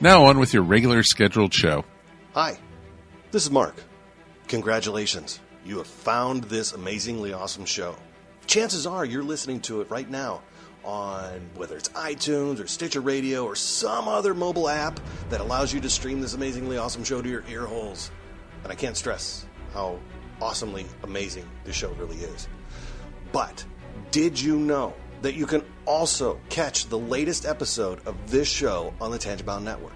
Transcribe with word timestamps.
Now 0.00 0.26
on 0.26 0.38
with 0.38 0.52
your 0.52 0.62
regular 0.62 1.02
scheduled 1.02 1.54
show. 1.54 1.82
Hi, 2.34 2.58
this 3.30 3.44
is 3.44 3.50
Mark. 3.50 3.82
Congratulations. 4.46 5.40
You 5.64 5.78
have 5.78 5.86
found 5.86 6.44
this 6.44 6.72
amazingly 6.72 7.32
awesome 7.32 7.64
show. 7.64 7.96
Chances 8.46 8.86
are 8.86 9.06
you're 9.06 9.22
listening 9.22 9.60
to 9.62 9.80
it 9.80 9.90
right 9.90 10.08
now 10.08 10.42
on 10.84 11.48
whether 11.54 11.78
it's 11.78 11.88
iTunes 11.90 12.62
or 12.62 12.66
Stitcher 12.66 13.00
Radio 13.00 13.46
or 13.46 13.56
some 13.56 14.06
other 14.06 14.34
mobile 14.34 14.68
app 14.68 15.00
that 15.30 15.40
allows 15.40 15.72
you 15.72 15.80
to 15.80 15.88
stream 15.88 16.20
this 16.20 16.34
amazingly 16.34 16.76
awesome 16.76 17.02
show 17.02 17.22
to 17.22 17.28
your 17.28 17.42
ear 17.48 17.64
holes. 17.64 18.10
And 18.64 18.70
I 18.70 18.74
can't 18.74 18.98
stress 18.98 19.46
how 19.72 19.98
awesomely 20.42 20.84
amazing 21.04 21.48
this 21.64 21.74
show 21.74 21.90
really 21.92 22.18
is. 22.18 22.48
But 23.32 23.64
did 24.10 24.38
you 24.38 24.58
know 24.58 24.92
that 25.22 25.34
you 25.34 25.46
can 25.46 25.64
also 25.86 26.38
catch 26.50 26.86
the 26.86 26.98
latest 26.98 27.46
episode 27.46 28.06
of 28.06 28.30
this 28.30 28.48
show 28.48 28.92
on 29.00 29.10
the 29.10 29.18
Tangibound 29.18 29.62
Network? 29.62 29.95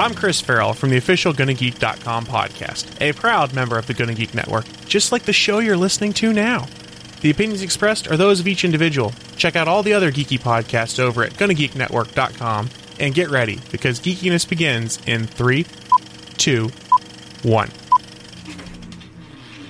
I'm 0.00 0.14
Chris 0.14 0.40
Farrell 0.40 0.74
from 0.74 0.90
the 0.90 0.96
official 0.96 1.32
GonnaGeek.com 1.32 2.26
podcast, 2.26 3.00
a 3.00 3.12
proud 3.12 3.52
member 3.52 3.76
of 3.76 3.88
the 3.88 3.94
Gonna 3.94 4.14
Geek 4.14 4.32
Network, 4.32 4.64
just 4.86 5.10
like 5.10 5.24
the 5.24 5.32
show 5.32 5.58
you're 5.58 5.76
listening 5.76 6.12
to 6.14 6.32
now. 6.32 6.68
The 7.20 7.30
opinions 7.30 7.62
expressed 7.62 8.08
are 8.08 8.16
those 8.16 8.38
of 8.38 8.46
each 8.46 8.64
individual. 8.64 9.12
Check 9.36 9.56
out 9.56 9.66
all 9.66 9.82
the 9.82 9.92
other 9.92 10.12
geeky 10.12 10.38
podcasts 10.38 11.00
over 11.00 11.24
at 11.24 11.32
GonnaGeekNetwork.com 11.32 12.70
and 13.00 13.12
get 13.12 13.28
ready 13.28 13.58
because 13.72 13.98
geekiness 13.98 14.48
begins 14.48 15.00
in 15.08 15.26
three, 15.26 15.66
two, 16.36 16.70
one. 17.42 17.68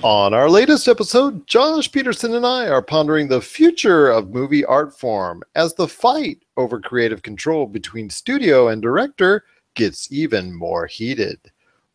On 0.03 0.35
our 0.35 0.47
latest 0.47 0.87
episode, 0.87 1.47
Josh 1.47 1.89
Pederson 1.89 2.35
and 2.35 2.45
I 2.45 2.67
are 2.67 2.83
pondering 2.83 3.29
the 3.29 3.41
future 3.41 4.11
of 4.11 4.29
movie 4.29 4.63
art 4.63 4.95
form 4.95 5.41
as 5.55 5.73
the 5.73 5.87
fight 5.87 6.43
over 6.55 6.79
creative 6.79 7.23
control 7.23 7.65
between 7.65 8.11
studio 8.11 8.67
and 8.67 8.79
director 8.79 9.43
gets 9.79 10.11
even 10.11 10.53
more 10.53 10.87
heated. 10.87 11.39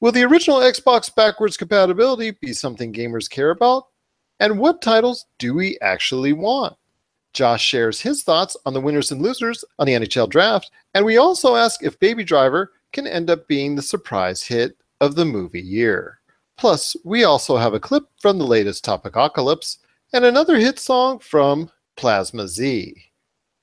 Will 0.00 0.10
the 0.10 0.24
original 0.24 0.60
Xbox 0.60 1.14
backwards 1.14 1.58
compatibility 1.58 2.30
be 2.30 2.54
something 2.54 2.94
gamers 2.94 3.28
care 3.28 3.50
about? 3.50 3.88
And 4.40 4.58
what 4.58 4.80
titles 4.80 5.26
do 5.38 5.52
we 5.52 5.78
actually 5.82 6.32
want? 6.32 6.76
Josh 7.34 7.62
shares 7.62 8.00
his 8.00 8.22
thoughts 8.22 8.56
on 8.64 8.72
the 8.72 8.80
winners 8.80 9.12
and 9.12 9.20
losers 9.20 9.66
on 9.78 9.86
the 9.86 9.92
NHL 9.92 10.30
draft, 10.30 10.70
and 10.94 11.04
we 11.04 11.18
also 11.18 11.56
ask 11.56 11.82
if 11.82 12.00
Baby 12.00 12.24
Driver 12.24 12.72
can 12.92 13.06
end 13.06 13.28
up 13.28 13.46
being 13.48 13.74
the 13.74 13.82
surprise 13.82 14.42
hit 14.42 14.78
of 15.02 15.14
the 15.14 15.26
movie 15.26 15.60
year. 15.60 16.20
Plus, 16.56 16.96
we 17.04 17.24
also 17.24 17.58
have 17.58 17.74
a 17.74 17.80
clip 17.80 18.04
from 18.18 18.38
the 18.38 18.46
latest 18.46 18.82
Topicocalypse 18.82 19.76
and 20.14 20.24
another 20.24 20.56
hit 20.56 20.78
song 20.78 21.18
from 21.18 21.70
Plasma 21.96 22.48
Z. 22.48 22.94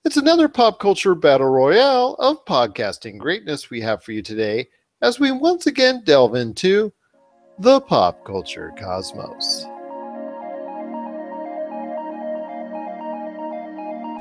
It's 0.04 0.18
another 0.18 0.50
pop 0.50 0.80
culture 0.80 1.14
battle 1.14 1.46
royale 1.46 2.16
of 2.18 2.44
podcasting 2.46 3.20
greatness 3.20 3.70
we 3.70 3.82
have 3.82 4.04
for 4.04 4.14
you 4.14 4.24
today 4.24 4.68
as 5.04 5.20
we 5.20 5.32
once 5.32 5.68
again 5.68 6.02
delve 6.04 6.34
into 6.34 6.92
the 7.60 7.82
pop 7.82 8.26
culture 8.26 8.74
cosmos. 8.80 9.64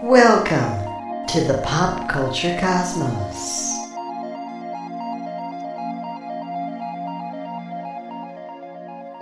Welcome 0.04 1.26
to 1.28 1.41
the 1.50 1.62
pop 1.64 2.10
culture 2.10 2.58
cosmos. 2.60 3.79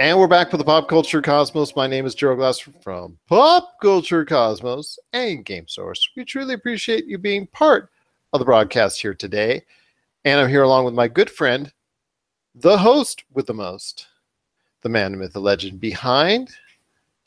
And 0.01 0.17
we're 0.17 0.29
back 0.29 0.49
for 0.49 0.59
the 0.59 0.65
Pop 0.65 0.87
Culture 0.87 1.21
Cosmos. 1.21 1.75
My 1.75 1.89
name 1.89 2.07
is 2.07 2.15
Joe 2.15 2.37
Glass 2.37 2.61
from 2.61 3.19
Pop 3.27 3.81
Culture 3.83 4.25
Cosmos 4.25 4.97
and 5.13 5.45
Game 5.45 5.67
Source. 5.67 6.09
We 6.17 6.25
truly 6.25 6.55
appreciate 6.55 7.07
you 7.07 7.19
being 7.19 7.49
part 7.49 7.91
of 8.33 8.39
the 8.39 8.45
broadcast 8.45 9.01
here 9.01 9.13
today. 9.13 9.65
And 10.25 10.39
I'm 10.39 10.49
here 10.49 10.63
along 10.63 10.85
with 10.85 10.95
my 10.95 11.09
good 11.09 11.29
friend, 11.29 11.73
the 12.55 12.79
host 12.79 13.25
with 13.33 13.47
the 13.47 13.55
most, 13.55 14.07
the 14.83 14.89
man, 14.89 15.11
the 15.11 15.19
myth, 15.19 15.33
the 15.33 15.41
legend 15.41 15.81
behind 15.81 16.51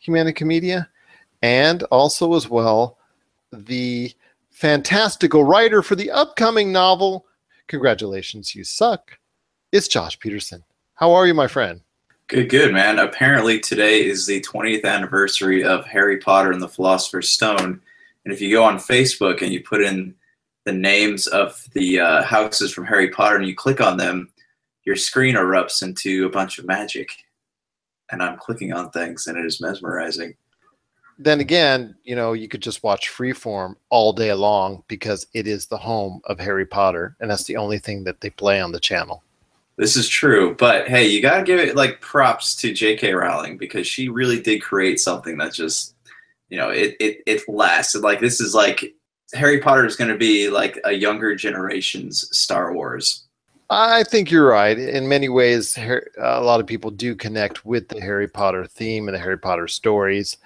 Humanica 0.01 0.47
Media, 0.47 0.87
and 1.41 1.83
also 1.83 2.35
as 2.35 2.47
well 2.47 2.99
the 3.51 4.13
fantastical 4.49 5.43
writer 5.43 5.81
for 5.81 5.95
the 5.95 6.09
upcoming 6.09 6.71
novel. 6.71 7.25
Congratulations, 7.67 8.55
you 8.55 8.63
suck. 8.63 9.19
It's 9.73 9.89
Josh 9.89 10.17
Pederson. 10.17 10.63
How 10.93 11.11
are 11.11 11.27
you, 11.27 11.33
my 11.33 11.47
friend? 11.47 11.81
Good, 12.31 12.47
good, 12.47 12.73
man. 12.73 12.97
Apparently, 12.97 13.59
today 13.59 14.05
is 14.05 14.25
the 14.25 14.39
20th 14.39 14.85
anniversary 14.85 15.65
of 15.65 15.85
Harry 15.85 16.17
Potter 16.17 16.53
and 16.53 16.61
the 16.61 16.69
Philosopher's 16.69 17.27
Stone. 17.27 17.81
And 18.23 18.33
if 18.33 18.39
you 18.39 18.49
go 18.55 18.63
on 18.63 18.77
Facebook 18.77 19.41
and 19.41 19.51
you 19.51 19.61
put 19.61 19.81
in 19.81 20.15
the 20.63 20.71
names 20.71 21.27
of 21.27 21.61
the 21.73 21.99
uh, 21.99 22.23
houses 22.23 22.71
from 22.71 22.85
Harry 22.85 23.09
Potter 23.09 23.35
and 23.35 23.45
you 23.45 23.53
click 23.53 23.81
on 23.81 23.97
them, 23.97 24.29
your 24.85 24.95
screen 24.95 25.35
erupts 25.35 25.83
into 25.83 26.25
a 26.25 26.29
bunch 26.29 26.57
of 26.57 26.65
magic. 26.65 27.11
And 28.13 28.23
I'm 28.23 28.37
clicking 28.37 28.71
on 28.71 28.91
things 28.91 29.27
and 29.27 29.37
it 29.37 29.45
is 29.45 29.59
mesmerizing. 29.59 30.33
Then 31.19 31.41
again, 31.41 31.95
you 32.05 32.15
know, 32.15 32.31
you 32.31 32.47
could 32.47 32.61
just 32.61 32.81
watch 32.81 33.11
Freeform 33.11 33.75
all 33.89 34.13
day 34.13 34.31
long 34.31 34.85
because 34.87 35.27
it 35.33 35.47
is 35.47 35.65
the 35.65 35.75
home 35.75 36.21
of 36.23 36.39
Harry 36.39 36.65
Potter. 36.65 37.17
And 37.19 37.29
that's 37.29 37.43
the 37.43 37.57
only 37.57 37.77
thing 37.77 38.05
that 38.05 38.21
they 38.21 38.29
play 38.29 38.61
on 38.61 38.71
the 38.71 38.79
channel. 38.79 39.21
This 39.81 39.95
is 39.95 40.07
true, 40.07 40.53
but 40.59 40.87
hey, 40.87 41.07
you 41.07 41.23
gotta 41.23 41.41
give 41.41 41.59
it 41.59 41.75
like 41.75 42.01
props 42.01 42.55
to 42.57 42.71
J.K. 42.71 43.13
Rowling 43.13 43.57
because 43.57 43.87
she 43.87 44.09
really 44.09 44.39
did 44.39 44.61
create 44.61 44.99
something 44.99 45.39
that 45.39 45.53
just, 45.53 45.95
you 46.49 46.57
know, 46.59 46.69
it 46.69 46.95
it 46.99 47.23
it 47.25 47.49
lasted. 47.49 48.03
Like 48.03 48.19
this 48.19 48.39
is 48.39 48.53
like 48.53 48.93
Harry 49.33 49.59
Potter 49.59 49.83
is 49.83 49.95
to 49.95 50.17
be 50.19 50.51
like 50.51 50.79
a 50.83 50.91
younger 50.91 51.35
generation's 51.35 52.29
Star 52.37 52.75
Wars. 52.75 53.23
I 53.71 54.03
think 54.03 54.29
you're 54.29 54.47
right. 54.47 54.77
In 54.77 55.09
many 55.09 55.29
ways, 55.29 55.75
a 55.79 56.41
lot 56.41 56.59
of 56.59 56.67
people 56.67 56.91
do 56.91 57.15
connect 57.15 57.65
with 57.65 57.87
the 57.87 57.99
Harry 58.01 58.27
Potter 58.27 58.67
theme 58.67 59.07
and 59.07 59.15
the 59.15 59.19
Harry 59.19 59.39
Potter 59.39 59.67
stories. 59.67 60.37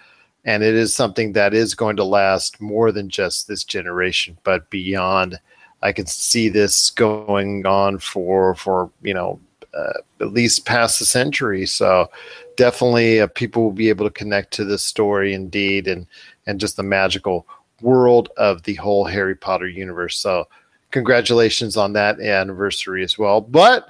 And 0.46 0.64
it 0.64 0.76
is 0.76 0.96
something 0.96 1.34
that 1.34 1.54
is 1.54 1.76
going 1.76 1.98
to 1.98 2.06
last 2.06 2.62
more 2.62 2.94
than 2.94 3.10
just 3.10 3.50
this 3.50 3.66
generation, 3.66 4.38
but 4.46 4.70
beyond. 4.70 5.42
I 5.86 5.94
can 5.94 6.08
see 6.08 6.50
this 6.50 6.90
going 6.90 7.66
on 7.68 8.00
for 8.00 8.56
for 8.56 8.90
you 9.04 9.14
know 9.14 9.40
uh, 9.76 10.00
at 10.20 10.34
least 10.34 10.66
past 10.66 10.98
the 10.98 11.06
century. 11.06 11.68
So 11.68 12.10
definitely, 12.58 13.22
uh, 13.22 13.28
people 13.28 13.62
will 13.64 13.72
be 13.72 13.90
able 13.90 14.06
to 14.06 14.12
connect 14.12 14.52
to 14.54 14.66
this 14.66 14.82
story 14.82 15.36
indeed, 15.36 15.88
and 15.88 16.08
and 16.48 16.60
just 16.60 16.76
the 16.76 16.84
magical 16.84 17.48
world 17.82 18.30
of 18.38 18.64
the 18.64 18.74
whole 18.76 19.06
Harry 19.06 19.36
Potter 19.36 19.68
universe. 19.68 20.18
So 20.18 20.48
congratulations 20.90 21.78
on 21.78 21.94
that 21.94 22.20
anniversary 22.20 23.04
as 23.04 23.20
well. 23.20 23.40
But 23.40 23.88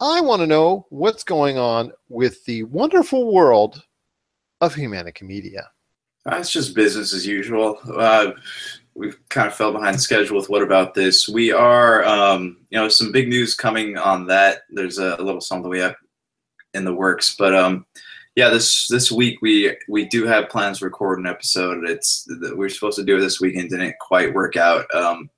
I 0.00 0.20
want 0.20 0.42
to 0.42 0.46
know 0.46 0.86
what's 0.90 1.24
going 1.24 1.58
on 1.58 1.90
with 2.08 2.44
the 2.44 2.62
wonderful 2.64 3.32
world 3.32 3.82
of 4.60 4.74
Humanica 4.76 5.22
Media. 5.22 5.70
It's 6.26 6.50
just 6.50 6.74
business 6.76 7.12
as 7.12 7.26
usual. 7.26 7.78
Uh, 7.84 8.32
we've 8.94 9.18
kind 9.28 9.48
of 9.48 9.54
fell 9.54 9.72
behind 9.72 10.00
schedule 10.00 10.36
with 10.36 10.48
what 10.48 10.62
about 10.62 10.94
this. 10.94 11.28
We 11.28 11.52
are, 11.52 12.04
um, 12.04 12.58
you 12.70 12.78
know, 12.78 12.88
some 12.88 13.12
big 13.12 13.28
news 13.28 13.54
coming 13.54 13.96
on 13.98 14.26
that. 14.28 14.62
There's 14.70 14.98
a, 14.98 15.16
little 15.22 15.40
something 15.40 15.68
we 15.70 15.80
have 15.80 15.96
in 16.74 16.84
the 16.84 16.94
works, 16.94 17.34
but 17.36 17.54
um, 17.54 17.86
yeah, 18.36 18.50
this 18.50 18.88
this 18.88 19.12
week 19.12 19.40
we 19.42 19.76
we 19.88 20.06
do 20.06 20.26
have 20.26 20.48
plans 20.48 20.78
to 20.78 20.84
record 20.84 21.18
an 21.18 21.26
episode. 21.26 21.88
It's 21.88 22.26
we 22.56 22.66
are 22.66 22.68
supposed 22.68 22.98
to 22.98 23.04
do 23.04 23.16
it 23.16 23.20
this 23.20 23.40
weekend, 23.40 23.70
didn't 23.70 23.96
quite 24.00 24.34
work 24.34 24.56
out. 24.56 24.92
Um, 24.94 25.30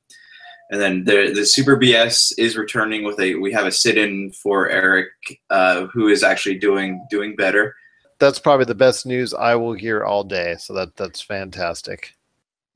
And 0.71 0.81
then 0.81 1.05
the 1.05 1.33
the 1.35 1.47
Super 1.47 1.77
BS 1.77 2.33
is 2.39 2.57
returning 2.57 3.05
with 3.05 3.21
a. 3.21 3.37
We 3.37 3.53
have 3.53 3.67
a 3.67 3.73
sit-in 3.73 4.33
for 4.33 4.69
Eric, 4.69 5.09
uh, 5.51 5.87
who 5.87 6.09
is 6.09 6.23
actually 6.25 6.59
doing 6.59 7.07
doing 7.11 7.37
better. 7.37 7.75
That's 8.19 8.39
probably 8.39 8.65
the 8.65 8.75
best 8.75 9.07
news 9.07 9.35
I 9.35 9.55
will 9.57 9.75
hear 9.75 10.03
all 10.05 10.25
day. 10.25 10.57
So 10.59 10.73
that 10.75 10.97
that's 10.97 11.21
fantastic. 11.21 12.16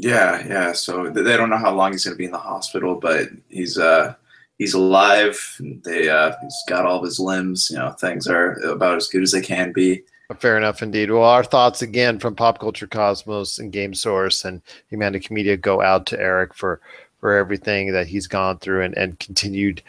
Yeah, 0.03 0.47
yeah. 0.47 0.73
So 0.73 1.11
they 1.11 1.37
don't 1.37 1.51
know 1.51 1.59
how 1.59 1.75
long 1.75 1.93
he's 1.93 2.05
going 2.05 2.15
to 2.15 2.19
be 2.19 2.25
in 2.25 2.31
the 2.31 2.39
hospital, 2.39 2.95
but 2.95 3.29
he's 3.49 3.77
uh 3.77 4.15
he's 4.57 4.73
alive. 4.73 5.39
They 5.85 6.09
uh 6.09 6.33
he's 6.41 6.63
got 6.67 6.87
all 6.87 6.99
of 6.99 7.05
his 7.05 7.21
limbs. 7.21 7.69
You 7.71 7.79
know, 7.79 7.91
things 7.93 8.27
are 8.27 8.55
about 8.61 8.97
as 8.97 9.09
good 9.09 9.23
as 9.23 9.33
they 9.33 9.43
can 9.43 9.73
be. 9.73 10.03
Fair 10.39 10.57
enough 10.57 10.83
indeed. 10.83 11.11
Well, 11.11 11.25
our 11.25 11.45
thoughts 11.45 11.83
again 11.83 12.19
from 12.19 12.35
Pop 12.35 12.61
Culture 12.61 12.87
Cosmos 12.87 13.59
and 13.59 13.73
Game 13.73 13.93
Source 13.93 14.45
and 14.45 14.63
Humanity 14.89 15.35
Media 15.35 15.57
go 15.57 15.83
out 15.83 16.07
to 16.07 16.21
Eric 16.21 16.55
for 16.55 16.81
for 17.19 17.37
everything 17.37 17.93
that 17.93 18.07
he's 18.07 18.27
gone 18.27 18.59
through 18.59 18.83
and, 18.83 18.97
and 18.97 19.19
continued 19.19 19.83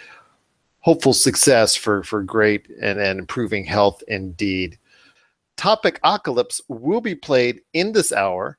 hopeful 0.81 1.13
success 1.13 1.73
for 1.73 2.03
for 2.03 2.21
great 2.21 2.67
and, 2.81 2.99
and 2.99 3.17
improving 3.17 3.63
health 3.63 4.03
indeed. 4.09 4.77
Topic 5.55 5.99
Apocalypse 5.99 6.59
will 6.67 7.01
be 7.01 7.15
played 7.15 7.61
in 7.71 7.93
this 7.93 8.11
hour. 8.11 8.57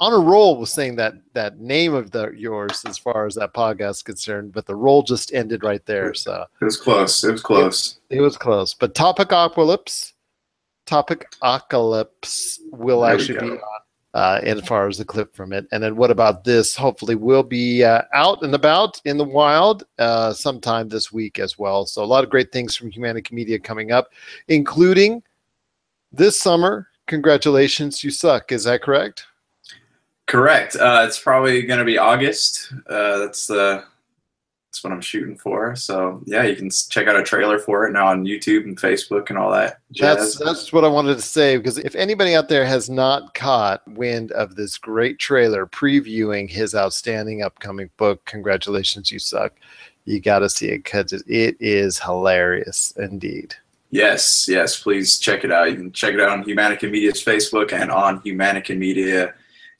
On 0.00 0.12
a 0.12 0.18
roll 0.18 0.60
with 0.60 0.68
saying 0.68 0.94
that 0.96 1.14
that 1.32 1.58
name 1.58 1.92
of 1.92 2.12
the 2.12 2.30
yours 2.30 2.84
as 2.86 2.96
far 2.96 3.26
as 3.26 3.34
that 3.34 3.52
podcast 3.52 3.90
is 3.90 4.02
concerned, 4.02 4.52
but 4.52 4.64
the 4.64 4.76
roll 4.76 5.02
just 5.02 5.34
ended 5.34 5.64
right 5.64 5.84
there. 5.86 6.14
So 6.14 6.44
It 6.60 6.64
was 6.64 6.76
close. 6.76 7.24
It 7.24 7.32
was 7.32 7.42
close. 7.42 7.98
it 8.08 8.20
was 8.20 8.36
close. 8.36 8.74
But 8.74 8.94
Topic 8.94 9.28
Apocalypse, 9.28 10.14
Topic 10.86 11.26
Apocalypse 11.42 12.60
will 12.70 13.00
There 13.00 13.14
actually 13.14 13.40
be 13.40 13.50
on 13.50 13.60
uh, 14.14 14.40
as 14.42 14.60
far 14.62 14.88
as 14.88 14.98
the 14.98 15.04
clip 15.04 15.34
from 15.34 15.52
it. 15.52 15.66
And 15.72 15.82
then 15.82 15.96
what 15.96 16.10
about 16.10 16.44
this? 16.44 16.74
Hopefully, 16.74 17.14
we'll 17.14 17.42
be 17.42 17.84
uh, 17.84 18.02
out 18.12 18.42
and 18.42 18.54
about 18.54 19.00
in 19.04 19.16
the 19.16 19.24
wild 19.24 19.84
uh, 19.98 20.32
sometime 20.32 20.88
this 20.88 21.12
week 21.12 21.38
as 21.38 21.58
well. 21.58 21.86
So 21.86 22.02
a 22.02 22.06
lot 22.06 22.24
of 22.24 22.30
great 22.30 22.50
things 22.52 22.74
from 22.76 22.90
Humanica 22.90 23.32
Media 23.32 23.58
coming 23.58 23.92
up, 23.92 24.12
including 24.48 25.22
this 26.12 26.40
summer. 26.40 26.88
Congratulations, 27.06 28.02
you 28.04 28.10
suck. 28.10 28.52
Is 28.52 28.64
that 28.64 28.82
correct? 28.82 29.26
Correct. 30.28 30.76
Uh, 30.76 31.04
it's 31.06 31.18
probably 31.18 31.62
going 31.62 31.78
to 31.78 31.86
be 31.86 31.96
August. 31.96 32.72
Uh, 32.86 33.18
that's 33.18 33.46
the 33.46 33.82
that's 34.68 34.84
what 34.84 34.92
I'm 34.92 35.00
shooting 35.00 35.38
for. 35.38 35.74
So 35.74 36.22
yeah, 36.26 36.42
you 36.42 36.54
can 36.54 36.68
check 36.68 37.08
out 37.08 37.16
a 37.16 37.22
trailer 37.22 37.58
for 37.58 37.86
it 37.86 37.92
now 37.92 38.08
on 38.08 38.26
YouTube 38.26 38.64
and 38.64 38.78
Facebook 38.78 39.30
and 39.30 39.38
all 39.38 39.50
that. 39.52 39.78
That's 39.98 40.38
that's 40.38 40.70
what 40.70 40.84
I 40.84 40.88
wanted 40.88 41.14
to 41.14 41.22
say 41.22 41.56
because 41.56 41.78
if 41.78 41.94
anybody 41.94 42.34
out 42.34 42.50
there 42.50 42.66
has 42.66 42.90
not 42.90 43.32
caught 43.32 43.82
wind 43.88 44.30
of 44.32 44.54
this 44.54 44.76
great 44.76 45.18
trailer 45.18 45.64
previewing 45.64 46.50
his 46.50 46.74
outstanding 46.74 47.42
upcoming 47.42 47.88
book, 47.96 48.22
congratulations, 48.26 49.10
you 49.10 49.18
suck. 49.18 49.54
You 50.04 50.20
got 50.20 50.40
to 50.40 50.50
see 50.50 50.68
it 50.68 50.84
because 50.84 51.12
it 51.12 51.56
is 51.58 51.98
hilarious 51.98 52.92
indeed. 52.98 53.54
Yes, 53.90 54.46
yes, 54.46 54.78
please 54.78 55.18
check 55.18 55.42
it 55.44 55.50
out. 55.50 55.70
You 55.70 55.76
can 55.76 55.92
check 55.92 56.12
it 56.12 56.20
out 56.20 56.28
on 56.28 56.44
Humanica 56.44 56.90
Media's 56.90 57.24
Facebook 57.24 57.72
and 57.72 57.90
on 57.90 58.20
Humanica 58.20 58.76
Media 58.76 59.32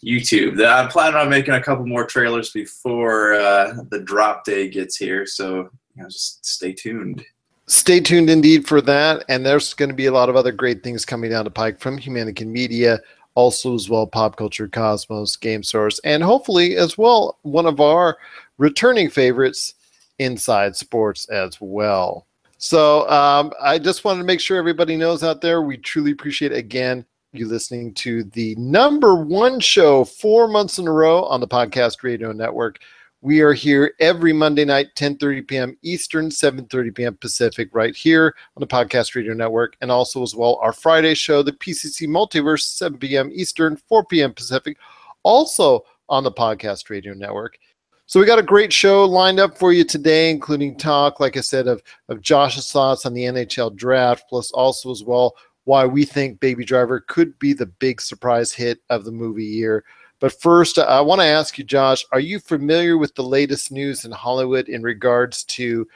YouTube. 0.04 0.64
I'm 0.64 0.88
planning 0.88 1.16
on 1.16 1.28
making 1.28 1.54
a 1.54 1.62
couple 1.62 1.86
more 1.86 2.06
trailers 2.06 2.50
before 2.50 3.34
uh, 3.34 3.74
the 3.90 4.00
drop 4.00 4.44
day 4.44 4.68
gets 4.68 4.96
here, 4.96 5.26
so 5.26 5.70
you 5.96 6.02
know, 6.02 6.08
just 6.08 6.44
stay 6.46 6.72
tuned. 6.72 7.24
Stay 7.66 8.00
tuned 8.00 8.30
indeed 8.30 8.66
for 8.66 8.80
that. 8.80 9.24
And 9.28 9.44
there's 9.44 9.74
going 9.74 9.90
to 9.90 9.94
be 9.94 10.06
a 10.06 10.12
lot 10.12 10.30
of 10.30 10.36
other 10.36 10.52
great 10.52 10.82
things 10.82 11.04
coming 11.04 11.30
down 11.30 11.44
the 11.44 11.50
pike 11.50 11.78
from 11.80 11.98
Humanican 11.98 12.46
Media, 12.46 12.98
also 13.34 13.74
as 13.74 13.90
well 13.90 14.06
Pop 14.06 14.36
Culture 14.36 14.68
Cosmos, 14.68 15.36
Game 15.36 15.62
Source, 15.62 15.98
and 16.04 16.22
hopefully 16.22 16.76
as 16.76 16.96
well 16.96 17.38
one 17.42 17.66
of 17.66 17.80
our 17.80 18.16
returning 18.56 19.10
favorites, 19.10 19.74
Inside 20.18 20.76
Sports 20.76 21.28
as 21.28 21.60
well. 21.60 22.26
So 22.56 23.08
um, 23.08 23.52
I 23.62 23.78
just 23.78 24.04
wanted 24.04 24.20
to 24.20 24.24
make 24.24 24.40
sure 24.40 24.56
everybody 24.56 24.96
knows 24.96 25.22
out 25.22 25.40
there. 25.40 25.62
We 25.62 25.76
truly 25.76 26.12
appreciate 26.12 26.52
again 26.52 27.04
you 27.32 27.46
listening 27.46 27.92
to 27.92 28.25
the 28.25 28.54
number 28.56 29.14
one 29.14 29.60
show 29.60 30.02
four 30.04 30.48
months 30.48 30.78
in 30.78 30.88
a 30.88 30.92
row 30.92 31.25
on 31.25 31.40
the 31.40 31.48
podcast 31.48 32.02
radio 32.02 32.32
network. 32.32 32.78
We 33.20 33.40
are 33.40 33.52
here 33.52 33.92
every 34.00 34.32
Monday 34.32 34.64
night, 34.64 34.88
10:30 34.96 35.46
p.m. 35.46 35.76
Eastern, 35.82 36.30
7:30 36.30 36.94
p.m. 36.94 37.19
Pacific, 37.20 37.69
right 37.72 37.94
here 37.94 38.34
on 38.56 38.60
the 38.60 38.66
Podcast 38.66 39.14
Radio 39.14 39.34
Network, 39.34 39.76
and 39.80 39.90
also 39.90 40.22
as 40.22 40.34
well 40.34 40.58
our 40.62 40.72
Friday 40.72 41.14
show, 41.14 41.42
the 41.42 41.52
PCC 41.52 42.06
Multiverse, 42.06 42.62
7 42.62 42.96
p.m. 42.98 43.30
Eastern, 43.34 43.76
4 43.76 44.04
p.m. 44.04 44.32
Pacific, 44.32 44.78
also 45.22 45.84
on 46.08 46.25
the 46.25 46.32
Podcast 46.32 46.88
Radio 46.88 47.12
Network. 47.12 47.58
So 48.06 48.19
we 48.20 48.25
got 48.25 48.38
a 48.38 48.42
great 48.42 48.72
show 48.72 49.04
lined 49.04 49.40
up 49.40 49.58
for 49.58 49.72
you 49.72 49.84
today, 49.84 50.30
including 50.30 50.78
talk, 50.78 51.20
like 51.20 51.36
I 51.36 51.40
said, 51.40 51.66
of 51.66 51.82
of 52.08 52.22
Josh's 52.22 52.72
thoughts 52.72 53.04
on 53.04 53.12
the 53.12 53.25
NHL 53.25 53.76
draft, 53.76 54.25
plus 54.30 54.50
also 54.52 54.90
as 54.90 55.02
well 55.02 55.34
why 55.68 55.84
we 55.84 56.02
think 56.02 56.40
Baby 56.40 56.64
Driver 56.64 57.00
could 57.08 57.38
be 57.38 57.52
the 57.52 57.66
big 57.66 58.00
surprise 58.00 58.54
hit 58.54 58.80
of 58.88 59.04
the 59.04 59.12
movie 59.12 59.44
year. 59.44 59.84
But 60.18 60.40
first, 60.40 60.78
I 60.78 61.02
want 61.02 61.20
to 61.20 61.26
ask 61.26 61.58
you, 61.58 61.64
Josh, 61.64 62.06
are 62.10 62.20
you 62.20 62.38
familiar 62.40 62.96
with 62.96 63.14
the 63.14 63.22
latest 63.22 63.70
news 63.70 64.06
in 64.06 64.10
Hollywood 64.10 64.70
in 64.70 64.82
regards 64.82 65.44
to, 65.44 65.86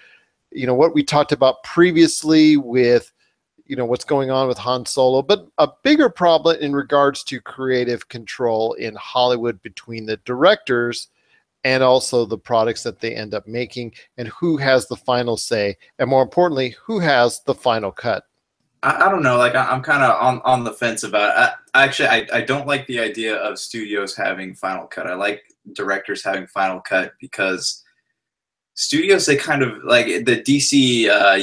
you 0.50 0.66
know, 0.66 0.74
what 0.74 0.94
we 0.94 1.02
talked 1.02 1.32
about 1.32 1.62
previously 1.62 2.58
with, 2.58 3.10
you 3.64 3.74
know, 3.74 3.86
what's 3.86 4.04
going 4.04 4.30
on 4.30 4.46
with 4.46 4.58
Han 4.58 4.84
Solo, 4.84 5.22
but 5.22 5.48
a 5.56 5.70
bigger 5.82 6.10
problem 6.10 6.58
in 6.60 6.74
regards 6.74 7.24
to 7.24 7.40
creative 7.40 8.06
control 8.10 8.74
in 8.74 8.94
Hollywood 8.96 9.62
between 9.62 10.04
the 10.04 10.18
directors 10.26 11.08
and 11.64 11.82
also 11.82 12.26
the 12.26 12.36
products 12.36 12.82
that 12.82 13.00
they 13.00 13.14
end 13.14 13.32
up 13.32 13.46
making 13.46 13.94
and 14.18 14.28
who 14.28 14.58
has 14.58 14.86
the 14.86 14.96
final 14.96 15.38
say, 15.38 15.78
and 15.98 16.10
more 16.10 16.22
importantly, 16.22 16.76
who 16.84 16.98
has 16.98 17.40
the 17.46 17.54
final 17.54 17.90
cut. 17.90 18.24
I, 18.82 19.06
I 19.06 19.10
don't 19.10 19.22
know. 19.22 19.36
Like 19.36 19.54
I, 19.54 19.64
I'm 19.64 19.82
kind 19.82 20.02
of 20.02 20.20
on, 20.20 20.40
on 20.44 20.64
the 20.64 20.72
fence 20.72 21.02
about. 21.02 21.30
It. 21.30 21.54
I, 21.74 21.84
actually, 21.84 22.08
I, 22.08 22.26
I 22.32 22.40
don't 22.42 22.66
like 22.66 22.86
the 22.86 23.00
idea 23.00 23.36
of 23.36 23.58
studios 23.58 24.16
having 24.16 24.54
final 24.54 24.86
cut. 24.86 25.06
I 25.06 25.14
like 25.14 25.42
directors 25.72 26.24
having 26.24 26.46
final 26.46 26.80
cut 26.80 27.12
because 27.20 27.82
studios 28.74 29.26
they 29.26 29.36
kind 29.36 29.62
of 29.62 29.84
like 29.84 30.06
the 30.06 30.42
DC 30.42 31.08
uh, 31.08 31.38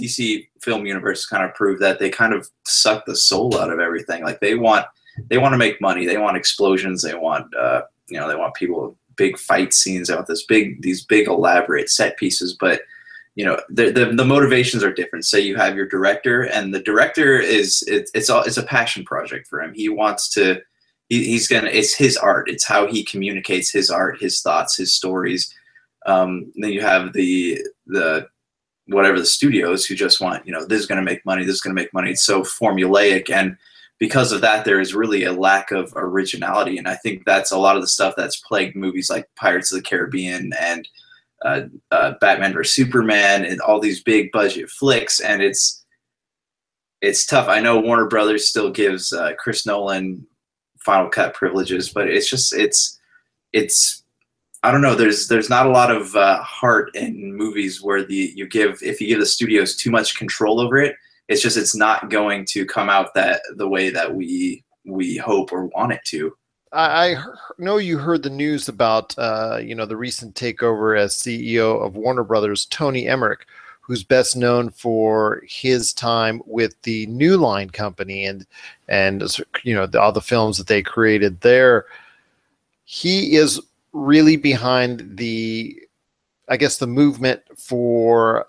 DC 0.00 0.48
film 0.60 0.86
universe 0.86 1.26
kind 1.26 1.44
of 1.44 1.54
proved 1.54 1.80
that 1.82 1.98
they 1.98 2.10
kind 2.10 2.32
of 2.32 2.48
suck 2.64 3.04
the 3.06 3.16
soul 3.16 3.58
out 3.58 3.72
of 3.72 3.80
everything. 3.80 4.22
Like 4.22 4.40
they 4.40 4.54
want 4.54 4.86
they 5.28 5.38
want 5.38 5.52
to 5.52 5.58
make 5.58 5.80
money. 5.80 6.06
They 6.06 6.18
want 6.18 6.36
explosions. 6.36 7.02
They 7.02 7.14
want 7.14 7.54
uh, 7.56 7.82
you 8.08 8.18
know 8.18 8.28
they 8.28 8.36
want 8.36 8.54
people 8.54 8.96
big 9.16 9.38
fight 9.38 9.74
scenes. 9.74 10.08
They 10.08 10.14
want 10.14 10.28
this 10.28 10.44
big 10.44 10.80
these 10.82 11.04
big 11.04 11.26
elaborate 11.28 11.90
set 11.90 12.16
pieces, 12.16 12.54
but 12.58 12.82
you 13.38 13.44
know 13.44 13.56
the, 13.68 13.92
the 13.92 14.06
the 14.06 14.24
motivations 14.24 14.82
are 14.82 14.92
different. 14.92 15.24
Say 15.24 15.38
you 15.38 15.54
have 15.54 15.76
your 15.76 15.86
director 15.86 16.42
and 16.42 16.74
the 16.74 16.82
director 16.82 17.38
is 17.38 17.84
it, 17.86 18.10
it's 18.12 18.28
all 18.28 18.42
it's 18.42 18.56
a 18.56 18.64
passion 18.64 19.04
project 19.04 19.46
for 19.46 19.62
him. 19.62 19.72
He 19.72 19.88
wants 19.88 20.28
to 20.30 20.60
he, 21.08 21.24
he's 21.24 21.46
gonna 21.46 21.68
it's 21.68 21.94
his 21.94 22.16
art. 22.16 22.50
It's 22.50 22.66
how 22.66 22.88
he 22.88 23.04
communicates 23.04 23.70
his 23.70 23.90
art 23.92 24.20
his 24.20 24.42
thoughts 24.42 24.76
his 24.76 24.92
stories. 24.92 25.54
Um, 26.04 26.52
then 26.56 26.72
you 26.72 26.80
have 26.80 27.12
the 27.12 27.60
the 27.86 28.26
whatever 28.88 29.20
the 29.20 29.26
studios 29.26 29.86
who 29.86 29.94
just 29.94 30.20
want 30.20 30.44
you 30.44 30.50
know 30.50 30.64
this 30.66 30.80
is 30.80 30.88
to 30.88 31.00
make 31.00 31.24
money 31.24 31.44
this 31.44 31.56
is 31.56 31.60
to 31.60 31.72
make 31.72 31.94
money. 31.94 32.10
It's 32.10 32.24
so 32.24 32.42
formulaic 32.42 33.30
and 33.30 33.56
because 34.00 34.32
of 34.32 34.40
that 34.40 34.64
there 34.64 34.80
is 34.80 34.96
really 34.96 35.22
a 35.22 35.32
lack 35.32 35.70
of 35.70 35.92
originality. 35.94 36.76
And 36.76 36.88
i 36.88 36.96
think 36.96 37.24
that's 37.24 37.52
a 37.52 37.58
lot 37.58 37.76
of 37.76 37.82
the 37.82 37.88
stuff 37.88 38.14
that's 38.16 38.40
plagued 38.40 38.74
movies 38.74 39.10
like 39.10 39.28
pirates 39.36 39.70
of 39.70 39.76
the 39.76 39.88
caribbean 39.88 40.52
and 40.58 40.88
uh, 41.44 41.62
uh, 41.90 42.14
Batman 42.20 42.52
vs 42.52 42.74
Superman 42.74 43.44
and 43.44 43.60
all 43.60 43.80
these 43.80 44.02
big 44.02 44.32
budget 44.32 44.70
flicks, 44.70 45.20
and 45.20 45.42
it's 45.42 45.84
it's 47.00 47.26
tough. 47.26 47.48
I 47.48 47.60
know 47.60 47.78
Warner 47.78 48.06
Brothers 48.06 48.48
still 48.48 48.70
gives 48.70 49.12
uh, 49.12 49.32
Chris 49.38 49.64
Nolan 49.66 50.26
final 50.80 51.08
cut 51.08 51.34
privileges, 51.34 51.90
but 51.90 52.08
it's 52.08 52.28
just 52.28 52.52
it's 52.52 52.98
it's 53.52 54.02
I 54.62 54.72
don't 54.72 54.82
know. 54.82 54.94
There's 54.94 55.28
there's 55.28 55.50
not 55.50 55.66
a 55.66 55.70
lot 55.70 55.90
of 55.90 56.14
uh, 56.16 56.42
heart 56.42 56.94
in 56.94 57.36
movies 57.36 57.82
where 57.82 58.04
the 58.04 58.32
you 58.34 58.46
give 58.48 58.78
if 58.82 59.00
you 59.00 59.06
give 59.06 59.20
the 59.20 59.26
studios 59.26 59.76
too 59.76 59.90
much 59.90 60.18
control 60.18 60.60
over 60.60 60.78
it, 60.78 60.96
it's 61.28 61.42
just 61.42 61.56
it's 61.56 61.76
not 61.76 62.10
going 62.10 62.44
to 62.46 62.66
come 62.66 62.90
out 62.90 63.14
that 63.14 63.42
the 63.56 63.68
way 63.68 63.90
that 63.90 64.14
we 64.14 64.64
we 64.84 65.16
hope 65.16 65.52
or 65.52 65.66
want 65.66 65.92
it 65.92 66.00
to. 66.06 66.36
I, 66.72 67.14
I 67.14 67.24
know 67.58 67.78
you 67.78 67.98
heard 67.98 68.22
the 68.22 68.30
news 68.30 68.68
about 68.68 69.14
uh, 69.18 69.58
you 69.62 69.74
know 69.74 69.86
the 69.86 69.96
recent 69.96 70.34
takeover 70.34 70.98
as 70.98 71.14
CEO 71.14 71.84
of 71.84 71.96
Warner 71.96 72.24
Brothers, 72.24 72.66
Toby 72.66 73.06
Emmerich, 73.06 73.46
who's 73.80 74.04
best 74.04 74.36
known 74.36 74.70
for 74.70 75.42
his 75.48 75.92
time 75.92 76.42
with 76.44 76.80
the 76.82 77.06
New 77.06 77.36
Line 77.36 77.70
company 77.70 78.26
and 78.26 78.46
and 78.88 79.22
you 79.64 79.74
know 79.74 79.86
the, 79.86 80.00
all 80.00 80.12
the 80.12 80.20
films 80.20 80.58
that 80.58 80.66
they 80.66 80.82
created 80.82 81.40
there. 81.40 81.86
He 82.84 83.36
is 83.36 83.60
really 83.92 84.36
behind 84.36 85.16
the, 85.16 85.76
I 86.48 86.56
guess, 86.56 86.78
the 86.78 86.86
movement 86.86 87.42
for 87.56 88.46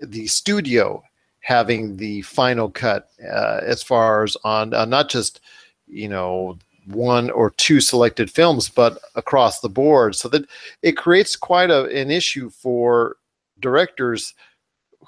the, 0.00 0.26
studio 0.26 1.02
having 1.40 1.96
the 1.96 2.22
final 2.22 2.70
cut 2.70 3.10
uh, 3.22 3.60
as 3.62 3.82
far 3.82 4.24
as 4.24 4.36
on 4.44 4.72
uh, 4.74 4.84
not 4.84 5.08
just 5.08 5.40
you 5.88 6.08
know 6.08 6.58
one 6.86 7.30
or 7.30 7.50
two 7.50 7.80
selected 7.80 8.30
films, 8.30 8.68
but 8.68 8.98
across 9.14 9.60
the 9.60 9.68
board. 9.68 10.16
So 10.16 10.28
that 10.28 10.44
it 10.82 10.96
creates 10.96 11.36
quite 11.36 11.70
a, 11.70 11.84
an 11.86 12.10
issue 12.10 12.50
for 12.50 13.16
directors 13.60 14.34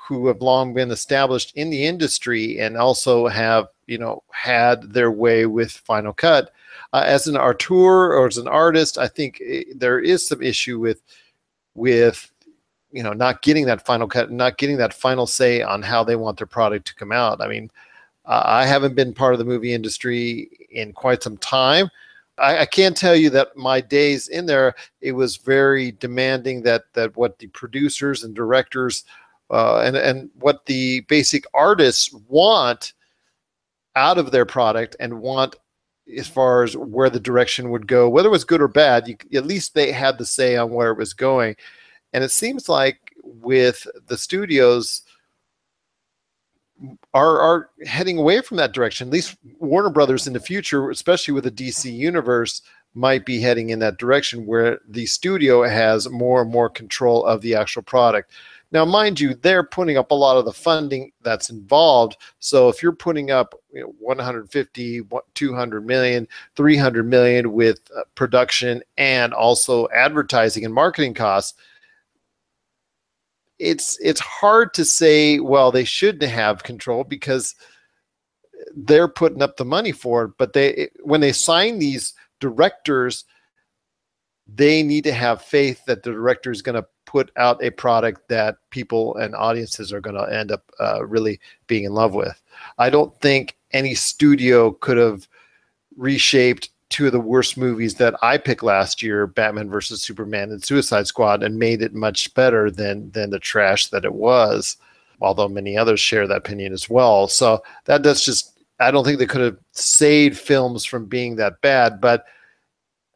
who 0.08 0.26
have 0.26 0.42
long 0.42 0.74
been 0.74 0.90
established 0.90 1.52
in 1.56 1.70
the 1.70 1.84
industry 1.84 2.58
and 2.58 2.76
also 2.76 3.28
have 3.28 3.68
you 3.86 3.98
know 3.98 4.22
had 4.32 4.92
their 4.92 5.10
way 5.10 5.46
with 5.46 5.70
Final 5.70 6.12
Cut. 6.12 6.52
Uh, 6.92 7.04
as 7.06 7.26
an 7.26 7.36
auteur 7.36 8.12
or 8.14 8.26
as 8.26 8.38
an 8.38 8.48
artist, 8.48 8.98
I 8.98 9.08
think 9.08 9.40
eh, 9.46 9.64
there 9.74 10.00
is 10.00 10.26
some 10.26 10.42
issue 10.42 10.78
with 10.78 11.02
with 11.74 12.30
you 12.90 13.02
know 13.02 13.12
not 13.12 13.42
getting 13.42 13.66
that 13.66 13.84
final 13.84 14.08
cut, 14.08 14.30
not 14.30 14.58
getting 14.58 14.76
that 14.78 14.94
final 14.94 15.26
say 15.26 15.62
on 15.62 15.82
how 15.82 16.04
they 16.04 16.16
want 16.16 16.38
their 16.38 16.46
product 16.46 16.86
to 16.88 16.94
come 16.94 17.12
out. 17.12 17.40
I 17.40 17.48
mean, 17.48 17.70
uh, 18.24 18.42
I 18.44 18.66
haven't 18.66 18.94
been 18.94 19.14
part 19.14 19.34
of 19.34 19.38
the 19.38 19.44
movie 19.44 19.74
industry 19.74 20.50
in 20.70 20.92
quite 20.92 21.22
some 21.22 21.36
time. 21.38 21.88
I, 22.38 22.58
I 22.58 22.66
can't 22.66 22.96
tell 22.96 23.16
you 23.16 23.30
that 23.30 23.56
my 23.56 23.80
days 23.80 24.28
in 24.28 24.46
there, 24.46 24.74
it 25.00 25.12
was 25.12 25.36
very 25.36 25.92
demanding 25.92 26.62
that 26.62 26.84
that 26.94 27.16
what 27.16 27.38
the 27.38 27.48
producers 27.48 28.24
and 28.24 28.34
directors 28.34 29.04
uh, 29.50 29.80
and 29.80 29.96
and 29.96 30.30
what 30.38 30.64
the 30.66 31.00
basic 31.08 31.44
artists 31.54 32.12
want 32.28 32.94
out 33.96 34.18
of 34.18 34.30
their 34.30 34.46
product 34.46 34.96
and 35.00 35.20
want 35.20 35.56
as 36.16 36.28
far 36.28 36.62
as 36.62 36.76
where 36.76 37.10
the 37.10 37.20
direction 37.20 37.70
would 37.70 37.86
go, 37.86 38.08
whether 38.08 38.28
it 38.28 38.32
was 38.32 38.44
good 38.44 38.60
or 38.60 38.68
bad, 38.68 39.06
you, 39.08 39.16
at 39.34 39.46
least 39.46 39.74
they 39.74 39.92
had 39.92 40.18
the 40.18 40.26
say 40.26 40.56
on 40.56 40.70
where 40.70 40.90
it 40.90 40.98
was 40.98 41.14
going. 41.14 41.54
And 42.12 42.24
it 42.24 42.30
seems 42.30 42.68
like 42.68 43.14
with 43.22 43.86
the 44.06 44.18
studios 44.18 45.02
are 47.14 47.40
are 47.40 47.70
heading 47.86 48.18
away 48.18 48.40
from 48.40 48.56
that 48.58 48.72
direction. 48.72 49.08
At 49.08 49.12
least 49.12 49.36
Warner 49.58 49.90
Brothers 49.90 50.26
in 50.26 50.32
the 50.32 50.40
future, 50.40 50.90
especially 50.90 51.34
with 51.34 51.44
the 51.44 51.50
DC 51.50 51.92
universe, 51.92 52.62
might 52.94 53.24
be 53.24 53.40
heading 53.40 53.70
in 53.70 53.78
that 53.80 53.98
direction 53.98 54.46
where 54.46 54.80
the 54.88 55.06
studio 55.06 55.62
has 55.62 56.08
more 56.10 56.42
and 56.42 56.50
more 56.50 56.68
control 56.68 57.24
of 57.24 57.40
the 57.40 57.54
actual 57.54 57.82
product. 57.82 58.32
Now, 58.70 58.86
mind 58.86 59.20
you, 59.20 59.34
they're 59.34 59.64
putting 59.64 59.98
up 59.98 60.10
a 60.10 60.14
lot 60.14 60.38
of 60.38 60.46
the 60.46 60.52
funding 60.52 61.12
that's 61.20 61.50
involved. 61.50 62.16
So 62.38 62.70
if 62.70 62.82
you're 62.82 62.92
putting 62.92 63.30
up 63.30 63.54
you 63.72 63.82
know, 63.82 63.94
150, 63.98 65.02
200 65.34 65.86
million, 65.86 66.26
300 66.56 67.06
million 67.06 67.52
with 67.52 67.80
uh, 67.94 68.00
production 68.14 68.82
and 68.96 69.34
also 69.34 69.88
advertising 69.94 70.64
and 70.64 70.72
marketing 70.72 71.12
costs, 71.12 71.52
it's 73.62 73.97
it's 74.00 74.21
hard 74.21 74.75
to 74.75 74.85
say. 74.85 75.38
Well, 75.38 75.71
they 75.71 75.85
shouldn't 75.85 76.28
have 76.31 76.64
control 76.64 77.04
because 77.04 77.54
they're 78.75 79.09
putting 79.09 79.42
up 79.42 79.57
the 79.57 79.64
money 79.64 79.92
for 79.92 80.25
it. 80.25 80.33
But 80.37 80.52
they 80.52 80.90
when 81.02 81.21
they 81.21 81.33
sign 81.33 81.78
these 81.78 82.14
directors, 82.40 83.25
they 84.52 84.83
need 84.83 85.04
to 85.04 85.12
have 85.12 85.42
faith 85.42 85.85
that 85.87 86.02
the 86.02 86.11
director 86.11 86.50
is 86.50 86.61
going 86.61 86.75
to 86.75 86.87
put 87.07 87.31
out 87.37 87.62
a 87.62 87.71
product 87.71 88.28
that 88.28 88.57
people 88.71 89.16
and 89.16 89.35
audiences 89.35 89.92
are 89.92 90.00
going 90.00 90.16
to 90.16 90.35
end 90.35 90.50
up 90.50 90.71
uh, 90.81 91.04
really 91.04 91.38
being 91.69 91.85
in 91.85 91.95
love 91.95 92.14
with. 92.14 92.42
I 92.78 92.90
don't 92.90 93.14
think 93.21 93.57
any 93.73 93.95
studio 93.95 94.73
could 94.73 94.97
have 94.97 95.28
reshaped 95.97 96.71
two 96.92 97.06
of 97.06 97.12
the 97.12 97.20
worst 97.20 97.56
movies 97.56 97.94
that 97.94 98.14
I 98.22 98.38
picked 98.38 98.62
last 98.62 99.02
year, 99.02 99.26
Batman 99.26 99.70
versus 99.70 100.02
Superman 100.02 100.50
and 100.50 100.62
Suicide 100.62 101.06
Squad, 101.06 101.42
and 101.42 101.58
made 101.58 101.82
it 101.82 101.94
much 101.94 102.32
better 102.34 102.70
than 102.70 103.11
than 103.11 103.30
the 103.30 103.38
trash 103.38 103.88
that 103.88 104.04
it 104.04 104.12
was. 104.12 104.76
Although 105.20 105.49
many 105.49 105.76
others 105.76 106.00
share 106.00 106.26
that 106.26 106.37
opinion 106.37 106.72
as 106.72 106.90
well. 106.90 107.28
So 107.28 107.62
that 107.87 108.02
does 108.02 108.25
just 108.25 108.61
I 108.78 108.90
don't 108.90 109.04
think 109.04 109.18
they 109.18 109.26
could 109.26 109.40
have 109.40 109.58
saved 109.72 110.38
films 110.38 110.84
from 110.84 111.06
being 111.06 111.37
that 111.37 111.61
bad, 111.61 112.00
but 112.00 112.26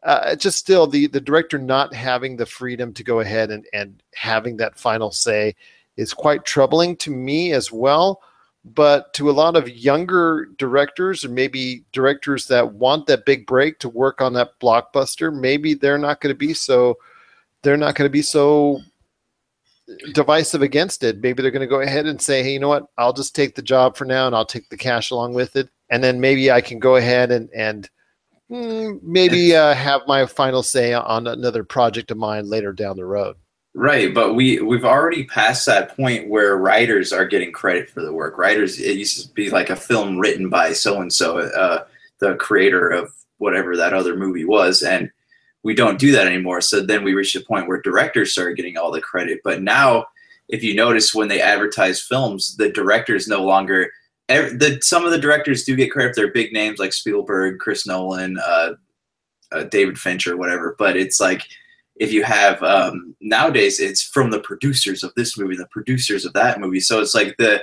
uh, 0.02 0.36
just 0.36 0.58
still 0.58 0.86
the 0.86 1.08
the 1.08 1.20
director 1.20 1.58
not 1.58 1.92
having 1.94 2.36
the 2.36 2.46
freedom 2.46 2.92
to 2.94 3.04
go 3.04 3.20
ahead 3.20 3.50
and 3.50 3.66
and 3.72 4.02
having 4.14 4.56
that 4.56 4.78
final 4.78 5.10
say 5.10 5.54
is 5.96 6.14
quite 6.14 6.44
troubling 6.44 6.96
to 6.96 7.10
me 7.10 7.52
as 7.52 7.70
well 7.72 8.20
but 8.74 9.14
to 9.14 9.30
a 9.30 9.32
lot 9.32 9.56
of 9.56 9.68
younger 9.68 10.48
directors 10.58 11.24
or 11.24 11.28
maybe 11.28 11.84
directors 11.92 12.48
that 12.48 12.74
want 12.74 13.06
that 13.06 13.24
big 13.24 13.46
break 13.46 13.78
to 13.78 13.88
work 13.88 14.20
on 14.20 14.32
that 14.32 14.58
blockbuster 14.60 15.32
maybe 15.32 15.74
they're 15.74 15.98
not 15.98 16.20
going 16.20 16.34
to 16.34 16.38
be 16.38 16.52
so 16.52 16.96
they're 17.62 17.76
not 17.76 17.94
going 17.94 18.08
to 18.08 18.12
be 18.12 18.22
so 18.22 18.80
divisive 20.12 20.62
against 20.62 21.04
it. 21.04 21.20
Maybe 21.20 21.42
they're 21.42 21.50
going 21.50 21.60
to 21.60 21.66
go 21.66 21.80
ahead 21.80 22.06
and 22.06 22.20
say 22.20 22.42
hey 22.42 22.52
you 22.52 22.60
know 22.60 22.68
what? 22.68 22.86
I'll 22.98 23.12
just 23.12 23.34
take 23.34 23.54
the 23.54 23.62
job 23.62 23.96
for 23.96 24.04
now 24.04 24.26
and 24.26 24.34
i'll 24.34 24.46
take 24.46 24.68
the 24.68 24.76
cash 24.76 25.10
along 25.10 25.34
with 25.34 25.56
it. 25.56 25.68
And 25.90 26.02
then 26.02 26.20
maybe 26.20 26.50
i 26.50 26.60
can 26.60 26.78
go 26.78 26.96
ahead 26.96 27.30
and 27.30 27.48
and 27.54 27.88
mm, 28.50 29.00
maybe 29.02 29.54
uh, 29.54 29.74
have 29.74 30.02
my 30.06 30.26
final 30.26 30.62
say 30.62 30.92
on 30.92 31.26
another 31.26 31.64
project 31.64 32.10
of 32.10 32.18
mine 32.18 32.48
later 32.48 32.72
down 32.72 32.96
the 32.96 33.04
road. 33.04 33.36
Right, 33.78 34.14
but 34.14 34.32
we 34.32 34.58
we've 34.62 34.86
already 34.86 35.24
passed 35.24 35.66
that 35.66 35.94
point 35.94 36.30
where 36.30 36.56
writers 36.56 37.12
are 37.12 37.26
getting 37.26 37.52
credit 37.52 37.90
for 37.90 38.00
the 38.00 38.12
work. 38.12 38.38
Writers, 38.38 38.80
it 38.80 38.96
used 38.96 39.20
to 39.28 39.34
be 39.34 39.50
like 39.50 39.68
a 39.68 39.76
film 39.76 40.18
written 40.18 40.48
by 40.48 40.72
so 40.72 41.02
and 41.02 41.12
so, 41.12 41.84
the 42.18 42.36
creator 42.36 42.88
of 42.88 43.12
whatever 43.36 43.76
that 43.76 43.92
other 43.92 44.16
movie 44.16 44.46
was, 44.46 44.82
and 44.82 45.10
we 45.62 45.74
don't 45.74 45.98
do 45.98 46.10
that 46.12 46.26
anymore. 46.26 46.62
So 46.62 46.80
then 46.80 47.04
we 47.04 47.12
reached 47.12 47.36
a 47.36 47.40
point 47.42 47.68
where 47.68 47.82
directors 47.82 48.32
started 48.32 48.56
getting 48.56 48.78
all 48.78 48.90
the 48.90 49.02
credit. 49.02 49.40
But 49.44 49.60
now, 49.60 50.06
if 50.48 50.64
you 50.64 50.74
notice, 50.74 51.14
when 51.14 51.28
they 51.28 51.42
advertise 51.42 52.00
films, 52.00 52.56
the 52.56 52.70
directors 52.70 53.28
no 53.28 53.44
longer 53.44 53.90
the, 54.28 54.78
some 54.80 55.04
of 55.04 55.10
the 55.10 55.18
directors 55.18 55.64
do 55.64 55.76
get 55.76 55.92
credit 55.92 56.16
their 56.16 56.32
big 56.32 56.50
names 56.50 56.78
like 56.78 56.94
Spielberg, 56.94 57.58
Chris 57.58 57.86
Nolan, 57.86 58.38
uh, 58.38 58.72
uh, 59.52 59.64
David 59.64 59.98
Fincher, 59.98 60.38
whatever. 60.38 60.74
But 60.78 60.96
it's 60.96 61.20
like 61.20 61.42
if 61.96 62.12
you 62.12 62.22
have 62.24 62.62
um, 62.62 63.14
nowadays, 63.20 63.80
it's 63.80 64.02
from 64.02 64.30
the 64.30 64.40
producers 64.40 65.02
of 65.02 65.12
this 65.14 65.38
movie, 65.38 65.56
the 65.56 65.66
producers 65.66 66.24
of 66.24 66.32
that 66.34 66.60
movie. 66.60 66.80
So 66.80 67.00
it's 67.00 67.14
like 67.14 67.36
the 67.38 67.62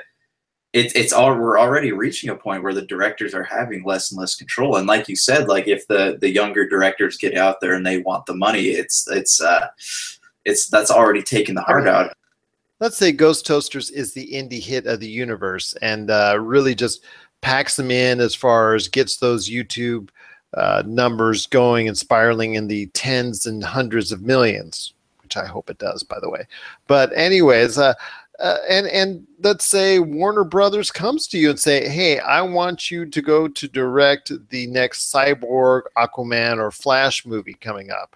it's 0.73 0.93
it's 0.95 1.13
all 1.13 1.35
we're 1.35 1.59
already 1.59 1.91
reaching 1.91 2.29
a 2.29 2.35
point 2.35 2.63
where 2.63 2.73
the 2.73 2.85
directors 2.85 3.33
are 3.35 3.43
having 3.43 3.83
less 3.83 4.11
and 4.11 4.19
less 4.19 4.35
control. 4.35 4.77
And 4.77 4.87
like 4.87 5.07
you 5.07 5.15
said, 5.15 5.47
like 5.47 5.67
if 5.67 5.87
the 5.87 6.17
the 6.19 6.29
younger 6.29 6.67
directors 6.67 7.17
get 7.17 7.37
out 7.37 7.61
there 7.61 7.75
and 7.75 7.85
they 7.85 7.99
want 7.99 8.25
the 8.25 8.35
money, 8.35 8.65
it's 8.69 9.07
it's 9.09 9.41
uh, 9.41 9.67
it's 10.45 10.67
that's 10.69 10.91
already 10.91 11.21
taken 11.21 11.55
the 11.55 11.61
heart 11.61 11.87
out 11.87 12.13
let's 12.83 12.97
say 12.97 13.13
Ghost 13.13 13.45
Toasters 13.45 13.89
is 13.91 14.13
the 14.13 14.29
indie 14.33 14.61
hit 14.61 14.87
of 14.87 14.99
the 14.99 15.07
universe 15.07 15.73
and 15.81 16.11
uh, 16.11 16.37
really 16.37 16.75
just 16.75 17.05
packs 17.41 17.77
them 17.77 17.89
in 17.89 18.19
as 18.19 18.35
far 18.35 18.75
as 18.75 18.89
gets 18.89 19.15
those 19.17 19.49
YouTube 19.49 20.09
uh, 20.53 20.83
numbers 20.85 21.47
going 21.47 21.87
and 21.87 21.97
spiraling 21.97 22.55
in 22.55 22.67
the 22.67 22.87
tens 22.87 23.45
and 23.45 23.63
hundreds 23.63 24.11
of 24.11 24.21
millions, 24.21 24.93
which 25.21 25.37
I 25.37 25.45
hope 25.45 25.69
it 25.69 25.77
does, 25.77 26.03
by 26.03 26.19
the 26.19 26.29
way. 26.29 26.45
But 26.87 27.11
anyways, 27.15 27.77
uh, 27.77 27.93
uh, 28.39 28.57
and 28.69 28.87
and 28.87 29.27
let's 29.41 29.65
say 29.65 29.99
Warner 29.99 30.43
Brothers 30.43 30.91
comes 30.91 31.27
to 31.27 31.37
you 31.37 31.49
and 31.49 31.59
say, 31.59 31.87
"Hey, 31.87 32.19
I 32.19 32.41
want 32.41 32.89
you 32.89 33.05
to 33.05 33.21
go 33.21 33.47
to 33.47 33.67
direct 33.67 34.31
the 34.49 34.67
next 34.67 35.13
Cyborg, 35.13 35.83
Aquaman, 35.97 36.57
or 36.57 36.71
Flash 36.71 37.25
movie 37.25 37.55
coming 37.55 37.91
up." 37.91 38.15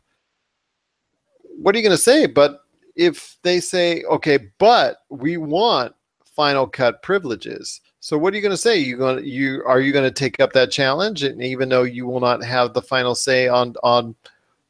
What 1.60 1.74
are 1.74 1.78
you 1.80 1.84
going 1.84 1.96
to 1.96 2.02
say? 2.02 2.26
But 2.26 2.62
if 2.98 3.38
they 3.44 3.60
say, 3.60 4.04
okay, 4.04 4.50
but 4.58 5.04
we 5.10 5.38
want 5.38 5.94
final 6.26 6.68
cut 6.68 7.02
privileges. 7.04 7.80
So 8.08 8.18
what 8.18 8.32
are 8.32 8.38
you 8.38 8.42
going 8.42 8.54
to 8.54 8.58
say? 8.58 8.78
You 8.78 8.96
going 8.96 9.26
you 9.26 9.62
are 9.66 9.82
you 9.82 9.92
going 9.92 10.06
to 10.06 10.12
take 10.12 10.40
up 10.40 10.54
that 10.54 10.72
challenge, 10.72 11.24
and 11.24 11.44
even 11.44 11.68
though 11.68 11.84
you 11.84 12.08
will 12.08 12.22
not 12.22 12.42
have 12.42 12.74
the 12.74 12.82
final 12.82 13.16
say 13.16 13.50
on 13.50 13.76
on 13.84 14.16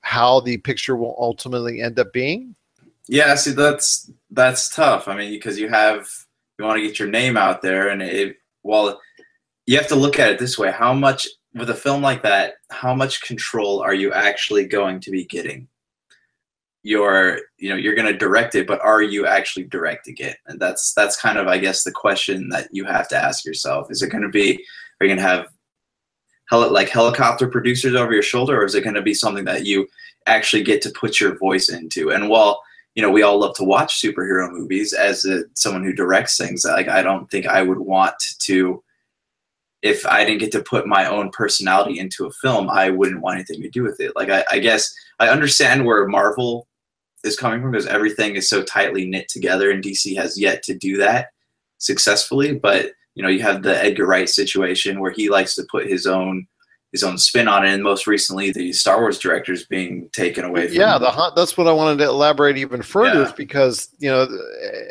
how 0.02 0.40
the 0.40 0.58
picture 0.58 0.96
will 0.96 1.16
ultimately 1.20 1.80
end 1.80 2.00
up 2.00 2.12
being? 2.12 2.56
Yeah, 3.06 3.36
see 3.36 3.52
that's 3.52 4.10
that's 4.32 4.76
tough. 4.76 5.08
I 5.08 5.16
mean, 5.16 5.30
because 5.30 5.60
you 5.60 5.70
have 5.70 6.10
you 6.58 6.66
want 6.66 6.80
to 6.80 6.82
get 6.82 6.98
your 6.98 7.10
name 7.10 7.38
out 7.38 7.62
there, 7.62 7.90
and 7.90 8.02
it 8.02 8.38
well, 8.64 9.00
you 9.68 9.78
have 9.78 9.88
to 9.90 9.96
look 9.96 10.18
at 10.18 10.32
it 10.32 10.40
this 10.40 10.58
way: 10.58 10.72
how 10.72 10.92
much 10.92 11.28
with 11.54 11.70
a 11.70 11.76
film 11.76 12.02
like 12.02 12.24
that, 12.24 12.56
how 12.72 12.96
much 12.96 13.22
control 13.22 13.82
are 13.82 13.94
you 13.94 14.12
actually 14.14 14.66
going 14.66 15.00
to 15.02 15.12
be 15.12 15.26
getting? 15.26 15.68
You're 16.88 17.40
you 17.58 17.70
know 17.70 17.76
you're 17.76 17.96
going 17.96 18.12
to 18.12 18.18
direct 18.18 18.56
it 18.56 18.66
but 18.66 18.80
are 18.82 19.02
you 19.02 19.28
actually 19.28 19.66
directing 19.66 20.16
it? 20.20 20.38
And 20.48 20.60
that's 20.60 20.94
that's 20.94 21.20
kind 21.20 21.38
of 21.38 21.48
i 21.48 21.58
guess 21.58 21.84
the 21.84 21.92
question 21.92 22.48
that 22.50 22.70
you 22.72 22.86
have 22.86 23.10
to 23.10 23.18
ask 23.18 23.44
yourself. 23.44 23.92
Is 23.92 24.02
it 24.02 24.10
going 24.10 24.24
to 24.24 24.30
be 24.30 24.64
are 25.00 25.06
you 25.06 25.10
going 25.10 25.18
to 25.18 25.24
have 25.24 25.48
hel- 26.50 26.72
like 26.72 26.90
helicopter 26.90 27.48
producers 27.48 27.94
over 27.94 28.14
your 28.14 28.24
shoulder 28.24 28.62
or 28.62 28.66
is 28.66 28.74
it 28.74 28.86
going 28.86 28.96
to 28.96 29.02
be 29.02 29.14
something 29.14 29.44
that 29.46 29.66
you 29.66 29.86
actually 30.28 30.64
get 30.64 30.82
to 30.84 30.90
put 30.92 31.20
your 31.20 31.38
voice 31.38 31.68
into? 31.70 32.12
And 32.12 32.30
while 32.30 32.62
you 32.96 33.04
know 33.04 33.12
we 33.12 33.22
all 33.22 33.40
love 33.40 33.56
to 33.56 33.66
watch 33.66 34.02
superhero 34.02 34.50
movies 34.50 34.94
as 34.94 35.26
a, 35.26 35.44
someone 35.56 35.84
who 35.84 35.94
directs 35.94 36.36
things 36.36 36.66
like 36.66 36.88
i 36.88 37.04
don't 37.04 37.30
think 37.30 37.46
i 37.46 37.62
would 37.62 37.78
want 37.78 38.16
to 38.40 38.84
if 39.84 40.04
i 40.08 40.26
didn't 40.26 40.40
get 40.40 40.52
to 40.52 40.64
put 40.64 40.88
my 40.88 41.06
own 41.06 41.30
personality 41.30 42.00
into 42.00 42.26
a 42.26 42.32
film 42.42 42.68
i 42.72 42.90
wouldn't 42.90 43.22
want 43.22 43.36
anything 43.36 43.62
to 43.62 43.70
do 43.70 43.84
with 43.84 44.00
it. 44.00 44.16
Like 44.16 44.32
i, 44.32 44.44
I 44.50 44.58
guess 44.58 44.92
i 45.20 45.30
understand 45.30 45.86
where 45.86 46.08
marvel 46.08 46.68
is 47.28 47.38
coming 47.38 47.62
from 47.62 47.72
because 47.72 47.86
everything 47.88 48.36
is 48.36 48.50
so 48.50 48.64
tightly 48.64 49.06
knit 49.08 49.28
together, 49.30 49.70
and 49.72 49.84
DC 49.84 50.16
has 50.18 50.40
yet 50.40 50.64
to 50.64 50.74
do 50.74 50.98
that 50.98 51.28
successfully. 51.78 52.54
But 52.54 52.92
you 53.16 53.24
know, 53.24 53.30
you 53.30 53.42
have 53.42 53.64
the 53.64 53.76
Edgar 53.84 54.06
Wright 54.06 54.30
situation 54.30 55.00
where 55.00 55.12
he 55.12 55.30
likes 55.30 55.56
to 55.56 55.66
put 55.70 55.88
his 55.88 56.06
own 56.08 56.48
his 56.94 57.04
own 57.04 57.18
spin 57.18 57.48
on 57.50 57.66
it. 57.66 57.74
And 57.74 57.84
most 57.84 58.08
recently, 58.08 58.52
the 58.52 58.72
Star 58.72 59.00
Wars 59.02 59.20
directors 59.20 59.66
being 59.66 60.10
taken 60.14 60.46
away. 60.46 60.68
From 60.68 60.78
yeah, 60.78 60.98
the 60.98 61.32
that's 61.36 61.58
what 61.58 61.68
I 61.68 61.74
wanted 61.74 61.98
to 62.00 62.06
elaborate 62.06 62.58
even 62.58 62.82
further 62.82 63.24
Yeah. 63.24 63.34
because 63.36 63.90
you 64.00 64.10
know, 64.10 64.28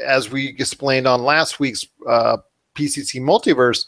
as 0.05 0.31
we 0.31 0.49
explained 0.49 1.07
on 1.07 1.23
last 1.23 1.59
week's 1.59 1.87
uh, 2.09 2.39
PCC 2.75 3.21
Multiverse, 3.21 3.87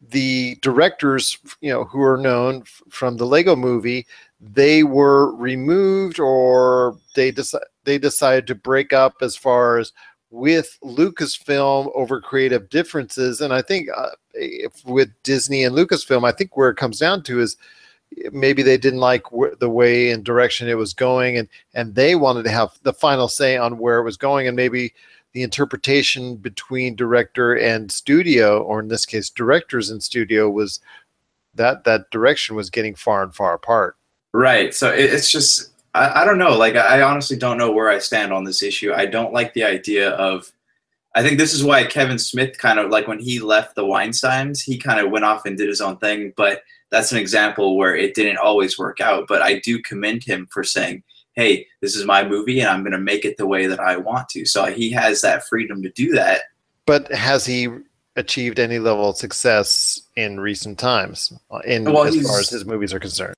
the 0.00 0.56
directors, 0.62 1.38
you 1.60 1.70
know, 1.72 1.84
who 1.84 2.02
are 2.02 2.16
known 2.16 2.62
f- 2.62 2.82
from 2.88 3.16
the 3.18 3.26
Lego 3.26 3.54
Movie, 3.54 4.06
they 4.42 4.82
were 4.82 5.34
removed 5.36 6.18
or 6.18 6.98
they 7.14 7.30
decided 7.30 7.68
they 7.84 7.98
decided 7.98 8.46
to 8.46 8.54
break 8.54 8.92
up 8.92 9.16
as 9.22 9.36
far 9.36 9.78
as 9.78 9.92
with 10.30 10.78
Lucasfilm 10.82 11.90
over 11.94 12.20
creative 12.20 12.68
differences, 12.70 13.40
and 13.40 13.52
I 13.52 13.62
think 13.62 13.88
uh, 13.94 14.10
if 14.34 14.84
with 14.84 15.10
Disney 15.22 15.62
and 15.64 15.76
Lucasfilm, 15.76 16.24
I 16.26 16.32
think 16.32 16.56
where 16.56 16.70
it 16.70 16.76
comes 16.76 16.98
down 16.98 17.22
to 17.24 17.40
is 17.40 17.56
maybe 18.32 18.62
they 18.62 18.78
didn't 18.78 19.00
like 19.00 19.24
wh- 19.26 19.58
the 19.60 19.70
way 19.70 20.10
and 20.10 20.24
direction 20.24 20.68
it 20.68 20.76
was 20.76 20.92
going 20.94 21.38
and 21.38 21.48
and 21.74 21.94
they 21.94 22.14
wanted 22.14 22.44
to 22.44 22.50
have 22.50 22.70
the 22.82 22.92
final 22.92 23.28
say 23.28 23.56
on 23.56 23.78
where 23.78 23.98
it 23.98 24.04
was 24.04 24.16
going. 24.16 24.46
And 24.46 24.56
maybe 24.56 24.92
the 25.32 25.42
interpretation 25.42 26.36
between 26.36 26.94
director 26.96 27.54
and 27.54 27.90
studio 27.90 28.62
or 28.62 28.80
in 28.80 28.88
this 28.88 29.06
case 29.06 29.30
directors 29.30 29.90
and 29.90 30.02
studio 30.02 30.50
was 30.50 30.80
that 31.54 31.84
that 31.84 32.10
direction 32.10 32.56
was 32.56 32.70
getting 32.70 32.94
far 32.94 33.22
and 33.22 33.34
far 33.34 33.54
apart 33.54 33.96
Right. 34.32 34.74
So 34.74 34.90
it, 34.92 35.12
it's 35.12 35.30
just 35.30 35.70
I, 35.94 36.22
I 36.22 36.24
don't 36.24 36.38
know. 36.38 36.56
Like 36.56 36.76
I 36.76 37.02
honestly 37.02 37.36
don't 37.36 37.58
know 37.58 37.70
where 37.70 37.90
I 37.90 37.98
stand 37.98 38.32
on 38.32 38.44
this 38.44 38.62
issue. 38.62 38.92
I 38.92 39.06
don't 39.06 39.32
like 39.32 39.54
the 39.54 39.64
idea 39.64 40.10
of. 40.10 40.50
I 41.14 41.22
think 41.22 41.36
this 41.36 41.52
is 41.52 41.62
why 41.62 41.84
Kevin 41.84 42.18
Smith 42.18 42.56
kind 42.56 42.78
of 42.78 42.90
like 42.90 43.06
when 43.06 43.18
he 43.18 43.38
left 43.38 43.74
the 43.74 43.84
Weinsteins, 43.84 44.62
he 44.62 44.78
kind 44.78 44.98
of 44.98 45.10
went 45.10 45.26
off 45.26 45.44
and 45.44 45.58
did 45.58 45.68
his 45.68 45.82
own 45.82 45.98
thing. 45.98 46.32
But 46.38 46.62
that's 46.90 47.12
an 47.12 47.18
example 47.18 47.76
where 47.76 47.94
it 47.94 48.14
didn't 48.14 48.38
always 48.38 48.78
work 48.78 49.00
out. 49.00 49.26
But 49.28 49.42
I 49.42 49.58
do 49.58 49.82
commend 49.82 50.24
him 50.24 50.48
for 50.50 50.64
saying, 50.64 51.02
"Hey, 51.34 51.66
this 51.82 51.94
is 51.94 52.06
my 52.06 52.26
movie, 52.26 52.60
and 52.60 52.70
I'm 52.70 52.82
going 52.82 52.92
to 52.92 52.98
make 52.98 53.26
it 53.26 53.36
the 53.36 53.46
way 53.46 53.66
that 53.66 53.80
I 53.80 53.98
want 53.98 54.30
to." 54.30 54.46
So 54.46 54.66
he 54.66 54.90
has 54.92 55.20
that 55.20 55.46
freedom 55.46 55.82
to 55.82 55.90
do 55.90 56.12
that. 56.12 56.42
but 56.86 57.12
has 57.12 57.44
he 57.44 57.68
achieved 58.16 58.58
any 58.58 58.78
level 58.78 59.08
of 59.10 59.16
success 59.16 60.02
in 60.16 60.38
recent 60.38 60.78
times 60.78 61.32
uh, 61.50 61.60
in 61.64 61.84
Well, 61.84 62.04
as 62.04 62.20
far 62.26 62.40
as 62.40 62.50
his 62.50 62.66
movies 62.66 62.92
are 62.92 63.00
concerned 63.00 63.34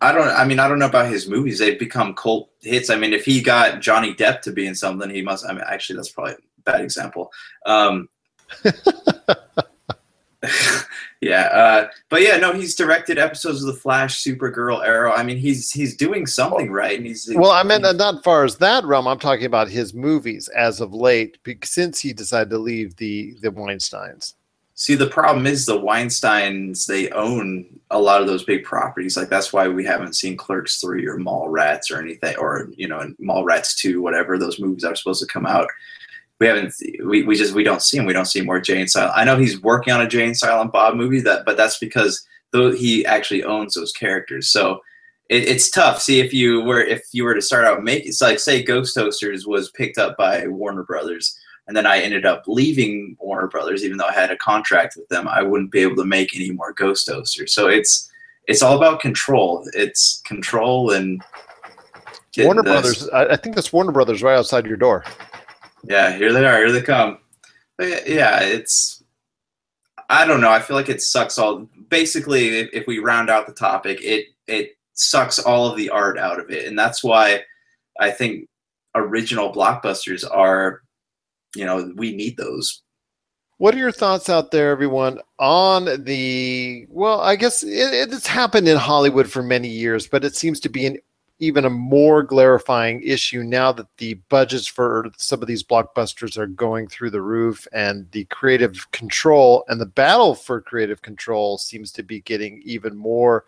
I 0.00 0.12
don't. 0.12 0.28
I 0.28 0.44
mean, 0.44 0.60
I 0.60 0.68
don't 0.68 0.78
know 0.78 0.86
about 0.86 1.10
his 1.10 1.28
movies. 1.28 1.58
They've 1.58 1.78
become 1.78 2.14
cult 2.14 2.50
hits. 2.60 2.88
I 2.88 2.96
mean, 2.96 3.12
if 3.12 3.24
he 3.24 3.40
got 3.40 3.80
Johnny 3.80 4.14
Depp 4.14 4.40
to 4.42 4.52
be 4.52 4.66
in 4.66 4.74
something, 4.74 5.10
he 5.10 5.22
must. 5.22 5.44
I 5.44 5.52
mean, 5.52 5.64
actually, 5.66 5.96
that's 5.96 6.10
probably 6.10 6.34
a 6.34 6.36
bad 6.64 6.80
example. 6.82 7.30
Um, 7.64 8.08
yeah, 11.20 11.46
uh, 11.46 11.88
but 12.08 12.22
yeah, 12.22 12.36
no, 12.36 12.52
he's 12.52 12.76
directed 12.76 13.18
episodes 13.18 13.62
of 13.62 13.74
The 13.74 13.80
Flash, 13.80 14.22
Supergirl, 14.22 14.86
Arrow. 14.86 15.12
I 15.12 15.24
mean, 15.24 15.36
he's 15.36 15.72
he's 15.72 15.96
doing 15.96 16.26
something 16.26 16.70
right, 16.70 16.96
and 16.96 17.06
he's 17.06 17.28
well 17.34 17.50
i 17.50 17.64
meant 17.64 17.84
uh, 17.84 17.92
not 17.92 18.22
far 18.22 18.44
as 18.44 18.56
that 18.58 18.84
realm 18.84 19.08
i'm 19.08 19.18
talking 19.18 19.46
about 19.46 19.68
his 19.68 19.94
movies 19.94 20.48
as 20.56 20.80
of 20.80 20.94
late 20.94 21.38
since 21.64 21.98
he 22.00 22.12
decided 22.12 22.50
to 22.50 22.58
leave 22.58 22.94
the 22.96 23.34
the 23.40 23.50
weinsteins 23.50 24.34
See, 24.78 24.94
the 24.94 25.06
problem 25.06 25.46
is 25.46 25.64
the 25.64 25.80
Weinsteins, 25.80 26.84
they 26.84 27.08
own 27.10 27.66
a 27.90 27.98
lot 27.98 28.20
of 28.20 28.26
those 28.26 28.44
big 28.44 28.62
properties. 28.62 29.16
Like, 29.16 29.30
that's 29.30 29.50
why 29.50 29.68
we 29.68 29.86
haven't 29.86 30.12
seen 30.12 30.36
Clerks 30.36 30.82
3 30.82 31.06
or 31.06 31.16
Mallrats 31.16 31.90
or 31.90 31.98
anything, 31.98 32.36
or, 32.36 32.68
you 32.76 32.86
know, 32.86 33.10
Mallrats 33.18 33.74
2, 33.78 34.02
whatever 34.02 34.36
those 34.36 34.60
movies 34.60 34.84
are 34.84 34.94
supposed 34.94 35.22
to 35.22 35.32
come 35.32 35.46
out. 35.46 35.66
We 36.40 36.46
haven't, 36.46 36.74
we, 37.02 37.22
we 37.22 37.36
just, 37.36 37.54
we 37.54 37.64
don't 37.64 37.80
see 37.80 37.96
him. 37.96 38.04
We 38.04 38.12
don't 38.12 38.26
see 38.26 38.42
more 38.42 38.60
Jay 38.60 38.84
Silent. 38.84 39.16
I 39.16 39.24
know 39.24 39.38
he's 39.38 39.62
working 39.62 39.94
on 39.94 40.02
a 40.02 40.06
Jay 40.06 40.26
and 40.26 40.36
Silent 40.36 40.72
Bob 40.72 40.94
movie, 40.94 41.20
that, 41.20 41.46
but 41.46 41.56
that's 41.56 41.78
because 41.78 42.26
though 42.52 42.70
he 42.70 43.06
actually 43.06 43.44
owns 43.44 43.72
those 43.72 43.92
characters. 43.92 44.50
So 44.50 44.82
it, 45.30 45.48
it's 45.48 45.70
tough. 45.70 46.02
See, 46.02 46.20
if 46.20 46.34
you 46.34 46.60
were, 46.60 46.82
if 46.82 47.02
you 47.12 47.24
were 47.24 47.34
to 47.34 47.40
start 47.40 47.64
out 47.64 47.82
making, 47.82 48.08
it's 48.08 48.20
like, 48.20 48.38
say, 48.38 48.62
Ghost 48.62 48.94
Toasters 48.94 49.46
was 49.46 49.70
picked 49.70 49.96
up 49.96 50.18
by 50.18 50.46
Warner 50.46 50.82
Brothers 50.82 51.38
and 51.66 51.76
then 51.76 51.86
I 51.86 51.98
ended 51.98 52.24
up 52.24 52.44
leaving 52.46 53.16
Warner 53.18 53.48
Brothers, 53.48 53.84
even 53.84 53.98
though 53.98 54.06
I 54.06 54.12
had 54.12 54.30
a 54.30 54.36
contract 54.36 54.94
with 54.96 55.08
them. 55.08 55.26
I 55.26 55.42
wouldn't 55.42 55.72
be 55.72 55.80
able 55.80 55.96
to 55.96 56.04
make 56.04 56.34
any 56.36 56.50
more 56.50 56.72
Ghost 56.72 57.06
Toasters. 57.06 57.52
So 57.52 57.68
it's 57.68 58.10
it's 58.46 58.62
all 58.62 58.76
about 58.76 59.00
control. 59.00 59.68
It's 59.74 60.22
control 60.24 60.92
and 60.92 61.22
warner 62.38 62.62
this- 62.62 62.70
brothers 62.70 63.08
I, 63.08 63.36
think 63.36 63.54
that's 63.54 63.72
warner 63.72 63.92
brothers 63.92 64.22
right 64.22 64.36
outside 64.36 64.66
your 64.66 64.76
door 64.76 65.04
Yeah, 65.84 66.16
here 66.16 66.32
they 66.32 66.44
are. 66.44 66.58
Here 66.58 66.72
they 66.72 66.82
come. 66.82 67.18
But 67.76 67.88
yeah, 67.88 68.00
yeah, 68.06 68.40
it's. 68.40 69.02
I 70.08 70.24
don't 70.26 70.40
know. 70.40 70.50
I 70.50 70.60
feel 70.60 70.76
like 70.76 70.88
it 70.88 71.02
sucks 71.02 71.38
all. 71.38 71.68
Basically, 71.88 72.60
if, 72.60 72.70
if 72.72 72.86
we 72.86 72.98
round 72.98 73.28
out 73.28 73.46
the 73.46 73.52
topic, 73.52 74.00
it 74.02 74.26
it 74.46 74.76
sucks 74.94 75.38
all 75.38 75.68
of 75.68 75.76
the 75.76 75.90
art 75.90 76.18
out 76.18 76.40
of 76.40 76.50
it, 76.50 76.66
and 76.66 76.78
that's 76.78 77.04
why 77.04 77.42
I 78.00 78.10
think 78.10 78.48
original 78.94 79.52
blockbusters 79.52 80.24
are. 80.28 80.82
You 81.56 81.64
know, 81.64 81.92
we 81.96 82.14
need 82.14 82.36
those 82.36 82.82
What 83.58 83.74
are 83.74 83.78
your 83.78 83.92
thoughts 83.92 84.28
out 84.28 84.50
there, 84.50 84.70
everyone, 84.70 85.18
on 85.38 86.04
the? 86.04 86.86
Well, 86.90 87.20
I 87.20 87.36
guess 87.36 87.62
it, 87.62 87.70
it's 88.12 88.26
happened 88.26 88.68
in 88.68 88.76
Hollywood 88.76 89.30
for 89.30 89.42
many 89.42 89.68
years, 89.68 90.06
but 90.06 90.24
it 90.24 90.36
seems 90.36 90.60
to 90.60 90.68
be 90.68 90.84
an 90.86 90.98
even 91.38 91.64
a 91.66 91.70
more 91.70 92.24
clarifying 92.24 93.02
issue 93.02 93.42
now 93.42 93.70
that 93.70 93.86
the 93.98 94.14
budgets 94.30 94.66
for 94.66 95.10
some 95.18 95.42
of 95.42 95.48
these 95.48 95.62
blockbusters 95.62 96.38
are 96.38 96.46
going 96.46 96.88
through 96.88 97.10
the 97.10 97.20
roof, 97.20 97.66
and 97.72 98.10
the 98.12 98.24
creative 98.26 98.90
control 98.92 99.64
and 99.68 99.80
the 99.80 99.86
battle 99.86 100.34
for 100.34 100.60
creative 100.60 101.02
control 101.02 101.58
seems 101.58 101.92
to 101.92 102.02
be 102.02 102.20
getting 102.20 102.62
even 102.64 102.96
more 102.96 103.44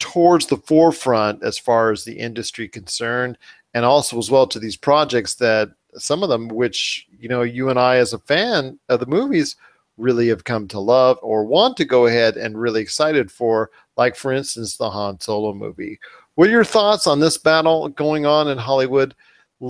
towards 0.00 0.46
the 0.46 0.56
forefront 0.56 1.42
as 1.42 1.58
far 1.58 1.90
as 1.90 2.04
the 2.04 2.18
industry 2.18 2.68
concerned, 2.68 3.38
and 3.74 3.84
also 3.84 4.16
as 4.18 4.30
well 4.30 4.46
to 4.46 4.58
these 4.58 4.76
projects 4.76 5.34
that 5.34 5.70
some 5.96 6.22
of 6.22 6.28
them, 6.28 6.48
which 6.48 7.06
you 7.18 7.28
know, 7.28 7.42
you 7.42 7.68
and 7.68 7.78
I 7.78 7.96
as 7.96 8.12
a 8.12 8.18
fan 8.18 8.78
of 8.88 9.00
the 9.00 9.06
movies 9.06 9.56
really 9.96 10.28
have 10.28 10.44
come 10.44 10.66
to 10.68 10.80
love 10.80 11.18
or 11.22 11.44
want 11.44 11.76
to 11.76 11.84
go 11.84 12.06
ahead 12.06 12.36
and 12.36 12.58
really 12.58 12.80
excited 12.80 13.30
for, 13.30 13.70
like 13.96 14.16
for 14.16 14.32
instance, 14.32 14.76
the 14.76 14.90
Han 14.90 15.20
Solo 15.20 15.52
movie. 15.52 15.98
What 16.34 16.48
are 16.48 16.52
your 16.52 16.64
thoughts 16.64 17.06
on 17.06 17.20
this 17.20 17.38
battle 17.38 17.88
going 17.88 18.26
on 18.26 18.48
in 18.48 18.58
Hollywood? 18.58 19.14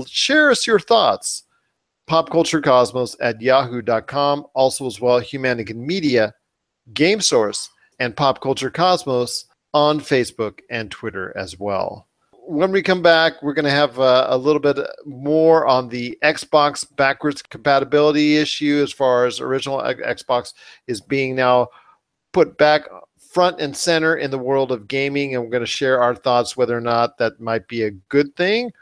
Share 0.07 0.51
us 0.51 0.67
your 0.67 0.81
thoughts. 0.81 1.43
Popculturecosmos 2.09 3.17
at 3.21 3.41
yahoo.com. 3.41 4.47
Also, 4.55 4.87
as 4.87 5.01
well, 5.01 5.21
Humanican 5.21 5.77
Media, 5.77 6.35
Game 6.93 7.21
Source, 7.21 7.71
and 7.99 8.17
Pop 8.17 8.41
Culture 8.41 8.71
Cosmos 8.71 9.47
on 9.73 10.01
Facebook 10.01 10.61
and 10.71 10.91
Twitter 10.91 11.37
as 11.37 11.59
well 11.59 12.09
when 12.47 12.73
we 12.73 12.83
come 12.83 13.03
back, 13.03 13.43
we're 13.43 13.55
going 13.55 13.65
to 13.65 13.71
have 13.71 13.99
uh, 13.99 14.27
a 14.29 14.37
little 14.37 14.61
bit 14.61 14.79
more 15.05 15.67
on 15.67 15.89
the 15.89 16.19
Xbox 16.23 16.85
backwards 16.97 17.43
compatibility 17.43 18.37
issue 18.37 18.81
as 18.83 18.93
far 18.93 19.27
as 19.27 19.41
original 19.41 19.79
Xbox 19.79 20.53
is 20.87 21.01
being 21.01 21.35
now 21.35 21.69
put 22.33 22.59
back 22.59 22.87
front 23.33 23.61
and 23.61 23.77
center 23.77 24.17
in 24.17 24.31
the 24.31 24.39
world 24.39 24.73
of 24.73 24.89
gaming. 24.89 25.35
And 25.35 25.43
we're 25.43 25.51
going 25.51 25.63
to 25.63 25.67
share 25.67 26.01
our 26.01 26.15
thoughts 26.15 26.57
whether 26.57 26.77
or 26.77 26.81
not 26.81 27.19
that 27.19 27.41
might 27.41 27.67
be 27.67 27.83
a 27.83 27.91
good 27.91 28.35
thing 28.37 28.73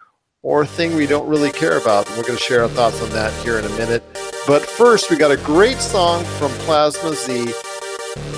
or 0.42 0.62
a 0.62 0.66
thing 0.66 0.96
we 0.96 1.06
don't 1.06 1.28
really 1.28 1.52
care 1.52 1.78
about. 1.78 2.06
And 2.08 2.16
we're 2.16 2.24
going 2.24 2.38
to 2.38 2.44
share 2.44 2.62
our 2.62 2.68
thoughts 2.68 3.00
on 3.02 3.10
that 3.10 3.32
here 3.44 3.58
in 3.58 3.64
a 3.64 3.76
minute. 3.76 4.02
But 4.46 4.62
first, 4.62 5.10
we 5.10 5.16
got 5.16 5.30
a 5.30 5.36
great 5.36 5.78
song 5.78 6.24
from 6.24 6.50
Plasma 6.64 7.14
Z. 7.14 7.52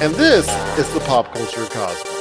And 0.00 0.14
this 0.14 0.46
is 0.78 0.92
the 0.92 1.00
Pop 1.00 1.32
Culture 1.34 1.66
Cosmos. 1.66 2.13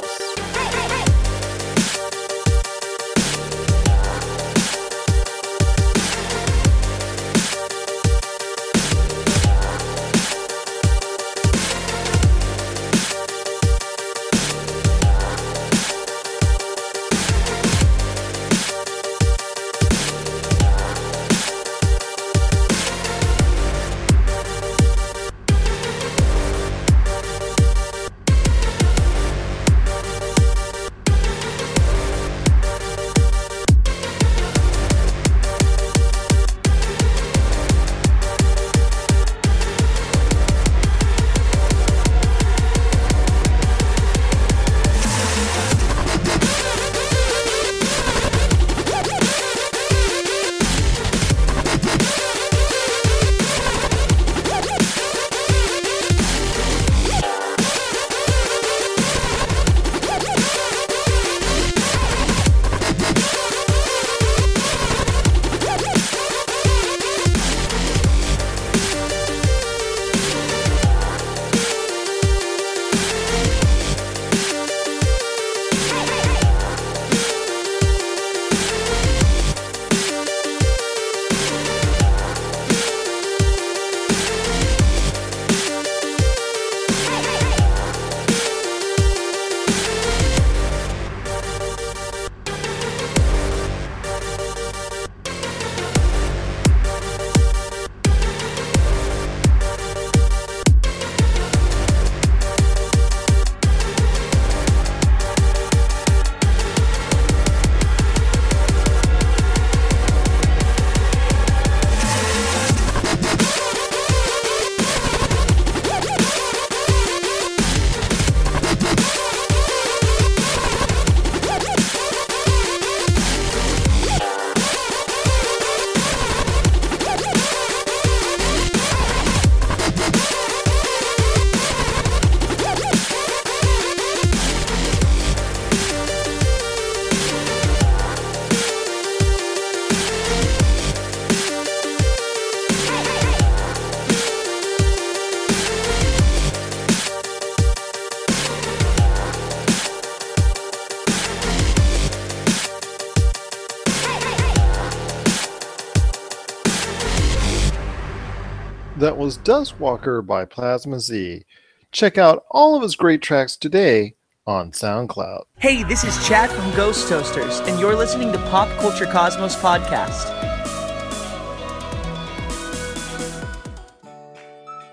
Was 159.24 159.38
Dustwalker 159.38 160.20
by 160.20 160.44
Plasma 160.44 161.00
Z. 161.00 161.46
Check 161.92 162.18
out 162.18 162.44
all 162.50 162.76
of 162.76 162.82
his 162.82 162.94
great 162.94 163.22
tracks 163.22 163.56
today 163.56 164.16
on 164.46 164.70
SoundCloud. 164.70 165.44
Hey, 165.56 165.82
this 165.82 166.04
is 166.04 166.28
Chad 166.28 166.50
from 166.50 166.70
Ghost 166.76 167.08
Toasters, 167.08 167.60
and 167.60 167.80
you're 167.80 167.96
listening 167.96 168.32
to 168.32 168.38
Pop 168.50 168.68
Culture 168.80 169.06
Cosmos 169.06 169.56
Podcast. 169.56 170.26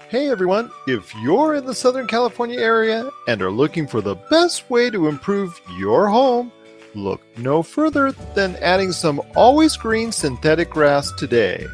Hey 0.07 0.29
everyone, 0.29 0.71
if 0.87 1.13
you're 1.15 1.55
in 1.55 1.65
the 1.65 1.75
Southern 1.75 2.07
California 2.07 2.57
area 2.57 3.09
and 3.27 3.41
are 3.41 3.51
looking 3.51 3.85
for 3.85 3.99
the 3.99 4.15
best 4.29 4.69
way 4.69 4.89
to 4.91 5.09
improve 5.09 5.59
your 5.77 6.07
home, 6.07 6.53
look 6.95 7.21
no 7.37 7.61
further 7.61 8.13
than 8.33 8.55
adding 8.61 8.93
some 8.93 9.21
always 9.35 9.75
green 9.75 10.09
synthetic 10.09 10.69
grass 10.69 11.11
today. 11.17 11.67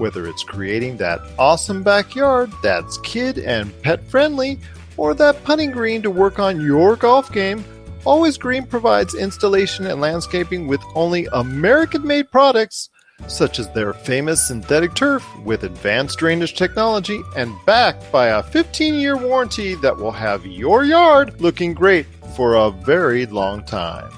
Whether 0.00 0.26
it's 0.26 0.42
creating 0.42 0.96
that 0.96 1.20
awesome 1.38 1.82
backyard 1.82 2.50
that's 2.62 2.96
kid 3.02 3.38
and 3.38 3.70
pet 3.82 4.02
friendly, 4.08 4.58
or 4.96 5.12
that 5.12 5.44
putting 5.44 5.70
green 5.70 6.00
to 6.00 6.10
work 6.10 6.38
on 6.38 6.58
your 6.58 6.96
golf 6.96 7.30
game, 7.30 7.62
Always 8.06 8.38
Green 8.38 8.64
provides 8.64 9.14
installation 9.14 9.86
and 9.86 10.00
landscaping 10.00 10.66
with 10.66 10.80
only 10.94 11.28
American 11.34 12.06
made 12.06 12.30
products 12.30 12.88
such 13.26 13.58
as 13.58 13.68
their 13.72 13.92
famous 13.92 14.48
synthetic 14.48 14.94
turf 14.94 15.22
with 15.44 15.64
advanced 15.64 16.18
drainage 16.18 16.54
technology 16.54 17.20
and 17.36 17.54
backed 17.66 18.10
by 18.10 18.28
a 18.28 18.42
15 18.42 18.94
year 18.94 19.18
warranty 19.18 19.74
that 19.74 19.94
will 19.94 20.12
have 20.12 20.46
your 20.46 20.82
yard 20.82 21.38
looking 21.42 21.74
great 21.74 22.06
for 22.34 22.54
a 22.54 22.70
very 22.70 23.26
long 23.26 23.62
time. 23.64 24.10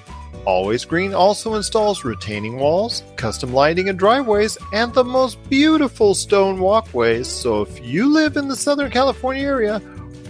Always 0.45 0.85
Green 0.85 1.15
also 1.15 1.55
installs 1.55 2.05
retaining 2.05 2.59
walls, 2.59 3.05
custom 3.17 3.53
lighting 3.53 3.89
and 3.89 3.99
driveways, 3.99 4.59
and 4.73 4.93
the 4.93 5.05
most 5.05 5.39
beautiful 5.49 6.15
stone 6.15 6.59
walkways. 6.59 7.29
So 7.29 7.63
if 7.63 7.81
you 7.81 8.13
live 8.13 8.37
in 8.37 8.49
the 8.49 8.57
Southern 8.57 8.91
California 8.91 9.45
area, 9.45 9.79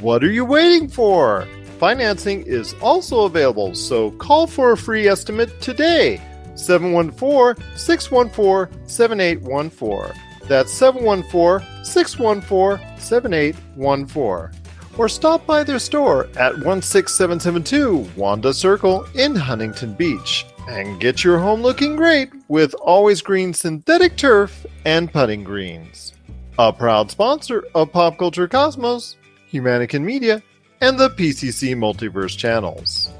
what 0.00 0.22
are 0.22 0.30
you 0.30 0.44
waiting 0.44 0.88
for? 0.88 1.48
Financing 1.78 2.42
is 2.42 2.74
also 2.82 3.24
available, 3.24 3.74
so 3.74 4.10
call 4.12 4.46
for 4.46 4.72
a 4.72 4.76
free 4.76 5.08
estimate 5.08 5.60
today. 5.62 6.20
714 6.56 7.64
614 7.76 8.86
7814. 8.86 10.20
That's 10.46 10.72
714 10.72 11.84
614 11.84 12.98
7814. 12.98 14.61
Or 14.98 15.08
stop 15.08 15.46
by 15.46 15.64
their 15.64 15.78
store 15.78 16.28
at 16.36 16.54
16772 16.56 18.10
Wanda 18.16 18.52
Circle 18.52 19.06
in 19.14 19.34
Huntington 19.34 19.94
Beach 19.94 20.46
and 20.68 21.00
get 21.00 21.24
your 21.24 21.38
home 21.38 21.62
looking 21.62 21.96
great 21.96 22.30
with 22.48 22.74
always 22.74 23.22
green 23.22 23.54
synthetic 23.54 24.16
turf 24.16 24.66
and 24.84 25.12
putting 25.12 25.44
greens. 25.44 26.12
A 26.58 26.72
proud 26.72 27.10
sponsor 27.10 27.64
of 27.74 27.90
Pop 27.92 28.18
Culture 28.18 28.46
Cosmos, 28.46 29.16
Humanican 29.52 30.02
Media, 30.02 30.42
and 30.80 30.98
the 30.98 31.10
PCC 31.10 31.74
Multiverse 31.74 32.36
channels. 32.36 33.10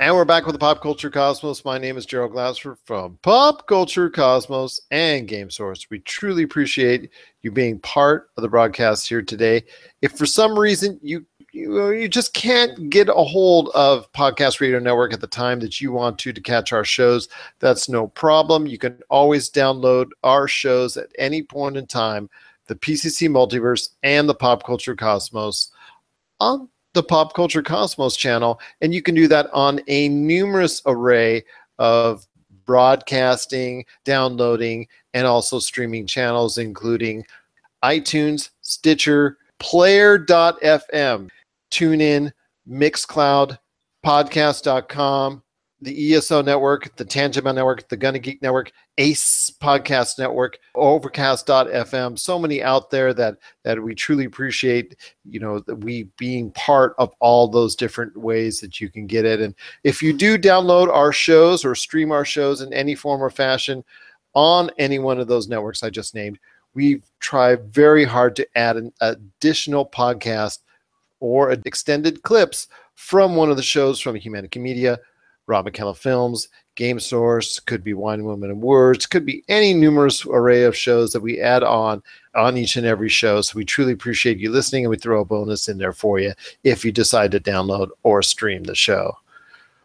And 0.00 0.16
we're 0.16 0.24
back 0.24 0.44
with 0.44 0.54
the 0.54 0.58
Pop 0.58 0.82
Culture 0.82 1.08
Cosmos. 1.08 1.64
My 1.64 1.78
name 1.78 1.96
is 1.96 2.04
Gerald 2.04 2.32
Glassford 2.32 2.78
from 2.84 3.16
Pop 3.22 3.68
Culture 3.68 4.10
Cosmos 4.10 4.80
and 4.90 5.28
Game 5.28 5.50
Source. 5.50 5.86
We 5.88 6.00
truly 6.00 6.42
appreciate 6.42 7.10
you 7.42 7.52
being 7.52 7.78
part 7.78 8.30
of 8.36 8.42
the 8.42 8.48
broadcast 8.48 9.08
here 9.08 9.22
today. 9.22 9.62
If 10.02 10.18
for 10.18 10.26
some 10.26 10.58
reason 10.58 10.98
you 11.00 11.24
you, 11.52 11.80
uh, 11.80 11.90
you 11.90 12.08
just 12.08 12.34
can't 12.34 12.90
get 12.90 13.08
a 13.08 13.12
hold 13.12 13.70
of 13.76 14.10
Podcast 14.12 14.60
Radio 14.60 14.80
Network 14.80 15.12
at 15.12 15.20
the 15.20 15.28
time 15.28 15.60
that 15.60 15.80
you 15.80 15.92
want 15.92 16.18
to 16.18 16.32
to 16.32 16.40
catch 16.40 16.72
our 16.72 16.84
shows, 16.84 17.28
that's 17.60 17.88
no 17.88 18.08
problem. 18.08 18.66
You 18.66 18.78
can 18.78 19.00
always 19.10 19.48
download 19.48 20.08
our 20.24 20.48
shows 20.48 20.96
at 20.96 21.12
any 21.18 21.44
point 21.44 21.76
in 21.76 21.86
time, 21.86 22.28
the 22.66 22.74
PCC 22.74 23.28
Multiverse 23.28 23.90
and 24.02 24.28
the 24.28 24.34
Pop 24.34 24.66
Culture 24.66 24.96
Cosmos 24.96 25.70
on 26.40 26.68
the 26.94 27.02
Pop 27.02 27.34
Culture 27.34 27.62
Cosmos 27.62 28.16
channel, 28.16 28.58
and 28.80 28.94
you 28.94 29.02
can 29.02 29.14
do 29.14 29.28
that 29.28 29.50
on 29.52 29.80
a 29.88 30.08
numerous 30.08 30.80
array 30.86 31.44
of 31.78 32.26
broadcasting, 32.64 33.84
downloading, 34.04 34.86
and 35.12 35.26
also 35.26 35.58
streaming 35.58 36.06
channels, 36.06 36.58
including 36.58 37.24
iTunes, 37.84 38.50
Stitcher, 38.62 39.36
Player.fm, 39.60 41.28
TuneIn, 41.70 42.32
Mixcloud, 42.68 43.58
Podcast.com, 44.04 45.42
the 45.84 46.14
ESO 46.14 46.40
network, 46.40 46.96
the 46.96 47.04
Tangent 47.04 47.44
Network, 47.44 47.86
the 47.88 47.96
Gonna 47.96 48.18
Geek 48.18 48.40
Network, 48.40 48.72
Ace 48.96 49.50
Podcast 49.60 50.18
Network, 50.18 50.58
Overcast.fm, 50.74 52.18
so 52.18 52.38
many 52.38 52.62
out 52.62 52.90
there 52.90 53.12
that 53.12 53.36
that 53.64 53.82
we 53.82 53.94
truly 53.94 54.24
appreciate, 54.24 54.96
you 55.28 55.40
know, 55.40 55.62
we 55.78 56.04
being 56.16 56.50
part 56.52 56.94
of 56.98 57.12
all 57.20 57.46
those 57.48 57.76
different 57.76 58.16
ways 58.16 58.60
that 58.60 58.80
you 58.80 58.88
can 58.88 59.06
get 59.06 59.26
it. 59.26 59.40
And 59.40 59.54
if 59.84 60.02
you 60.02 60.14
do 60.14 60.38
download 60.38 60.88
our 60.88 61.12
shows 61.12 61.64
or 61.64 61.74
stream 61.74 62.10
our 62.10 62.24
shows 62.24 62.62
in 62.62 62.72
any 62.72 62.94
form 62.94 63.22
or 63.22 63.30
fashion 63.30 63.84
on 64.32 64.70
any 64.78 64.98
one 64.98 65.20
of 65.20 65.28
those 65.28 65.48
networks 65.48 65.82
I 65.82 65.90
just 65.90 66.14
named, 66.14 66.38
we 66.72 67.02
try 67.20 67.56
very 67.56 68.04
hard 68.04 68.34
to 68.36 68.48
add 68.56 68.76
an 68.76 68.90
additional 69.02 69.86
podcast 69.86 70.60
or 71.20 71.52
extended 71.52 72.22
clips 72.22 72.68
from 72.94 73.36
one 73.36 73.50
of 73.50 73.56
the 73.56 73.62
shows 73.62 74.00
from 74.00 74.16
Humanica 74.16 74.60
Media 74.60 74.98
Rob 75.46 75.66
McKellar 75.66 75.96
Films, 75.96 76.48
Game 76.74 76.98
Source, 76.98 77.60
could 77.60 77.84
be 77.84 77.94
Wine, 77.94 78.24
Women, 78.24 78.50
and 78.50 78.60
Words, 78.60 79.06
could 79.06 79.26
be 79.26 79.44
any 79.48 79.74
numerous 79.74 80.24
array 80.26 80.64
of 80.64 80.76
shows 80.76 81.12
that 81.12 81.20
we 81.20 81.40
add 81.40 81.62
on 81.62 82.02
on 82.34 82.56
each 82.56 82.76
and 82.76 82.86
every 82.86 83.08
show. 83.08 83.40
So 83.40 83.56
we 83.56 83.64
truly 83.64 83.92
appreciate 83.92 84.38
you 84.38 84.50
listening, 84.50 84.84
and 84.84 84.90
we 84.90 84.96
throw 84.96 85.20
a 85.20 85.24
bonus 85.24 85.68
in 85.68 85.78
there 85.78 85.92
for 85.92 86.18
you 86.18 86.32
if 86.64 86.84
you 86.84 86.92
decide 86.92 87.30
to 87.32 87.40
download 87.40 87.88
or 88.02 88.22
stream 88.22 88.64
the 88.64 88.74
show. 88.74 89.16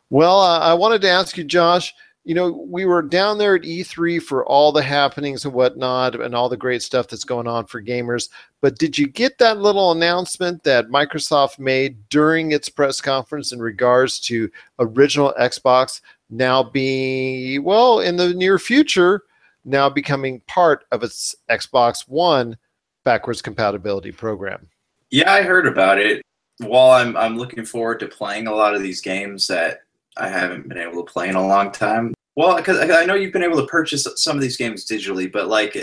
Well, 0.09 0.39
uh, 0.39 0.59
I 0.59 0.73
wanted 0.73 1.01
to 1.01 1.09
ask 1.09 1.37
you, 1.37 1.43
Josh. 1.43 1.93
You 2.25 2.35
know, 2.35 2.51
we 2.51 2.85
were 2.85 3.01
down 3.01 3.37
there 3.37 3.55
at 3.55 3.63
E3 3.63 4.21
for 4.21 4.45
all 4.45 4.71
the 4.71 4.83
happenings 4.83 5.45
and 5.45 5.53
whatnot, 5.53 6.19
and 6.19 6.35
all 6.35 6.49
the 6.49 6.57
great 6.57 6.83
stuff 6.83 7.07
that's 7.07 7.23
going 7.23 7.47
on 7.47 7.65
for 7.65 7.81
gamers. 7.81 8.29
But 8.61 8.77
did 8.77 8.97
you 8.97 9.07
get 9.07 9.37
that 9.37 9.59
little 9.59 9.91
announcement 9.91 10.63
that 10.63 10.89
Microsoft 10.89 11.59
made 11.59 11.97
during 12.09 12.51
its 12.51 12.69
press 12.69 13.01
conference 13.01 13.51
in 13.51 13.59
regards 13.59 14.19
to 14.21 14.51
original 14.79 15.33
Xbox 15.39 16.01
now 16.29 16.61
being, 16.61 17.63
well, 17.63 18.01
in 18.01 18.17
the 18.17 18.33
near 18.33 18.59
future, 18.59 19.23
now 19.65 19.89
becoming 19.89 20.41
part 20.41 20.85
of 20.91 21.03
its 21.03 21.35
Xbox 21.49 22.07
One 22.07 22.57
backwards 23.03 23.41
compatibility 23.41 24.11
program? 24.11 24.67
Yeah, 25.09 25.31
I 25.31 25.41
heard 25.41 25.65
about 25.67 25.97
it. 25.97 26.21
While 26.59 26.91
I'm 26.91 27.15
I'm 27.15 27.37
looking 27.37 27.65
forward 27.65 27.99
to 28.01 28.07
playing 28.07 28.47
a 28.47 28.53
lot 28.53 28.75
of 28.75 28.81
these 28.81 29.01
games 29.01 29.47
that 29.47 29.83
I 30.17 30.27
haven't 30.27 30.67
been 30.67 30.77
able 30.77 31.03
to 31.03 31.11
play 31.11 31.29
in 31.29 31.35
a 31.35 31.47
long 31.47 31.71
time. 31.71 32.13
Well, 32.35 32.55
because 32.55 32.79
I 32.89 33.05
know 33.05 33.15
you've 33.15 33.33
been 33.33 33.43
able 33.43 33.57
to 33.57 33.67
purchase 33.67 34.07
some 34.15 34.35
of 34.35 34.41
these 34.41 34.57
games 34.57 34.85
digitally, 34.85 35.31
but 35.31 35.47
like 35.47 35.77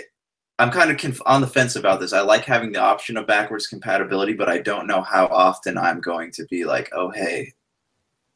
I'm 0.58 0.70
kind 0.70 0.90
of 0.90 0.96
conf- 0.96 1.20
on 1.26 1.42
the 1.42 1.46
fence 1.46 1.76
about 1.76 2.00
this. 2.00 2.12
I 2.12 2.20
like 2.20 2.44
having 2.44 2.72
the 2.72 2.80
option 2.80 3.16
of 3.16 3.26
backwards 3.26 3.66
compatibility, 3.66 4.32
but 4.32 4.48
I 4.48 4.58
don't 4.58 4.86
know 4.86 5.02
how 5.02 5.26
often 5.26 5.76
I'm 5.76 6.00
going 6.00 6.30
to 6.32 6.44
be 6.46 6.64
like, 6.64 6.90
oh 6.94 7.10
hey, 7.10 7.52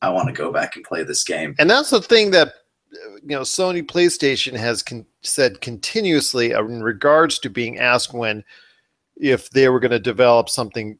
I 0.02 0.10
want 0.10 0.28
to 0.28 0.34
go 0.34 0.52
back 0.52 0.76
and 0.76 0.84
play 0.84 1.02
this 1.02 1.24
game. 1.24 1.54
And 1.58 1.70
that's 1.70 1.90
the 1.90 2.02
thing 2.02 2.30
that 2.32 2.54
you 2.92 3.28
know 3.28 3.42
Sony 3.42 3.82
PlayStation 3.82 4.54
has 4.56 4.82
con- 4.82 5.06
said 5.22 5.60
continuously 5.60 6.52
in 6.52 6.82
regards 6.82 7.38
to 7.40 7.50
being 7.50 7.78
asked 7.78 8.12
when 8.12 8.44
if 9.16 9.50
they 9.50 9.68
were 9.68 9.80
going 9.80 9.90
to 9.90 9.98
develop 9.98 10.48
something 10.48 10.98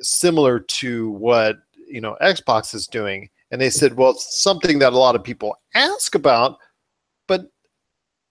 similar 0.00 0.60
to 0.60 1.10
what 1.10 1.56
you 1.88 2.00
know 2.00 2.16
Xbox 2.20 2.74
is 2.74 2.86
doing, 2.86 3.28
and 3.54 3.60
they 3.60 3.70
said, 3.70 3.94
well, 3.94 4.10
it's 4.10 4.42
something 4.42 4.80
that 4.80 4.94
a 4.94 4.98
lot 4.98 5.14
of 5.14 5.22
people 5.22 5.56
ask 5.74 6.16
about, 6.16 6.58
but 7.28 7.52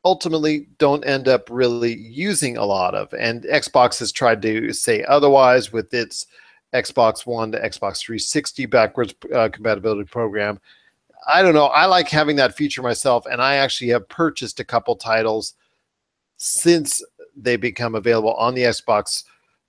ultimately 0.03 0.67
don't 0.79 1.05
end 1.05 1.29
up 1.29 1.47
really 1.49 1.95
using 1.95 2.57
a 2.57 2.65
lot 2.65 2.93
of. 2.93 3.13
And 3.13 3.43
Xbox 3.43 3.99
has 3.99 4.11
tried 4.11 4.41
to 4.41 4.73
say 4.73 5.01
otherwise 5.05 5.71
with 5.71 5.93
its 5.93 6.25
Xbox 6.73 7.25
One 7.25 7.53
to 7.53 7.57
Xbox 7.61 8.01
360 8.01 8.65
backwards 8.65 9.15
uh, 9.33 9.47
compatibility 9.47 10.03
program. 10.03 10.59
I 11.25 11.41
don't 11.41 11.53
know. 11.53 11.67
I 11.67 11.85
like 11.85 12.09
having 12.09 12.35
that 12.35 12.57
feature 12.57 12.81
myself, 12.81 13.25
and 13.25 13.41
I 13.41 13.55
actually 13.55 13.91
have 13.91 14.09
purchased 14.09 14.59
a 14.59 14.65
couple 14.65 14.93
titles 14.97 15.53
since 16.35 17.01
they 17.33 17.55
become 17.55 17.95
available 17.95 18.33
on 18.33 18.55
the 18.55 18.63
Xbox 18.63 19.23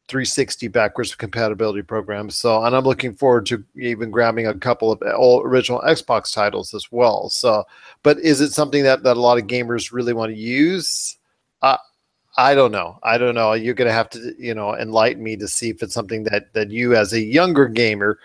360 0.09 0.69
backwards 0.69 1.15
compatibility 1.15 1.83
program. 1.83 2.29
So, 2.31 2.63
and 2.63 2.77
I'm 2.77 2.85
looking 2.85 3.15
forward 3.15 3.47
to 3.47 3.65
even 3.75 4.11
grabbing 4.11 4.47
a 4.47 4.55
couple 4.55 4.93
of 4.93 5.03
old 5.15 5.47
original 5.47 5.81
Xbox 5.81 6.33
titles 6.33 6.75
as 6.75 6.93
well. 6.93 7.31
So, 7.31 7.65
but 8.03 8.19
is 8.19 8.41
it 8.41 8.53
something 8.53 8.83
that, 8.83 9.03
that 9.03 9.17
a 9.17 9.21
lot 9.21 9.39
of 9.39 9.47
gamers 9.47 9.93
really 9.93 10.13
want 10.13 10.33
to 10.33 10.39
use? 10.39 11.17
Uh, 11.63 11.79
I 12.37 12.55
don't 12.55 12.73
know. 12.73 12.99
I 13.03 13.17
don't 13.17 13.35
know. 13.35 13.53
You're 13.55 13.75
going 13.75 13.89
to 13.89 13.95
have 13.95 14.11
to, 14.11 14.35
you 14.39 14.55
know, 14.55 14.77
enlighten 14.77 15.23
me 15.23 15.37
to 15.37 15.49
see 15.49 15.71
if 15.71 15.83
it's 15.83 15.95
something 15.95 16.25
that, 16.25 16.53
that 16.53 16.71
you 16.71 16.95
as 16.95 17.13
a 17.13 17.21
younger 17.21 17.67
gamer 17.67 18.19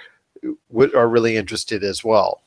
would, 0.70 0.94
are 0.96 1.08
really 1.08 1.38
interested 1.38 1.84
as 1.84 2.04
well. 2.04 2.42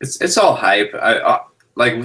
It's, 0.00 0.20
it's 0.20 0.38
all 0.38 0.54
hype. 0.54 0.94
I, 0.94 1.16
uh, 1.16 1.42
like 1.74 2.02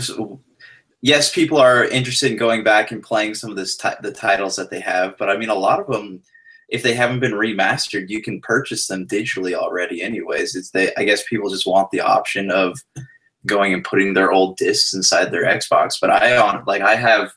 yes, 1.02 1.34
people 1.34 1.58
are 1.58 1.86
interested 1.86 2.32
in 2.32 2.38
going 2.38 2.64
back 2.64 2.92
and 2.92 3.04
playing 3.04 3.36
some 3.36 3.50
of 3.50 3.56
this 3.56 3.76
ti- 3.76 3.90
the 4.02 4.12
titles 4.12 4.56
that 4.56 4.70
they 4.70 4.80
have, 4.80 5.18
but 5.18 5.30
I 5.30 5.38
mean, 5.38 5.50
a 5.50 5.56
lot 5.56 5.80
of 5.80 5.88
them, 5.88 6.22
if 6.72 6.84
they 6.84 6.94
haven't 6.94 7.20
been 7.20 7.34
remastered, 7.34 8.10
you 8.10 8.22
can 8.22 8.40
purchase 8.42 8.88
them 8.88 9.06
digitally 9.06 9.54
already. 9.54 10.02
Anyways, 10.02 10.56
it's 10.56 10.72
they. 10.72 10.92
I 10.96 11.04
guess 11.04 11.24
people 11.28 11.50
just 11.50 11.68
want 11.68 11.92
the 11.92 12.00
option 12.00 12.50
of 12.50 12.80
going 13.46 13.74
and 13.74 13.84
putting 13.84 14.14
their 14.14 14.32
old 14.32 14.58
discs 14.58 14.94
inside 14.94 15.32
their 15.32 15.46
Xbox. 15.46 15.96
But 16.00 16.12
I 16.12 16.38
on 16.38 16.64
like 16.66 16.82
I 16.82 16.96
have 16.96 17.32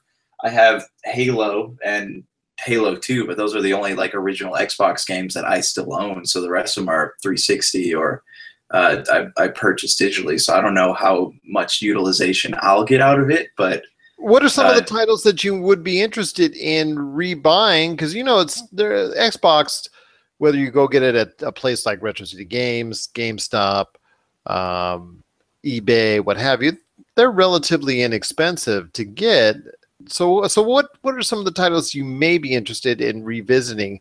I 0.45 0.51
have 0.51 0.85
Halo 1.05 1.77
and 1.85 2.23
Halo 2.61 2.95
2, 2.97 3.27
but 3.27 3.37
those 3.37 3.57
are 3.57 3.63
the 3.63 3.73
only 3.73 3.95
like 3.95 4.15
original 4.15 4.55
Xbox 4.55 5.05
games 5.07 5.35
that 5.35 5.45
I 5.45 5.61
still 5.61 5.95
own. 5.95 6.25
So 6.27 6.41
the 6.41 6.51
rest 6.51 6.77
of 6.77 6.83
them 6.85 6.89
are 6.91 7.15
360 7.23 7.95
or 7.95 8.23
uh, 8.71 9.03
I, 9.11 9.43
I 9.43 9.49
purchased 9.49 10.01
digitally. 10.01 10.41
So 10.41 10.55
I 10.55 10.61
don't 10.61 10.75
know 10.75 10.93
how 10.93 11.33
much 11.45 11.83
utilization 11.83 12.55
I'll 12.61 12.85
get 12.85 13.01
out 13.01 13.19
of 13.19 13.31
it, 13.31 13.49
but 13.57 13.83
What 14.17 14.45
are 14.45 14.49
some 14.49 14.67
of 14.67 14.75
the 14.75 14.83
Uh, 14.83 14.99
titles 14.99 15.23
that 15.25 15.45
you 15.45 15.61
would 15.61 15.83
be 15.83 16.01
interested 16.01 16.55
in 16.57 16.97
rebuying? 16.97 17.93
Because 17.93 18.15
you 18.15 18.25
know 18.25 18.41
it's 18.41 18.63
there 18.71 19.11
Xbox, 19.15 19.89
whether 20.39 20.57
you 20.57 20.71
go 20.71 20.89
get 20.89 21.03
it 21.03 21.15
at 21.15 21.43
a 21.43 21.53
place 21.53 21.85
like 21.85 22.03
Retro 22.03 22.25
City 22.25 22.45
Games, 22.45 23.09
GameStop, 23.15 23.87
um, 24.47 25.23
eBay, 25.65 26.25
what 26.25 26.37
have 26.37 26.63
you, 26.63 26.77
they're 27.17 27.31
relatively 27.31 28.03
inexpensive 28.03 28.93
to 28.93 29.05
get. 29.05 29.57
So, 30.07 30.47
so 30.49 30.63
what 30.63 30.91
what 31.03 31.15
are 31.15 31.23
some 31.23 31.39
of 31.39 31.45
the 31.45 31.51
titles 31.51 31.95
you 31.95 32.05
may 32.05 32.39
be 32.39 32.55
interested 32.55 33.01
in 33.01 33.25
revisiting? 33.25 34.01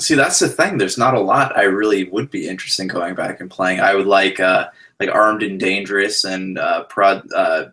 see 0.00 0.14
that's 0.14 0.38
the 0.38 0.48
thing. 0.48 0.78
There's 0.78 0.98
not 0.98 1.14
a 1.14 1.20
lot 1.20 1.56
I 1.56 1.64
really 1.64 2.04
would 2.04 2.30
be 2.30 2.48
interested 2.48 2.82
in 2.82 2.88
going 2.88 3.14
back 3.14 3.40
and 3.40 3.50
playing. 3.50 3.80
I 3.80 3.94
would 3.94 4.06
like 4.06 4.40
uh, 4.40 4.68
like 5.00 5.10
Armed 5.10 5.42
and 5.42 5.58
Dangerous 5.58 6.24
and 6.24 6.58
uh, 6.58 6.84
Pro, 6.84 7.20
uh, 7.34 7.70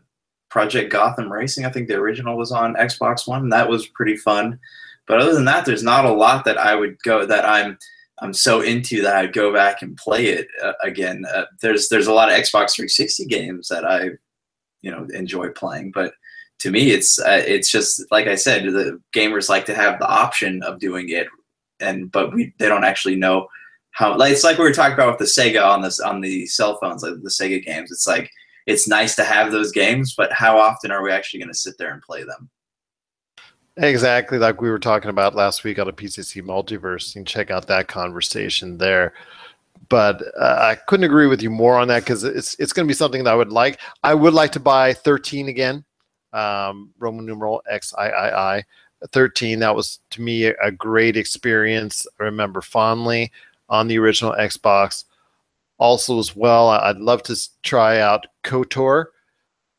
Project 0.55 0.89
Gotham 0.89 1.29
Racing. 1.29 1.65
I 1.65 1.69
think 1.69 1.89
the 1.89 1.95
original 1.95 2.37
was 2.37 2.53
on 2.53 2.75
Xbox 2.75 3.27
One. 3.27 3.49
That 3.49 3.67
was 3.67 3.87
pretty 3.87 4.15
fun. 4.15 4.57
But 5.05 5.19
other 5.19 5.33
than 5.33 5.43
that, 5.43 5.65
there's 5.65 5.83
not 5.83 6.05
a 6.05 6.13
lot 6.13 6.45
that 6.45 6.57
I 6.57 6.75
would 6.75 6.97
go 7.03 7.25
that 7.25 7.43
I'm 7.43 7.77
I'm 8.19 8.31
so 8.31 8.61
into 8.61 9.01
that 9.01 9.17
I'd 9.17 9.33
go 9.33 9.51
back 9.51 9.81
and 9.81 9.97
play 9.97 10.27
it 10.27 10.47
uh, 10.63 10.71
again. 10.81 11.25
Uh, 11.25 11.43
there's 11.61 11.89
there's 11.89 12.07
a 12.07 12.13
lot 12.13 12.31
of 12.31 12.39
Xbox 12.39 12.73
360 12.73 13.25
games 13.25 13.67
that 13.67 13.83
I 13.83 14.11
you 14.81 14.91
know 14.91 15.05
enjoy 15.13 15.49
playing, 15.49 15.91
but 15.91 16.13
to 16.59 16.71
me 16.71 16.91
it's 16.91 17.19
uh, 17.19 17.43
it's 17.45 17.69
just 17.69 18.09
like 18.09 18.27
I 18.27 18.35
said, 18.35 18.63
the 18.63 19.01
gamers 19.13 19.49
like 19.49 19.65
to 19.65 19.75
have 19.75 19.99
the 19.99 20.07
option 20.07 20.63
of 20.63 20.79
doing 20.79 21.09
it, 21.09 21.27
and 21.81 22.09
but 22.09 22.33
we 22.33 22.53
they 22.59 22.69
don't 22.69 22.85
actually 22.85 23.17
know 23.17 23.49
how. 23.91 24.17
Like 24.17 24.31
it's 24.31 24.45
like 24.45 24.57
we 24.57 24.63
were 24.63 24.71
talking 24.71 24.93
about 24.93 25.19
with 25.19 25.35
the 25.35 25.41
Sega 25.41 25.65
on 25.65 25.81
this 25.81 25.99
on 25.99 26.21
the 26.21 26.45
cell 26.45 26.77
phones, 26.79 27.03
like 27.03 27.21
the 27.21 27.29
Sega 27.29 27.61
games. 27.61 27.91
It's 27.91 28.07
like 28.07 28.31
it's 28.65 28.88
nice 28.88 29.15
to 29.15 29.23
have 29.23 29.51
those 29.51 29.71
games, 29.71 30.13
but 30.15 30.32
how 30.32 30.58
often 30.60 30.91
are 30.91 31.04
we 31.04 31.12
actually 31.12 31.39
going 31.39 31.51
to 31.51 31.58
sit 31.58 31.78
there 31.78 31.91
and 31.91 32.01
play 32.01 32.23
them? 32.23 32.49
Exactly 33.78 34.38
like 34.38 34.62
we 34.62 34.69
were 34.69 34.80
talking 34.80 35.10
about 35.10 35.36
last 35.36 35.63
week 35.63 35.80
on 35.80 35.89
a 35.89 35.93
PCC 35.93 36.41
Multiverse. 36.41 37.13
You 37.13 37.19
can 37.19 37.25
check 37.25 37.51
out 37.51 37.67
that 37.67 37.88
conversation 37.88 38.78
there. 38.78 39.13
But 39.89 40.21
uh, 40.39 40.58
I 40.62 40.75
couldn't 40.88 41.04
agree 41.04 41.28
with 41.28 41.41
you 41.41 41.49
more 41.49 41.78
on 41.78 41.89
that 41.89 42.04
because 42.04 42.23
it's 42.23 42.56
it's 42.58 42.71
going 42.71 42.88
to 42.88 42.91
be 42.91 42.95
something 42.95 43.23
that 43.25 43.34
I 43.34 43.36
would 43.36 43.51
like. 43.51 43.80
I 44.04 44.13
would 44.13 44.34
like 44.34 44.54
to 44.54 44.60
buy 44.60 44.93
13 44.93 45.49
again, 45.49 45.84
um, 46.34 46.91
Roman 46.97 47.25
numeral 47.25 47.62
XIII. 47.69 48.63
13 49.12 49.60
that 49.60 49.75
was 49.75 49.99
to 50.10 50.21
me 50.21 50.45
a, 50.45 50.56
a 50.63 50.71
great 50.71 51.17
experience. 51.17 52.08
I 52.19 52.23
remember 52.23 52.62
fondly 52.62 53.32
on 53.69 53.88
the 53.88 53.99
original 53.99 54.34
Xbox. 54.34 55.04
Also, 55.77 56.19
as 56.19 56.35
well, 56.35 56.69
I'd 56.69 56.97
love 56.97 57.23
to 57.23 57.35
try 57.63 57.99
out 57.99 58.27
KOTOR. 58.43 59.05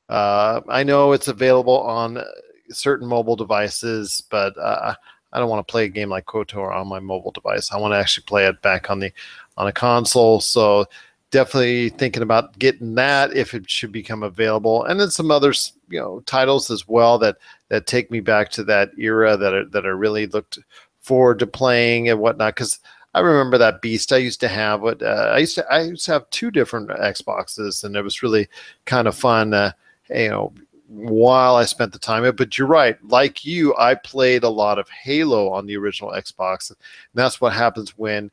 Uh, 0.08 0.60
I 0.68 0.82
know 0.82 1.12
it's 1.12 1.28
available 1.28 1.80
on 1.80 2.22
certain 2.68 3.08
mobile 3.08 3.36
devices, 3.36 4.22
but 4.30 4.56
uh, 4.58 4.94
I 5.32 5.38
don't 5.38 5.48
want 5.48 5.66
to 5.66 5.70
play 5.70 5.84
a 5.84 5.88
game 5.88 6.10
like 6.10 6.26
KOTOR 6.26 6.74
on 6.74 6.86
my 6.86 7.00
mobile 7.00 7.30
device. 7.30 7.72
I 7.72 7.78
want 7.78 7.92
to 7.92 7.98
actually 7.98 8.24
play 8.24 8.46
it 8.46 8.60
back 8.62 8.90
on 8.90 9.00
the 9.00 9.12
on 9.56 9.66
a 9.66 9.72
console. 9.72 10.40
So 10.40 10.86
definitely 11.30 11.88
thinking 11.90 12.22
about 12.22 12.58
getting 12.58 12.94
that 12.94 13.34
if 13.34 13.54
it 13.54 13.68
should 13.68 13.92
become 13.92 14.22
available, 14.22 14.84
and 14.84 15.00
then 15.00 15.10
some 15.10 15.30
others, 15.30 15.72
you 15.88 15.98
know, 15.98 16.20
titles 16.20 16.70
as 16.70 16.86
well 16.86 17.18
that 17.18 17.36
that 17.68 17.86
take 17.86 18.10
me 18.10 18.20
back 18.20 18.50
to 18.50 18.64
that 18.64 18.90
era 18.98 19.36
that 19.36 19.54
are, 19.54 19.64
that 19.66 19.84
I 19.86 19.88
really 19.88 20.26
looked 20.26 20.58
forward 21.00 21.38
to 21.40 21.46
playing 21.46 22.08
and 22.08 22.20
whatnot. 22.20 22.54
Because 22.54 22.80
I 23.16 23.20
remember 23.20 23.56
that 23.58 23.80
beast 23.80 24.12
I 24.12 24.18
used 24.18 24.40
to 24.40 24.48
have. 24.48 24.82
What 24.82 25.02
uh, 25.02 25.30
I 25.32 25.38
used 25.38 25.54
to 25.54 25.66
I 25.72 25.82
used 25.82 26.04
to 26.06 26.12
have 26.12 26.30
two 26.30 26.50
different 26.50 26.90
Xboxes, 26.90 27.82
and 27.82 27.96
it 27.96 28.02
was 28.02 28.22
really 28.22 28.46
kind 28.84 29.08
of 29.08 29.16
fun. 29.16 29.54
Uh, 29.54 29.72
you 30.10 30.28
know, 30.28 30.52
while 30.88 31.56
I 31.56 31.64
spent 31.64 31.92
the 31.92 31.98
time. 31.98 32.30
But 32.36 32.58
you're 32.58 32.66
right. 32.66 32.96
Like 33.04 33.44
you, 33.44 33.74
I 33.76 33.94
played 33.94 34.44
a 34.44 34.48
lot 34.48 34.78
of 34.78 34.88
Halo 34.88 35.50
on 35.50 35.66
the 35.66 35.76
original 35.76 36.12
Xbox. 36.12 36.70
And 36.70 36.78
that's 37.14 37.40
what 37.40 37.52
happens 37.52 37.96
when 37.96 38.30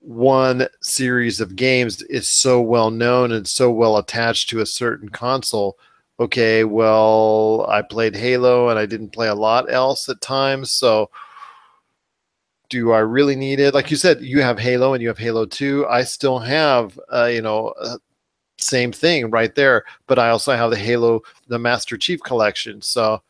one 0.00 0.66
series 0.80 1.40
of 1.40 1.56
games 1.56 2.02
is 2.02 2.28
so 2.28 2.60
well 2.60 2.90
known 2.90 3.32
and 3.32 3.46
so 3.46 3.70
well 3.70 3.98
attached 3.98 4.48
to 4.50 4.60
a 4.60 4.66
certain 4.66 5.08
console. 5.08 5.76
Okay, 6.18 6.64
well, 6.64 7.66
I 7.68 7.82
played 7.82 8.14
Halo 8.14 8.68
and 8.68 8.78
I 8.78 8.86
didn't 8.86 9.10
play 9.10 9.28
a 9.28 9.34
lot 9.34 9.72
else 9.72 10.08
at 10.08 10.20
times. 10.20 10.70
So 10.70 11.10
do 12.70 12.92
I 12.92 13.00
really 13.00 13.36
need 13.36 13.60
it? 13.60 13.74
Like 13.74 13.90
you 13.90 13.96
said, 13.96 14.22
you 14.22 14.40
have 14.40 14.58
Halo 14.58 14.94
and 14.94 15.02
you 15.02 15.08
have 15.08 15.18
Halo 15.18 15.44
2. 15.44 15.86
I 15.88 16.02
still 16.04 16.38
have, 16.38 16.98
uh, 17.12 17.26
you 17.26 17.42
know, 17.42 17.74
uh, 17.80 17.98
same 18.58 18.92
thing 18.92 19.28
right 19.30 19.54
there. 19.54 19.84
But 20.06 20.18
I 20.18 20.30
also 20.30 20.56
have 20.56 20.70
the 20.70 20.78
Halo, 20.78 21.20
the 21.48 21.58
Master 21.58 21.98
Chief 21.98 22.22
collection. 22.22 22.80
So 22.80 23.22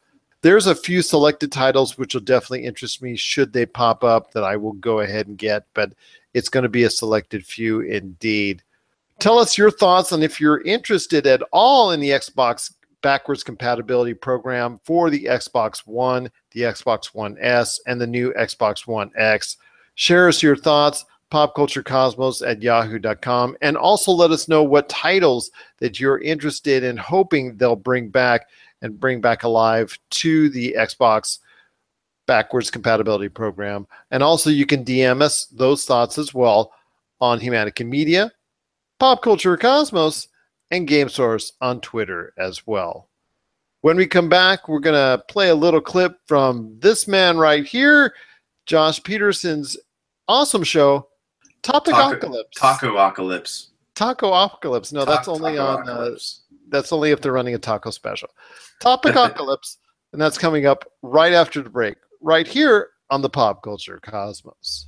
there's 0.42 0.66
a 0.66 0.74
few 0.74 1.03
selected 1.03 1.50
titles 1.50 1.98
which 1.98 2.14
will 2.14 2.20
definitely 2.20 2.64
interest 2.64 3.03
me 3.03 3.16
should 3.16 3.53
they 3.53 3.66
pop 3.66 4.05
up 4.05 4.31
that 4.33 4.44
I 4.44 4.57
will 4.57 4.74
go 4.74 5.00
ahead 5.00 5.26
and 5.26 5.38
get. 5.38 5.64
But 5.74 5.94
it's 6.35 6.50
going 6.50 6.62
to 6.62 6.68
be 6.68 6.85
a 6.85 6.90
selected 6.90 7.44
few 7.44 7.81
indeed. 7.81 8.62
Tell 9.18 9.38
us 9.38 9.59
your 9.59 9.70
thoughts 9.70 10.12
on 10.12 10.22
if 10.22 10.40
you're 10.40 10.62
interested 10.62 11.26
at 11.26 11.42
all 11.50 11.92
in 11.92 12.00
the 12.00 12.11
Xbox 12.11 12.72
backwards 13.02 13.42
compatibility 13.42 14.14
program 14.14 14.80
for 14.84 15.10
the 15.10 15.24
Xbox 15.24 15.78
One, 15.86 16.30
the 16.52 16.62
Xbox 16.62 17.14
One 17.14 17.36
S, 17.40 17.80
and 17.86 18.00
the 18.00 18.06
new 18.06 18.32
Xbox 18.34 18.86
One 18.86 19.10
X. 19.16 19.56
Share 19.94 20.28
us 20.28 20.42
your 20.42 20.56
thoughts 20.56 21.04
popculturecosmos 21.30 22.46
at 22.46 22.62
yahoo.com 22.62 23.56
and 23.62 23.76
also 23.76 24.10
let 24.10 24.30
us 24.30 24.48
know 24.48 24.62
what 24.62 24.88
titles 24.88 25.50
that 25.78 26.00
you're 26.00 26.18
interested 26.18 26.82
in 26.82 26.96
hoping 26.96 27.56
they'll 27.56 27.76
bring 27.76 28.08
back 28.08 28.48
and 28.82 28.98
bring 28.98 29.20
back 29.20 29.44
alive 29.44 29.96
to 30.10 30.48
the 30.50 30.74
xbox 30.78 31.38
backwards 32.26 32.70
compatibility 32.70 33.28
program 33.28 33.86
and 34.10 34.22
also 34.22 34.50
you 34.50 34.66
can 34.66 34.84
dm 34.84 35.22
us 35.22 35.46
those 35.46 35.84
thoughts 35.84 36.18
as 36.18 36.34
well 36.34 36.72
on 37.20 37.38
humanica 37.38 37.86
media 37.86 38.30
pop 38.98 39.22
culture 39.22 39.56
cosmos 39.56 40.26
and 40.70 40.88
game 40.88 41.09
source 41.09 41.52
on 41.61 41.80
twitter 41.80 42.33
as 42.38 42.66
well 42.66 43.09
when 43.83 43.96
we 43.96 44.06
come 44.06 44.28
back 44.28 44.68
we're 44.68 44.78
going 44.78 44.94
to 44.94 45.22
play 45.28 45.48
a 45.48 45.54
little 45.54 45.80
clip 45.80 46.18
from 46.26 46.76
this 46.80 47.09
man 47.09 47.38
right 47.38 47.66
here 47.66 48.14
josh 48.66 49.00
pederson's 49.02 49.76
awesome 50.28 50.62
show 50.62 51.06
Topic 51.62 51.94
Taco, 51.94 52.16
Apocalypse. 52.16 52.56
Taco 52.56 52.92
Apocalypse. 52.92 53.70
Taco 53.94 54.28
Apocalypse. 54.28 54.92
No, 54.92 55.04
that's 55.04 55.28
only 55.28 55.59
on. 55.59 55.88
Uh, 55.88 56.16
that's 56.68 56.92
only 56.92 57.11
if 57.11 57.20
they're 57.20 57.33
running 57.33 57.54
a 57.54 57.59
taco 57.59 57.90
special. 57.90 58.30
Topic 58.80 59.11
Apocalypse, 59.14 59.78
and 60.12 60.20
that's 60.20 60.38
coming 60.38 60.66
up 60.66 60.85
right 61.02 61.33
after 61.33 61.62
the 61.62 61.70
break, 61.70 61.96
right 62.20 62.46
here 62.46 62.88
on 63.11 63.20
the 63.20 63.28
Pop 63.28 63.62
Culture 63.62 64.00
Cosmos. 64.02 64.87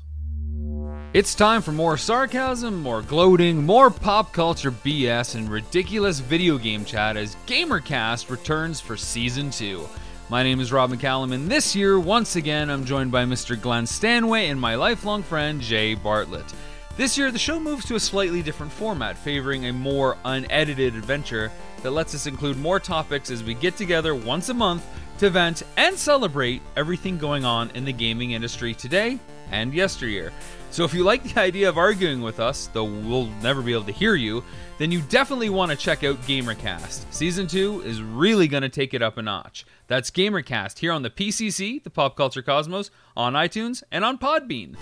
It's 1.14 1.35
time 1.35 1.61
for 1.61 1.72
more 1.72 1.98
sarcasm, 1.98 2.81
more 2.81 3.03
gloating, 3.03 3.66
more 3.66 3.90
pop 3.90 4.33
culture 4.33 4.70
BS, 4.70 5.35
and 5.35 5.46
ridiculous 5.46 6.20
video 6.20 6.57
game 6.57 6.87
chat 6.87 7.18
as 7.18 7.37
GamerCast 7.46 8.31
returns 8.31 8.81
for 8.81 8.96
season 8.96 9.51
two. 9.51 9.87
My 10.31 10.42
name 10.42 10.59
is 10.59 10.72
Rob 10.72 10.90
McCallum, 10.90 11.35
and 11.35 11.51
this 11.51 11.77
year, 11.77 12.01
once 12.01 12.37
again, 12.37 12.70
I'm 12.70 12.87
joined 12.87 13.12
by 13.12 13.27
Mr. 13.27 13.61
Glenn 13.61 13.85
Stanway 13.85 14.48
and 14.48 14.59
my 14.59 14.75
lifelong 14.75 15.22
friend 15.22 15.61
Jay 15.61 15.94
Bartlett. 15.94 16.51
This 16.96 17.18
year, 17.18 17.31
the 17.31 17.38
show 17.38 17.61
moves 17.61 17.85
to 17.88 17.96
a 17.96 18.01
slightly 18.01 18.40
different 18.40 18.72
format, 18.72 19.18
favoring 19.18 19.66
a 19.66 19.72
more 19.75 20.16
unedited 20.25 20.94
adventure 20.94 21.53
that 21.83 21.90
lets 21.90 22.14
us 22.14 22.27
include 22.27 22.57
more 22.57 22.81
topics 22.81 23.31
as 23.31 23.44
we 23.44 23.53
get 23.53 23.77
together 23.77 24.14
once 24.14 24.48
a 24.48 24.55
month 24.55 24.87
to 25.18 25.29
vent 25.29 25.62
and 25.77 25.94
celebrate 25.94 26.62
everything 26.75 27.18
going 27.18 27.44
on 27.44 27.68
in 27.75 27.85
the 27.85 27.92
gaming 27.92 28.31
industry 28.31 28.72
today 28.72 29.18
and 29.51 29.75
yesteryear. 29.75 30.33
So 30.73 30.85
if 30.85 30.95
you 30.95 31.05
like 31.05 31.23
the 31.23 31.39
idea 31.39 31.69
of 31.69 31.77
arguing 31.77 32.23
with 32.23 32.41
us, 32.41 32.71
though 32.73 32.85
we'll 32.85 33.27
never 33.43 33.61
be 33.61 33.75
able 33.75 33.85
to 33.85 33.93
hear 33.93 34.15
you, 34.15 34.43
then 34.79 34.91
you 34.91 35.03
definitely 35.03 35.51
want 35.51 35.71
to 35.71 35.77
check 35.77 36.03
out 36.03 36.17
GamerCast. 36.23 37.05
Season 37.13 37.47
2 37.47 37.83
is 37.83 38.01
really 38.01 38.49
going 38.49 38.63
to 38.63 38.71
take 38.71 38.95
it 38.95 39.03
up 39.03 39.19
a 39.19 39.23
notch. 39.23 39.67
That's 39.87 40.11
GamerCast 40.11 40.79
here 40.79 40.93
on 40.93 41.03
the 41.03 41.11
PCC, 41.11 41.83
the 41.85 41.91
Pop 41.91 42.17
Culture 42.17 42.41
Cosmos, 42.41 42.91
on 43.15 43.35
iTunes, 43.35 43.83
and 43.93 44.03
on 44.03 44.17
Podbean. 44.17 44.79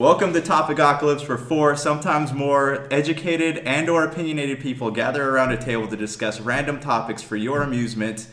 Welcome 0.00 0.32
to 0.32 0.40
Topicocalypse, 0.40 1.28
where 1.28 1.36
four, 1.36 1.76
sometimes 1.76 2.32
more, 2.32 2.88
educated 2.90 3.58
and 3.58 3.86
or 3.90 4.02
opinionated 4.02 4.58
people 4.60 4.90
gather 4.90 5.28
around 5.28 5.52
a 5.52 5.58
table 5.58 5.86
to 5.88 5.94
discuss 5.94 6.40
random 6.40 6.80
topics 6.80 7.20
for 7.22 7.36
your 7.36 7.60
amusement. 7.60 8.26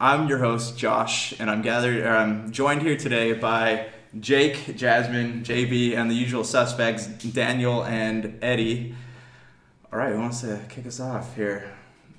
I'm 0.00 0.26
your 0.26 0.38
host, 0.38 0.78
Josh, 0.78 1.38
and 1.38 1.50
I'm 1.50 1.60
gathered. 1.60 2.02
I'm 2.06 2.50
joined 2.50 2.80
here 2.80 2.96
today 2.96 3.34
by 3.34 3.88
Jake, 4.20 4.74
Jasmine, 4.74 5.42
JB, 5.42 5.98
and 5.98 6.10
the 6.10 6.14
usual 6.14 6.44
suspects, 6.44 7.08
Daniel 7.08 7.84
and 7.84 8.38
Eddie. 8.40 8.94
All 9.92 9.98
right, 9.98 10.14
who 10.14 10.18
wants 10.18 10.40
to 10.40 10.60
kick 10.70 10.86
us 10.86 10.98
off 10.98 11.36
here? 11.36 11.70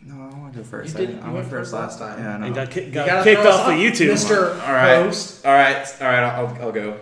No, 0.06 0.22
I 0.22 0.38
want 0.38 0.54
to 0.54 0.60
go 0.60 0.66
first. 0.66 1.00
You 1.00 1.08
did- 1.08 1.10
I, 1.10 1.14
you 1.14 1.18
I 1.18 1.24
went 1.24 1.34
went 1.38 1.48
first 1.48 1.72
first 1.72 1.74
last 1.74 2.00
last 2.00 2.16
time. 2.16 2.24
Yeah, 2.24 2.38
no. 2.38 2.46
And 2.46 2.54
got 2.54 2.70
ki- 2.70 2.92
got 2.92 3.08
gotta 3.08 3.24
kicked 3.24 3.42
throw 3.42 3.50
off 3.54 3.66
the 3.66 3.74
YouTube. 3.74 4.12
Mr. 4.12 4.52
All 4.68 4.72
right, 4.72 5.02
Host. 5.04 5.44
all 5.44 5.52
right, 5.52 5.88
all 6.00 6.08
right. 6.08 6.24
I'll, 6.24 6.62
I'll 6.62 6.72
go. 6.72 7.00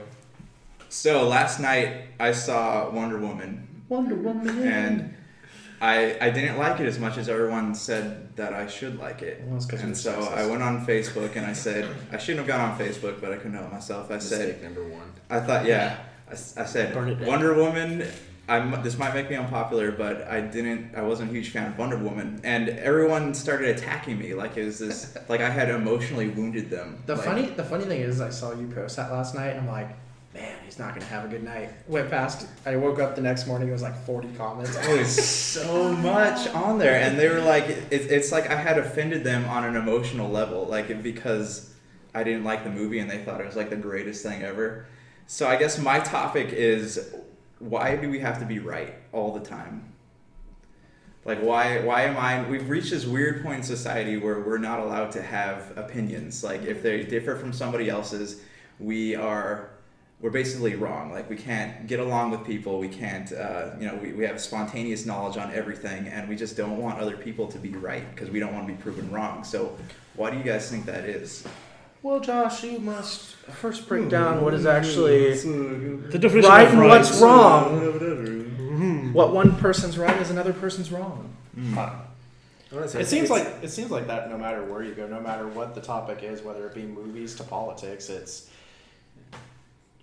So 0.91 1.25
last 1.27 1.59
night 1.61 2.01
I 2.19 2.33
saw 2.33 2.89
Wonder 2.89 3.17
Woman, 3.17 3.65
Wonder 3.87 4.15
Woman. 4.15 4.61
and 4.61 5.13
I 5.81 6.17
I 6.19 6.29
didn't 6.31 6.57
like 6.57 6.81
it 6.81 6.85
as 6.85 6.99
much 6.99 7.17
as 7.17 7.29
everyone 7.29 7.73
said 7.73 8.35
that 8.35 8.53
I 8.53 8.67
should 8.67 8.99
like 8.99 9.21
it. 9.21 9.41
Well, 9.45 9.55
it's 9.55 9.65
'cause 9.65 9.81
and 9.83 9.95
so 9.97 10.11
sexist. 10.13 10.37
I 10.37 10.45
went 10.47 10.61
on 10.61 10.85
Facebook 10.85 11.37
and 11.37 11.45
I 11.45 11.53
said 11.53 11.87
I 12.11 12.17
shouldn't 12.17 12.45
have 12.45 12.47
gone 12.59 12.71
on 12.71 12.77
Facebook, 12.77 13.21
but 13.21 13.31
I 13.31 13.37
couldn't 13.37 13.53
help 13.53 13.71
myself. 13.71 14.11
I 14.11 14.19
said 14.19 14.61
number 14.61 14.83
one. 14.83 15.09
I 15.29 15.39
thought 15.39 15.65
yeah. 15.65 15.95
I 16.29 16.35
said 16.65 16.93
Burn 16.93 17.07
it 17.09 17.15
down. 17.15 17.27
Wonder 17.27 17.53
Woman. 17.53 18.05
I'm, 18.49 18.83
this 18.83 18.97
might 18.97 19.13
make 19.13 19.29
me 19.29 19.37
unpopular, 19.37 19.91
but 19.93 20.27
I 20.27 20.41
didn't. 20.41 20.93
I 20.95 21.03
wasn't 21.03 21.29
a 21.29 21.33
huge 21.33 21.51
fan 21.51 21.67
of 21.67 21.77
Wonder 21.77 21.97
Woman, 21.97 22.41
and 22.43 22.67
everyone 22.69 23.33
started 23.33 23.69
attacking 23.77 24.19
me 24.19 24.33
like 24.33 24.57
it 24.57 24.65
was 24.65 24.79
this. 24.79 25.15
like 25.29 25.39
I 25.39 25.49
had 25.49 25.69
emotionally 25.69 26.27
wounded 26.27 26.69
them. 26.69 27.01
The 27.05 27.15
Like, 27.15 27.23
funny, 27.25 27.45
the 27.45 27.63
funny 27.63 27.85
thing 27.85 28.01
is, 28.01 28.19
I 28.19 28.29
saw 28.29 28.53
you 28.53 28.67
post 28.67 28.97
that 28.97 29.09
last 29.11 29.35
night, 29.35 29.51
and 29.51 29.59
I'm 29.61 29.67
like, 29.67 29.89
man, 30.33 30.55
he's 30.63 30.79
not 30.79 30.93
gonna 30.93 31.05
have 31.05 31.25
a 31.25 31.27
good 31.27 31.43
night. 31.43 31.71
Went 31.87 32.09
past. 32.09 32.47
I 32.65 32.75
woke 32.75 32.99
up 32.99 33.15
the 33.15 33.21
next 33.21 33.47
morning. 33.47 33.69
It 33.69 33.71
was 33.71 33.81
like 33.81 33.97
40 34.05 34.29
comments. 34.33 34.75
There 34.77 34.97
was 34.97 35.13
so 35.13 35.91
much 35.93 36.47
on 36.49 36.79
there, 36.79 37.01
and 37.01 37.17
they 37.19 37.29
were 37.29 37.41
like, 37.41 37.65
it, 37.65 38.11
it's 38.11 38.31
like 38.31 38.49
I 38.49 38.55
had 38.55 38.77
offended 38.77 39.23
them 39.23 39.45
on 39.45 39.65
an 39.65 39.75
emotional 39.75 40.29
level, 40.29 40.65
like 40.65 41.03
because 41.03 41.71
I 42.13 42.23
didn't 42.23 42.43
like 42.43 42.63
the 42.63 42.69
movie 42.69 42.99
and 42.99 43.09
they 43.09 43.19
thought 43.19 43.41
it 43.41 43.45
was 43.45 43.55
like 43.55 43.69
the 43.69 43.75
greatest 43.75 44.23
thing 44.23 44.43
ever. 44.43 44.85
So 45.27 45.47
I 45.47 45.55
guess 45.55 45.77
my 45.77 45.99
topic 45.99 46.49
is 46.49 47.13
why 47.59 47.95
do 47.95 48.09
we 48.09 48.19
have 48.19 48.39
to 48.39 48.45
be 48.45 48.59
right 48.59 48.95
all 49.13 49.33
the 49.33 49.39
time? 49.39 49.93
Like 51.23 51.39
why 51.39 51.79
why 51.79 52.03
am 52.03 52.17
I 52.17 52.47
we've 52.49 52.67
reached 52.69 52.89
this 52.89 53.05
weird 53.05 53.43
point 53.43 53.57
in 53.57 53.63
society 53.63 54.17
where 54.17 54.39
we're 54.39 54.57
not 54.57 54.79
allowed 54.79 55.11
to 55.11 55.21
have 55.21 55.77
opinions. 55.77 56.43
Like 56.43 56.63
if 56.63 56.83
they 56.83 57.03
differ 57.03 57.35
from 57.35 57.53
somebody 57.53 57.89
else's, 57.89 58.41
we 58.79 59.15
are 59.15 59.69
we're 60.21 60.29
basically 60.29 60.75
wrong. 60.75 61.11
Like 61.11 61.29
we 61.29 61.35
can't 61.35 61.87
get 61.87 61.99
along 61.99 62.31
with 62.31 62.45
people. 62.45 62.79
We 62.79 62.87
can't, 62.87 63.31
uh, 63.33 63.71
you 63.79 63.87
know, 63.87 63.95
we, 63.95 64.13
we 64.13 64.23
have 64.25 64.39
spontaneous 64.39 65.05
knowledge 65.05 65.37
on 65.37 65.51
everything, 65.51 66.07
and 66.07 66.29
we 66.29 66.35
just 66.35 66.55
don't 66.55 66.77
want 66.77 66.99
other 66.99 67.17
people 67.17 67.47
to 67.47 67.57
be 67.57 67.69
right 67.69 68.03
because 68.13 68.29
we 68.29 68.39
don't 68.39 68.53
want 68.53 68.67
to 68.67 68.73
be 68.73 68.79
proven 68.81 69.09
wrong. 69.11 69.43
So, 69.43 69.75
why 70.15 70.29
do 70.29 70.37
you 70.37 70.43
guys 70.43 70.69
think 70.69 70.85
that 70.85 71.05
is? 71.05 71.43
Well, 72.03 72.19
Josh, 72.19 72.63
you 72.63 72.79
must 72.79 73.35
first 73.35 73.87
break 73.87 74.09
down 74.09 74.43
what 74.43 74.53
is 74.55 74.65
actually 74.65 75.33
The 76.09 76.17
definition 76.19 76.49
right 76.49 76.67
and 76.67 76.79
what's 76.87 77.21
wrong. 77.21 79.13
What 79.13 79.33
one 79.33 79.55
person's 79.57 79.97
right 79.97 80.19
is 80.21 80.29
another 80.31 80.53
person's 80.53 80.91
wrong. 80.91 81.29
Uh, 81.77 81.95
It 82.73 83.05
seems 83.07 83.29
like 83.29 83.45
it 83.61 83.69
seems 83.69 83.91
like 83.91 84.07
that 84.07 84.29
no 84.29 84.37
matter 84.37 84.63
where 84.63 84.81
you 84.81 84.93
go, 84.95 85.05
no 85.05 85.19
matter 85.19 85.47
what 85.47 85.75
the 85.75 85.81
topic 85.81 86.23
is, 86.23 86.41
whether 86.41 86.65
it 86.65 86.73
be 86.73 86.83
movies 86.83 87.35
to 87.35 87.43
politics, 87.43 88.09
it's 88.09 88.49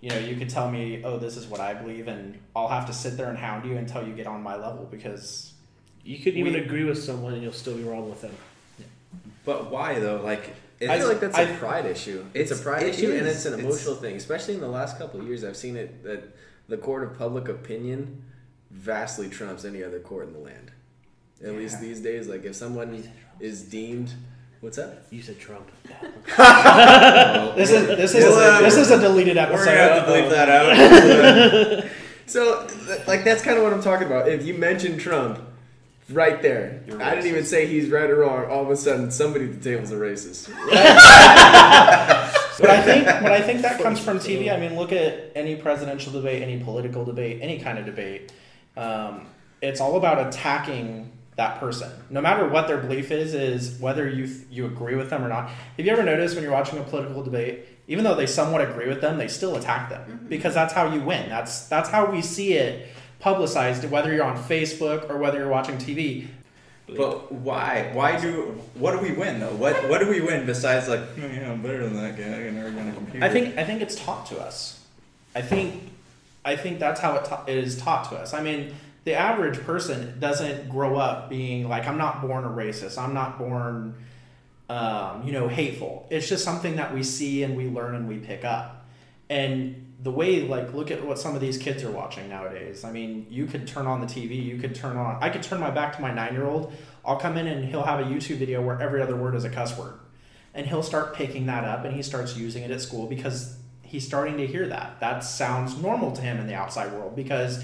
you 0.01 0.09
know, 0.09 0.17
you 0.17 0.35
could 0.35 0.49
tell 0.49 0.69
me, 0.71 1.01
oh, 1.03 1.17
this 1.17 1.35
is 1.37 1.45
what 1.47 1.59
I 1.59 1.73
believe, 1.73 2.07
and 2.07 2.37
I'll 2.55 2.67
have 2.69 2.85
to 2.87 2.93
sit 2.93 3.17
there 3.17 3.27
and 3.29 3.37
hound 3.37 3.65
you 3.69 3.77
until 3.77 4.07
you 4.07 4.13
get 4.13 4.27
on 4.27 4.41
my 4.41 4.55
level 4.55 4.87
because 4.89 5.53
You 6.05 6.17
could 6.17 6.35
even 6.35 6.53
We- 6.53 6.59
agree 6.61 6.85
with 6.85 6.97
someone 7.03 7.33
and 7.33 7.43
you'll 7.43 7.51
still 7.51 7.75
be 7.75 7.83
wrong 7.83 8.09
with 8.09 8.21
them. 8.21 8.31
But 9.45 9.69
why 9.69 9.99
though? 9.99 10.21
Like, 10.21 10.55
I 10.81 10.97
feel 10.97 11.09
like 11.09 11.19
that's 11.19 11.37
a 11.37 11.41
I- 11.53 11.55
pride 11.57 11.85
issue. 11.85 12.23
It's, 12.33 12.51
It's- 12.51 12.59
a 12.59 12.63
pride 12.63 12.83
it 12.83 12.95
issue, 12.95 13.11
and 13.11 13.27
it's 13.27 13.45
an 13.45 13.53
It's- 13.53 13.65
emotional 13.65 13.95
thing. 13.95 14.15
Especially 14.15 14.53
in 14.53 14.61
the 14.61 14.69
last 14.69 14.97
couple 14.97 15.19
of 15.19 15.27
years, 15.27 15.43
I've 15.43 15.57
seen 15.57 15.75
it 15.75 16.03
that 16.03 16.23
the 16.69 16.77
court 16.77 17.03
of 17.03 17.17
public 17.17 17.49
opinion 17.49 18.23
vastly 18.71 19.27
trumps 19.29 19.65
any 19.65 19.83
other 19.83 19.99
court 19.99 20.27
in 20.27 20.33
the 20.33 20.39
land. 20.39 20.71
At 21.43 21.53
least 21.53 21.81
these 21.81 21.99
days, 21.99 22.27
like 22.27 22.45
if 22.45 22.55
someone 22.55 23.03
is 23.39 23.61
deemed, 23.63 24.13
what's 24.61 24.77
that? 24.77 25.03
You 25.09 25.21
said 25.21 25.39
Trump. 25.39 25.69
this 27.55 27.71
is 27.71 27.87
this 27.87 28.15
is 28.15 28.23
Well, 28.23 28.57
uh, 28.57 28.61
this 28.61 28.77
is 28.77 28.91
a 28.91 28.99
deleted 28.99 29.37
we're 29.37 29.43
episode. 29.43 29.65
gonna 29.65 29.77
have 29.77 30.05
to 30.05 30.11
bleep 30.11 30.29
that 30.29 30.49
out. 30.49 31.85
So, 32.29 32.67
like, 33.07 33.23
that's 33.23 33.41
kind 33.41 33.57
of 33.57 33.63
what 33.63 33.73
I'm 33.73 33.81
talking 33.81 34.05
about. 34.05 34.27
If 34.29 34.45
you 34.45 34.53
mention 34.53 34.99
Trump, 34.99 35.39
right 36.11 36.39
there, 36.43 36.83
I 36.99 37.15
didn't 37.15 37.25
even 37.25 37.43
say 37.43 37.65
he's 37.65 37.89
right 37.89 38.07
or 38.07 38.17
wrong. 38.17 38.45
All 38.45 38.61
of 38.61 38.69
a 38.69 38.77
sudden, 38.77 39.09
somebody 39.09 39.45
at 39.45 39.59
the 39.59 39.71
table's 39.71 39.91
a 39.91 39.95
racist. 39.95 40.47
But 42.59 42.69
I 42.71 42.81
think, 42.81 43.05
but 43.05 43.31
I 43.31 43.41
think 43.41 43.61
that 43.61 43.81
comes 43.81 44.01
from 44.01 44.19
TV. 44.19 44.53
I 44.53 44.59
mean, 44.59 44.75
look 44.75 44.91
at 44.91 45.31
any 45.33 45.55
presidential 45.55 46.11
debate, 46.11 46.43
any 46.43 46.61
political 46.61 47.05
debate, 47.05 47.39
any 47.41 47.57
kind 47.57 47.79
of 47.79 47.85
debate. 47.85 48.33
Um, 48.75 49.27
it's 49.61 49.79
all 49.79 49.95
about 49.95 50.27
attacking 50.27 51.09
that 51.39 51.57
person, 51.57 51.89
no 52.09 52.19
matter 52.19 52.45
what 52.47 52.67
their 52.67 52.77
belief 52.77 53.11
is. 53.11 53.33
Is 53.33 53.79
whether 53.79 54.07
you 54.09 54.29
you 54.51 54.65
agree 54.65 54.95
with 54.95 55.09
them 55.09 55.23
or 55.23 55.29
not. 55.29 55.49
Have 55.77 55.85
you 55.85 55.91
ever 55.91 56.03
noticed 56.03 56.35
when 56.35 56.43
you're 56.43 56.53
watching 56.53 56.77
a 56.77 56.83
political 56.83 57.23
debate, 57.23 57.65
even 57.87 58.03
though 58.03 58.13
they 58.13 58.27
somewhat 58.27 58.61
agree 58.61 58.87
with 58.87 58.99
them, 58.99 59.17
they 59.17 59.29
still 59.29 59.55
attack 59.55 59.89
them 59.89 60.01
mm-hmm. 60.01 60.27
because 60.27 60.53
that's 60.53 60.73
how 60.73 60.93
you 60.93 60.99
win. 61.01 61.29
That's 61.29 61.67
that's 61.67 61.89
how 61.89 62.11
we 62.11 62.21
see 62.21 62.53
it 62.53 62.89
publicized. 63.19 63.89
Whether 63.89 64.13
you're 64.13 64.25
on 64.25 64.37
Facebook 64.37 65.09
or 65.09 65.17
whether 65.17 65.39
you're 65.39 65.47
watching 65.49 65.77
TV, 65.77 66.27
but 66.87 67.31
why? 67.31 67.89
Why 67.93 68.19
do? 68.19 68.61
What 68.75 68.91
do 68.91 68.99
we 68.99 69.13
win 69.13 69.39
though? 69.39 69.55
What 69.55 69.75
What 69.89 70.01
do 70.01 70.09
we 70.09 70.19
win 70.19 70.45
besides 70.45 70.89
like, 70.89 70.99
oh, 70.99 71.25
yeah, 71.25 71.51
I'm 71.51 71.61
better 71.61 71.83
than 71.83 71.95
that 71.95 72.17
guy. 72.17 72.23
I 72.23 72.43
can 72.43 72.55
never 72.55 72.71
get 72.71 72.81
on 72.81 72.89
a 72.89 72.93
computer. 72.93 73.25
I 73.25 73.29
think 73.29 73.57
I 73.57 73.63
think 73.63 73.81
it's 73.81 73.95
taught 73.95 74.25
to 74.27 74.39
us. 74.41 74.85
I 75.33 75.41
think 75.41 75.83
I 76.43 76.57
think 76.57 76.79
that's 76.79 76.99
how 76.99 77.15
it, 77.15 77.25
ta- 77.25 77.45
it 77.47 77.57
is 77.57 77.77
taught 77.77 78.09
to 78.09 78.17
us. 78.17 78.33
I 78.33 78.41
mean, 78.41 78.73
the 79.03 79.13
average 79.13 79.59
person 79.61 80.19
doesn't 80.19 80.69
grow 80.69 80.97
up 80.97 81.29
being 81.29 81.67
like, 81.67 81.87
I'm 81.87 81.97
not 81.97 82.21
born 82.21 82.43
a 82.43 82.49
racist. 82.49 82.97
I'm 82.97 83.13
not 83.13 83.37
born, 83.37 83.95
um, 84.69 85.23
you 85.25 85.31
know, 85.31 85.47
hateful. 85.47 86.07
It's 86.09 86.27
just 86.27 86.43
something 86.43 86.75
that 86.75 86.93
we 86.93 87.03
see 87.03 87.43
and 87.43 87.55
we 87.55 87.67
learn 87.67 87.95
and 87.95 88.07
we 88.07 88.17
pick 88.17 88.43
up. 88.43 88.85
And 89.29 89.95
the 90.01 90.11
way, 90.11 90.47
like, 90.47 90.73
look 90.73 90.91
at 90.91 91.05
what 91.05 91.19
some 91.19 91.35
of 91.35 91.41
these 91.41 91.57
kids 91.57 91.83
are 91.83 91.91
watching 91.91 92.29
nowadays. 92.29 92.83
I 92.83 92.91
mean, 92.91 93.27
you 93.29 93.45
could 93.45 93.67
turn 93.67 93.85
on 93.85 94.01
the 94.01 94.07
TV. 94.07 94.43
You 94.43 94.57
could 94.57 94.75
turn 94.75 94.97
on. 94.97 95.21
I 95.21 95.29
could 95.29 95.43
turn 95.43 95.59
my 95.59 95.69
back 95.69 95.95
to 95.95 96.01
my 96.01 96.13
nine 96.13 96.33
year 96.33 96.45
old. 96.45 96.73
I'll 97.05 97.17
come 97.17 97.37
in 97.37 97.47
and 97.47 97.65
he'll 97.65 97.83
have 97.83 97.99
a 97.99 98.03
YouTube 98.03 98.37
video 98.37 98.61
where 98.61 98.79
every 98.81 99.01
other 99.01 99.15
word 99.15 99.35
is 99.35 99.43
a 99.43 99.49
cuss 99.49 99.77
word 99.77 99.99
and 100.53 100.67
he'll 100.67 100.83
start 100.83 101.13
picking 101.13 101.45
that 101.45 101.63
up 101.63 101.85
and 101.85 101.95
he 101.95 102.03
starts 102.03 102.35
using 102.35 102.63
it 102.63 102.71
at 102.71 102.81
school 102.81 103.07
because 103.07 103.57
he's 103.81 104.05
starting 104.05 104.37
to 104.37 104.45
hear 104.45 104.67
that 104.67 104.99
that 104.99 105.23
sounds 105.23 105.77
normal 105.81 106.11
to 106.11 106.21
him 106.21 106.39
in 106.39 106.47
the 106.47 106.53
outside 106.53 106.91
world 106.93 107.15
because 107.15 107.63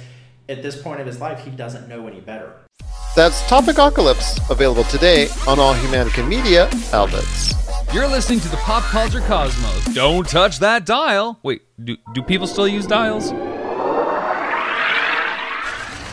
at 0.50 0.62
this 0.62 0.82
point 0.82 1.00
of 1.00 1.08
his 1.08 1.20
life 1.20 1.44
he 1.44 1.52
doesn't 1.52 1.88
know 1.88 2.08
any 2.08 2.20
better 2.20 2.54
That's 3.16 3.42
Topicocalypse, 3.44 4.50
available 4.50 4.84
today 4.86 5.30
on 5.48 5.58
all 5.58 5.74
Humanica 5.74 6.28
media 6.28 6.70
outlets. 6.92 7.54
You're 7.94 8.08
listening 8.08 8.42
to 8.42 8.50
the 8.50 8.58
Pop 8.58 8.84
Culture 8.84 9.22
Cosmos. 9.22 9.86
Don't 9.94 10.28
touch 10.28 10.60
that 10.60 10.86
dial. 10.86 11.40
Wait, 11.44 11.62
do, 11.82 11.96
do 12.14 12.22
people 12.22 12.46
still 12.46 12.68
use 12.68 12.86
dials? 12.86 13.32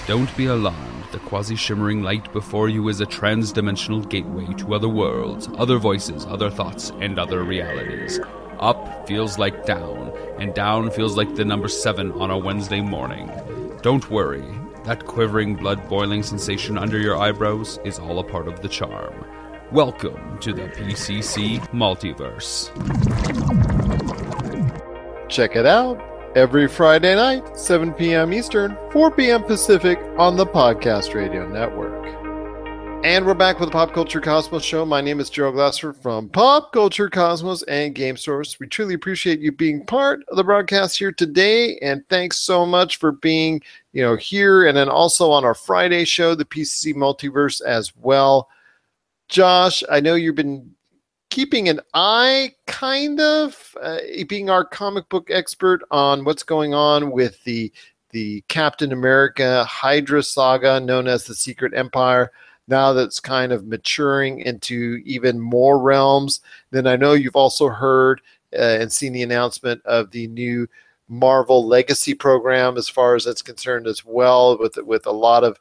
Don't 0.06 0.36
be 0.36 0.46
alarmed. 0.46 1.04
The 1.10 1.18
quasi 1.18 1.56
shimmering 1.56 2.02
light 2.02 2.32
before 2.32 2.68
you 2.68 2.88
is 2.88 3.00
a 3.00 3.06
trans 3.06 3.52
dimensional 3.52 4.00
gateway 4.00 4.46
to 4.58 4.74
other 4.74 4.88
worlds, 4.88 5.48
other 5.58 5.78
voices, 5.78 6.24
other 6.26 6.50
thoughts, 6.50 6.90
and 7.00 7.18
other 7.18 7.42
realities. 7.42 8.20
Up 8.60 9.08
feels 9.08 9.38
like 9.38 9.66
down, 9.66 10.12
and 10.38 10.54
down 10.54 10.90
feels 10.90 11.16
like 11.16 11.34
the 11.34 11.44
number 11.44 11.68
seven 11.68 12.12
on 12.12 12.30
a 12.30 12.38
Wednesday 12.38 12.80
morning. 12.80 13.28
Don't 13.82 14.08
worry, 14.12 14.44
that 14.84 15.04
quivering, 15.06 15.56
blood 15.56 15.88
boiling 15.88 16.22
sensation 16.22 16.78
under 16.78 17.00
your 17.00 17.16
eyebrows 17.16 17.80
is 17.84 17.98
all 17.98 18.20
a 18.20 18.22
part 18.22 18.46
of 18.46 18.62
the 18.62 18.68
charm. 18.68 19.12
Welcome 19.72 20.38
to 20.38 20.52
the 20.52 20.68
PCC 20.68 21.58
Multiverse. 21.70 22.70
Check 25.28 25.56
it 25.56 25.66
out 25.66 26.00
every 26.36 26.68
Friday 26.68 27.16
night, 27.16 27.58
7 27.58 27.92
p.m. 27.94 28.32
Eastern, 28.32 28.78
4 28.92 29.10
p.m. 29.10 29.42
Pacific 29.42 29.98
on 30.16 30.36
the 30.36 30.46
Podcast 30.46 31.12
Radio 31.14 31.48
Network. 31.48 32.21
And 33.04 33.26
we're 33.26 33.34
back 33.34 33.58
with 33.58 33.68
the 33.68 33.72
Pop 33.72 33.92
Culture 33.92 34.20
Cosmos 34.20 34.62
show. 34.62 34.86
My 34.86 35.00
name 35.00 35.18
is 35.18 35.28
Gerald 35.28 35.56
Glassford 35.56 35.96
from 35.96 36.28
Pop 36.28 36.72
Culture 36.72 37.10
Cosmos 37.10 37.64
and 37.64 37.96
Game 37.96 38.16
Source. 38.16 38.60
We 38.60 38.68
truly 38.68 38.94
appreciate 38.94 39.40
you 39.40 39.50
being 39.50 39.84
part 39.84 40.22
of 40.28 40.36
the 40.36 40.44
broadcast 40.44 40.96
here 40.96 41.10
today, 41.10 41.78
and 41.78 42.08
thanks 42.08 42.38
so 42.38 42.64
much 42.64 43.00
for 43.00 43.10
being, 43.10 43.60
you 43.92 44.02
know, 44.02 44.14
here 44.14 44.68
and 44.68 44.76
then 44.76 44.88
also 44.88 45.32
on 45.32 45.44
our 45.44 45.54
Friday 45.54 46.04
show, 46.04 46.36
the 46.36 46.44
PCC 46.44 46.94
Multiverse 46.94 47.60
as 47.60 47.92
well. 47.96 48.48
Josh, 49.28 49.82
I 49.90 49.98
know 49.98 50.14
you've 50.14 50.36
been 50.36 50.70
keeping 51.28 51.68
an 51.68 51.80
eye, 51.94 52.54
kind 52.68 53.20
of, 53.20 53.76
uh, 53.82 53.98
being 54.28 54.48
our 54.48 54.64
comic 54.64 55.08
book 55.08 55.28
expert 55.28 55.82
on 55.90 56.24
what's 56.24 56.44
going 56.44 56.72
on 56.72 57.10
with 57.10 57.42
the 57.42 57.72
the 58.10 58.44
Captain 58.48 58.92
America 58.92 59.64
Hydra 59.64 60.22
saga, 60.22 60.78
known 60.78 61.08
as 61.08 61.24
the 61.24 61.34
Secret 61.34 61.72
Empire. 61.74 62.30
Now 62.68 62.92
that's 62.92 63.20
kind 63.20 63.52
of 63.52 63.66
maturing 63.66 64.40
into 64.40 65.02
even 65.04 65.40
more 65.40 65.78
realms. 65.78 66.40
Then 66.70 66.86
I 66.86 66.96
know 66.96 67.12
you've 67.12 67.36
also 67.36 67.68
heard 67.68 68.20
uh, 68.54 68.78
and 68.80 68.92
seen 68.92 69.12
the 69.12 69.22
announcement 69.22 69.84
of 69.84 70.10
the 70.10 70.28
new 70.28 70.68
Marvel 71.08 71.66
Legacy 71.66 72.14
program, 72.14 72.76
as 72.76 72.88
far 72.88 73.14
as 73.14 73.24
that's 73.24 73.42
concerned, 73.42 73.86
as 73.86 74.04
well, 74.04 74.56
with 74.58 74.76
with 74.78 75.06
a 75.06 75.12
lot 75.12 75.44
of 75.44 75.60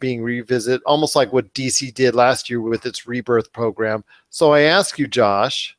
being 0.00 0.22
revisited, 0.22 0.80
almost 0.86 1.16
like 1.16 1.32
what 1.32 1.52
DC 1.54 1.92
did 1.94 2.14
last 2.14 2.48
year 2.48 2.60
with 2.60 2.86
its 2.86 3.06
Rebirth 3.06 3.52
program. 3.52 4.04
So 4.30 4.52
I 4.52 4.60
ask 4.60 4.98
you, 4.98 5.06
Josh, 5.06 5.76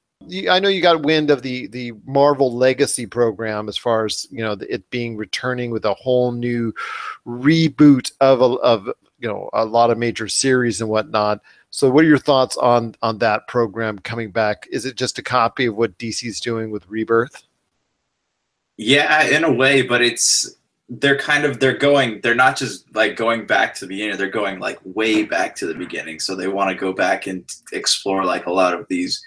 I 0.49 0.59
know 0.59 0.67
you 0.67 0.81
got 0.81 1.03
wind 1.03 1.31
of 1.31 1.41
the 1.41 1.67
the 1.67 1.93
Marvel 2.05 2.53
Legacy 2.53 3.05
program 3.05 3.69
as 3.69 3.77
far 3.77 4.05
as 4.05 4.27
you 4.29 4.43
know 4.43 4.57
it 4.69 4.89
being 4.89 5.15
returning 5.15 5.71
with 5.71 5.85
a 5.85 5.93
whole 5.93 6.31
new 6.31 6.73
reboot 7.25 8.11
of 8.19 8.41
a, 8.41 8.45
of 8.45 8.89
you 9.19 9.27
know 9.27 9.49
a 9.53 9.65
lot 9.65 9.91
of 9.91 9.97
major 9.97 10.27
series 10.27 10.81
and 10.81 10.89
whatnot. 10.89 11.41
So, 11.69 11.89
what 11.89 12.03
are 12.03 12.07
your 12.07 12.17
thoughts 12.17 12.57
on 12.57 12.95
on 13.01 13.19
that 13.19 13.47
program 13.47 13.99
coming 13.99 14.31
back? 14.31 14.67
Is 14.71 14.85
it 14.85 14.95
just 14.95 15.19
a 15.19 15.23
copy 15.23 15.67
of 15.67 15.75
what 15.75 15.97
DC's 15.97 16.39
doing 16.39 16.71
with 16.71 16.87
Rebirth? 16.87 17.43
Yeah, 18.77 19.23
in 19.23 19.43
a 19.43 19.51
way, 19.51 19.81
but 19.81 20.01
it's 20.01 20.55
they're 20.89 21.17
kind 21.17 21.45
of 21.45 21.59
they're 21.59 21.77
going 21.77 22.19
they're 22.21 22.33
not 22.33 22.57
just 22.57 22.93
like 22.95 23.15
going 23.15 23.45
back 23.45 23.75
to 23.75 23.85
the 23.85 23.89
beginning 23.89 24.17
they're 24.17 24.27
going 24.27 24.59
like 24.59 24.79
way 24.83 25.21
back 25.23 25.55
to 25.55 25.67
the 25.67 25.73
beginning 25.75 26.19
so 26.19 26.35
they 26.35 26.47
want 26.47 26.67
to 26.69 26.75
go 26.75 26.91
back 26.91 27.27
and 27.27 27.47
explore 27.71 28.25
like 28.25 28.47
a 28.47 28.51
lot 28.51 28.73
of 28.73 28.87
these 28.89 29.23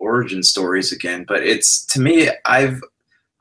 origin 0.00 0.42
stories 0.42 0.90
again 0.90 1.24
but 1.28 1.40
it's 1.44 1.86
to 1.86 2.00
me 2.00 2.28
i've 2.46 2.82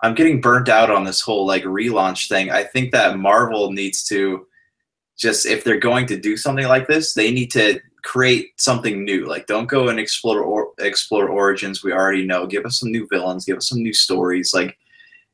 i'm 0.01 0.13
getting 0.13 0.39
burnt 0.39 0.69
out 0.69 0.91
on 0.91 1.03
this 1.03 1.19
whole 1.19 1.47
like 1.47 1.63
relaunch 1.63 2.29
thing 2.29 2.51
i 2.51 2.63
think 2.63 2.91
that 2.91 3.17
marvel 3.17 3.71
needs 3.71 4.03
to 4.03 4.45
just 5.17 5.45
if 5.45 5.63
they're 5.63 5.79
going 5.79 6.05
to 6.05 6.17
do 6.17 6.35
something 6.35 6.67
like 6.67 6.87
this 6.87 7.13
they 7.13 7.31
need 7.31 7.51
to 7.51 7.79
create 8.03 8.49
something 8.57 9.03
new 9.05 9.25
like 9.25 9.45
don't 9.45 9.69
go 9.69 9.87
and 9.87 9.99
explore 9.99 10.41
or, 10.41 10.71
explore 10.79 11.29
origins 11.29 11.83
we 11.83 11.93
already 11.93 12.25
know 12.25 12.45
give 12.45 12.65
us 12.65 12.79
some 12.79 12.91
new 12.91 13.07
villains 13.09 13.45
give 13.45 13.57
us 13.57 13.69
some 13.69 13.81
new 13.81 13.93
stories 13.93 14.51
like 14.53 14.77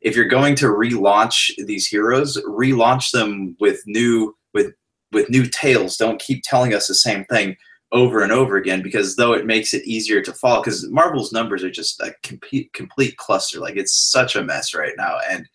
if 0.02 0.16
you're 0.16 0.26
going 0.26 0.56
to 0.56 0.68
relaunch 0.68 1.52
these 1.66 1.88
heroes, 1.88 2.38
relaunch 2.48 3.12
them 3.12 3.56
with 3.60 3.82
new 3.86 4.36
with 4.54 4.74
with 5.12 5.30
new 5.30 5.46
tales. 5.46 5.98
Don't 5.98 6.22
keep 6.22 6.44
telling 6.44 6.74
us 6.74 6.88
the 6.88 6.96
same 6.96 7.26
thing 7.26 7.56
over 7.92 8.22
and 8.22 8.32
over 8.32 8.56
again 8.56 8.84
because 8.84 9.16
though 9.16 9.34
it 9.34 9.48
makes 9.48 9.74
it 9.74 9.84
easier 9.84 10.22
to 10.22 10.34
follow 10.34 10.62
because 10.62 10.88
Marvel's 10.90 11.34
numbers 11.34 11.64
are 11.64 11.72
just 11.72 12.00
a 12.02 12.14
complete 12.24 12.72
complete 12.74 13.18
cluster. 13.18 13.60
Like 13.60 13.76
it's 13.76 13.94
such 13.94 14.36
a 14.36 14.44
mess 14.44 14.74
right 14.74 14.94
now. 14.98 15.18
And 15.30 15.48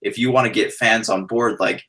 if 0.00 0.18
you 0.18 0.32
want 0.32 0.46
to 0.46 0.52
get 0.52 0.72
fans 0.72 1.08
on 1.08 1.26
board, 1.26 1.60
like 1.60 1.84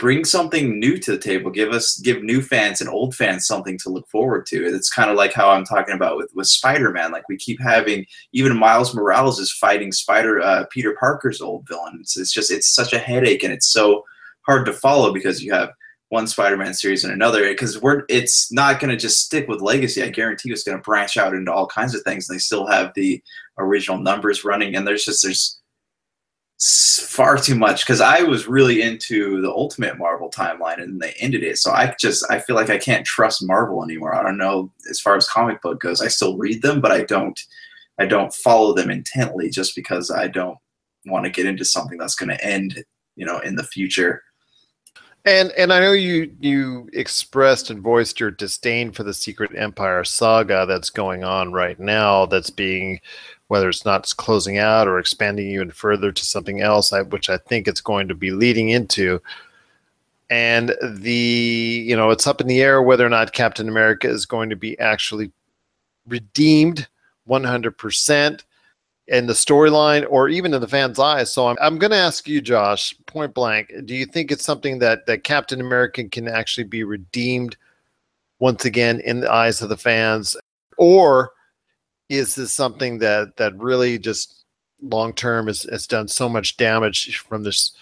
bring 0.00 0.24
something 0.24 0.80
new 0.80 0.96
to 0.96 1.12
the 1.12 1.18
table. 1.18 1.50
Give 1.50 1.72
us 1.72 2.00
give 2.00 2.22
new 2.22 2.40
fans 2.40 2.80
and 2.80 2.88
old 2.88 3.14
fans 3.14 3.46
something 3.46 3.78
to 3.78 3.90
look 3.90 4.08
forward 4.08 4.46
to. 4.46 4.64
It's 4.64 4.88
kind 4.88 5.10
of 5.10 5.16
like 5.16 5.34
how 5.34 5.50
I'm 5.50 5.64
talking 5.64 5.94
about 5.94 6.16
with 6.16 6.32
with 6.34 6.46
Spider-Man. 6.46 7.12
Like 7.12 7.28
we 7.28 7.36
keep 7.36 7.60
having 7.60 8.06
even 8.32 8.56
Miles 8.56 8.94
Morales 8.94 9.38
is 9.38 9.52
fighting 9.52 9.92
Spider 9.92 10.40
uh, 10.40 10.64
Peter 10.70 10.96
Parker's 10.98 11.42
old 11.42 11.68
villain. 11.68 11.98
It's, 12.00 12.16
it's 12.16 12.32
just 12.32 12.50
it's 12.50 12.74
such 12.74 12.94
a 12.94 12.98
headache 12.98 13.44
and 13.44 13.52
it's 13.52 13.70
so 13.70 14.04
hard 14.46 14.64
to 14.66 14.72
follow 14.72 15.12
because 15.12 15.44
you 15.44 15.52
have 15.52 15.70
one 16.08 16.26
Spider-Man 16.26 16.74
series 16.74 17.04
and 17.04 17.12
another 17.12 17.46
because 17.48 17.80
we're 17.80 18.02
it's 18.08 18.50
not 18.50 18.80
going 18.80 18.90
to 18.90 18.96
just 18.96 19.22
stick 19.22 19.46
with 19.48 19.60
legacy. 19.60 20.02
I 20.02 20.08
guarantee 20.08 20.50
it's 20.50 20.64
going 20.64 20.78
to 20.78 20.82
branch 20.82 21.18
out 21.18 21.34
into 21.34 21.52
all 21.52 21.66
kinds 21.66 21.94
of 21.94 22.02
things. 22.02 22.28
And 22.28 22.34
they 22.34 22.40
still 22.40 22.66
have 22.66 22.92
the 22.94 23.22
original 23.58 23.98
numbers 23.98 24.44
running, 24.46 24.74
and 24.74 24.86
there's 24.86 25.04
just 25.04 25.22
there's 25.22 25.59
far 26.60 27.38
too 27.38 27.54
much 27.54 27.84
because 27.84 28.00
I 28.00 28.22
was 28.22 28.46
really 28.46 28.82
into 28.82 29.40
the 29.40 29.50
Ultimate 29.50 29.98
Marvel 29.98 30.30
timeline 30.30 30.82
and 30.82 31.00
they 31.00 31.12
ended 31.18 31.42
it. 31.42 31.58
So 31.58 31.70
I 31.70 31.94
just 31.98 32.24
I 32.30 32.38
feel 32.38 32.56
like 32.56 32.70
I 32.70 32.78
can't 32.78 33.06
trust 33.06 33.46
Marvel 33.46 33.82
anymore. 33.82 34.14
I 34.14 34.22
don't 34.22 34.38
know 34.38 34.70
as 34.90 35.00
far 35.00 35.16
as 35.16 35.28
comic 35.28 35.62
book 35.62 35.80
goes. 35.80 36.02
I 36.02 36.08
still 36.08 36.36
read 36.36 36.62
them, 36.62 36.80
but 36.80 36.92
I 36.92 37.02
don't 37.04 37.38
I 37.98 38.06
don't 38.06 38.34
follow 38.34 38.74
them 38.74 38.90
intently 38.90 39.50
just 39.50 39.74
because 39.74 40.10
I 40.10 40.28
don't 40.28 40.58
want 41.06 41.24
to 41.24 41.30
get 41.30 41.46
into 41.46 41.64
something 41.64 41.98
that's 41.98 42.14
going 42.14 42.30
to 42.30 42.44
end, 42.44 42.84
you 43.16 43.26
know, 43.26 43.38
in 43.40 43.56
the 43.56 43.64
future. 43.64 44.22
And 45.26 45.52
and 45.52 45.70
I 45.70 45.80
know 45.80 45.92
you 45.92 46.34
you 46.40 46.88
expressed 46.94 47.70
and 47.70 47.82
voiced 47.82 48.20
your 48.20 48.30
disdain 48.30 48.90
for 48.90 49.02
the 49.02 49.12
Secret 49.12 49.50
Empire 49.54 50.02
saga 50.02 50.64
that's 50.66 50.88
going 50.88 51.24
on 51.24 51.52
right 51.52 51.78
now. 51.78 52.24
That's 52.24 52.48
being 52.48 53.00
whether 53.50 53.68
it's 53.68 53.84
not 53.84 54.14
closing 54.16 54.58
out 54.58 54.86
or 54.86 55.00
expanding 55.00 55.48
even 55.48 55.72
further 55.72 56.12
to 56.12 56.24
something 56.24 56.60
else, 56.60 56.92
which 57.08 57.28
I 57.28 57.36
think 57.36 57.66
it's 57.66 57.80
going 57.80 58.06
to 58.06 58.14
be 58.14 58.30
leading 58.30 58.68
into. 58.70 59.20
And 60.30 60.76
the, 60.80 61.84
you 61.84 61.96
know, 61.96 62.10
it's 62.10 62.28
up 62.28 62.40
in 62.40 62.46
the 62.46 62.62
air 62.62 62.80
whether 62.80 63.04
or 63.04 63.08
not 63.08 63.32
Captain 63.32 63.68
America 63.68 64.08
is 64.08 64.24
going 64.24 64.50
to 64.50 64.56
be 64.56 64.78
actually 64.78 65.32
redeemed 66.06 66.86
100% 67.28 68.44
in 69.08 69.26
the 69.26 69.32
storyline 69.32 70.06
or 70.08 70.28
even 70.28 70.54
in 70.54 70.60
the 70.60 70.68
fans' 70.68 71.00
eyes. 71.00 71.32
So 71.32 71.48
I'm, 71.48 71.56
I'm 71.60 71.78
going 71.78 71.90
to 71.90 71.96
ask 71.96 72.28
you, 72.28 72.40
Josh, 72.40 72.94
point 73.06 73.34
blank, 73.34 73.72
do 73.84 73.96
you 73.96 74.06
think 74.06 74.30
it's 74.30 74.44
something 74.44 74.78
that, 74.78 75.06
that 75.06 75.24
Captain 75.24 75.60
America 75.60 76.04
can 76.04 76.28
actually 76.28 76.68
be 76.68 76.84
redeemed 76.84 77.56
once 78.38 78.64
again 78.64 79.00
in 79.00 79.18
the 79.18 79.32
eyes 79.32 79.60
of 79.60 79.70
the 79.70 79.76
fans? 79.76 80.36
Or 80.76 81.32
is 82.10 82.34
this 82.34 82.52
something 82.52 82.98
that 82.98 83.36
that 83.36 83.56
really 83.56 83.98
just 83.98 84.44
long 84.82 85.14
term 85.14 85.46
has, 85.46 85.62
has 85.62 85.86
done 85.86 86.08
so 86.08 86.28
much 86.28 86.56
damage 86.56 87.16
from 87.18 87.44
this 87.44 87.72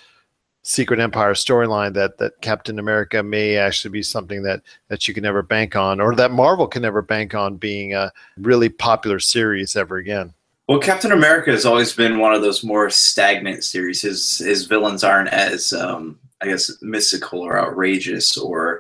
secret 0.62 1.00
empire 1.00 1.32
storyline 1.32 1.94
that 1.94 2.18
that 2.18 2.38
captain 2.42 2.78
america 2.78 3.22
may 3.22 3.56
actually 3.56 3.90
be 3.90 4.02
something 4.02 4.42
that 4.42 4.60
that 4.88 5.08
you 5.08 5.14
can 5.14 5.22
never 5.22 5.42
bank 5.42 5.74
on 5.74 6.00
or 6.00 6.14
that 6.14 6.30
marvel 6.30 6.66
can 6.66 6.82
never 6.82 7.00
bank 7.00 7.34
on 7.34 7.56
being 7.56 7.94
a 7.94 8.12
really 8.36 8.68
popular 8.68 9.18
series 9.18 9.74
ever 9.74 9.96
again? 9.96 10.32
Well 10.68 10.78
captain 10.78 11.12
america 11.12 11.50
has 11.50 11.64
always 11.64 11.94
been 11.94 12.18
one 12.18 12.34
of 12.34 12.42
those 12.42 12.62
more 12.62 12.90
stagnant 12.90 13.64
series. 13.64 14.02
His 14.02 14.38
his 14.38 14.66
villains 14.66 15.02
aren't 15.02 15.30
as 15.30 15.72
um, 15.72 16.18
i 16.42 16.46
guess 16.46 16.70
mystical 16.82 17.40
or 17.40 17.58
outrageous 17.58 18.36
or 18.36 18.77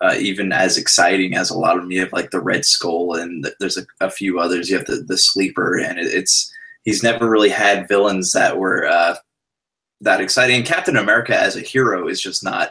uh, 0.00 0.14
even 0.18 0.52
as 0.52 0.76
exciting 0.76 1.34
as 1.34 1.50
a 1.50 1.58
lot 1.58 1.76
of 1.76 1.82
them. 1.82 1.90
You 1.90 2.00
have 2.00 2.12
like 2.12 2.30
the 2.30 2.40
Red 2.40 2.64
Skull, 2.64 3.14
and 3.14 3.48
there's 3.60 3.78
a, 3.78 3.86
a 4.00 4.10
few 4.10 4.38
others. 4.38 4.68
You 4.68 4.76
have 4.76 4.86
the 4.86 4.96
the 4.96 5.18
Sleeper, 5.18 5.78
and 5.78 5.98
it, 5.98 6.06
it's 6.06 6.52
he's 6.84 7.02
never 7.02 7.28
really 7.28 7.50
had 7.50 7.88
villains 7.88 8.32
that 8.32 8.58
were 8.58 8.86
uh, 8.86 9.16
that 10.00 10.20
exciting. 10.20 10.56
And 10.56 10.66
Captain 10.66 10.96
America 10.96 11.38
as 11.38 11.56
a 11.56 11.60
hero 11.60 12.08
is 12.08 12.20
just 12.20 12.44
not. 12.44 12.70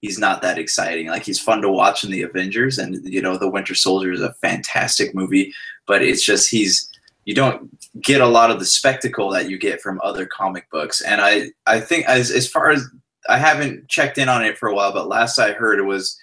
He's 0.00 0.18
not 0.18 0.42
that 0.42 0.58
exciting. 0.58 1.06
Like 1.06 1.24
he's 1.24 1.40
fun 1.40 1.62
to 1.62 1.70
watch 1.70 2.04
in 2.04 2.10
the 2.10 2.22
Avengers, 2.22 2.78
and 2.78 3.02
you 3.04 3.22
know 3.22 3.38
the 3.38 3.48
Winter 3.48 3.74
Soldier 3.74 4.12
is 4.12 4.20
a 4.20 4.34
fantastic 4.34 5.14
movie. 5.14 5.52
But 5.86 6.02
it's 6.02 6.24
just 6.24 6.50
he's 6.50 6.90
you 7.24 7.34
don't 7.34 7.70
get 8.02 8.20
a 8.20 8.26
lot 8.26 8.50
of 8.50 8.58
the 8.58 8.66
spectacle 8.66 9.30
that 9.30 9.48
you 9.48 9.58
get 9.58 9.80
from 9.80 10.00
other 10.02 10.26
comic 10.26 10.68
books. 10.70 11.00
And 11.00 11.20
I 11.20 11.50
I 11.66 11.80
think 11.80 12.06
as 12.06 12.30
as 12.30 12.48
far 12.48 12.70
as 12.70 12.84
I 13.28 13.38
haven't 13.38 13.88
checked 13.88 14.18
in 14.18 14.28
on 14.28 14.44
it 14.44 14.58
for 14.58 14.68
a 14.68 14.74
while, 14.74 14.92
but 14.92 15.08
last 15.08 15.38
I 15.38 15.52
heard 15.52 15.78
it 15.78 15.84
was 15.84 16.18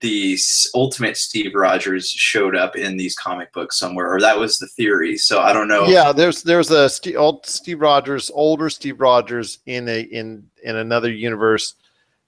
the 0.00 0.36
ultimate 0.74 1.16
Steve 1.16 1.54
Rogers 1.54 2.08
showed 2.08 2.56
up 2.56 2.76
in 2.76 2.96
these 2.96 3.14
comic 3.14 3.52
books 3.52 3.78
somewhere, 3.78 4.12
or 4.12 4.20
that 4.20 4.38
was 4.38 4.58
the 4.58 4.66
theory. 4.66 5.16
So 5.16 5.40
I 5.40 5.52
don't 5.52 5.68
know. 5.68 5.86
Yeah, 5.86 6.12
there's 6.12 6.42
there's 6.42 6.70
a 6.70 6.88
Steve, 6.88 7.16
old 7.16 7.46
Steve 7.46 7.80
Rogers, 7.80 8.30
older 8.34 8.68
Steve 8.68 9.00
Rogers 9.00 9.60
in 9.66 9.88
a 9.88 10.00
in 10.00 10.44
in 10.64 10.76
another 10.76 11.10
universe, 11.10 11.74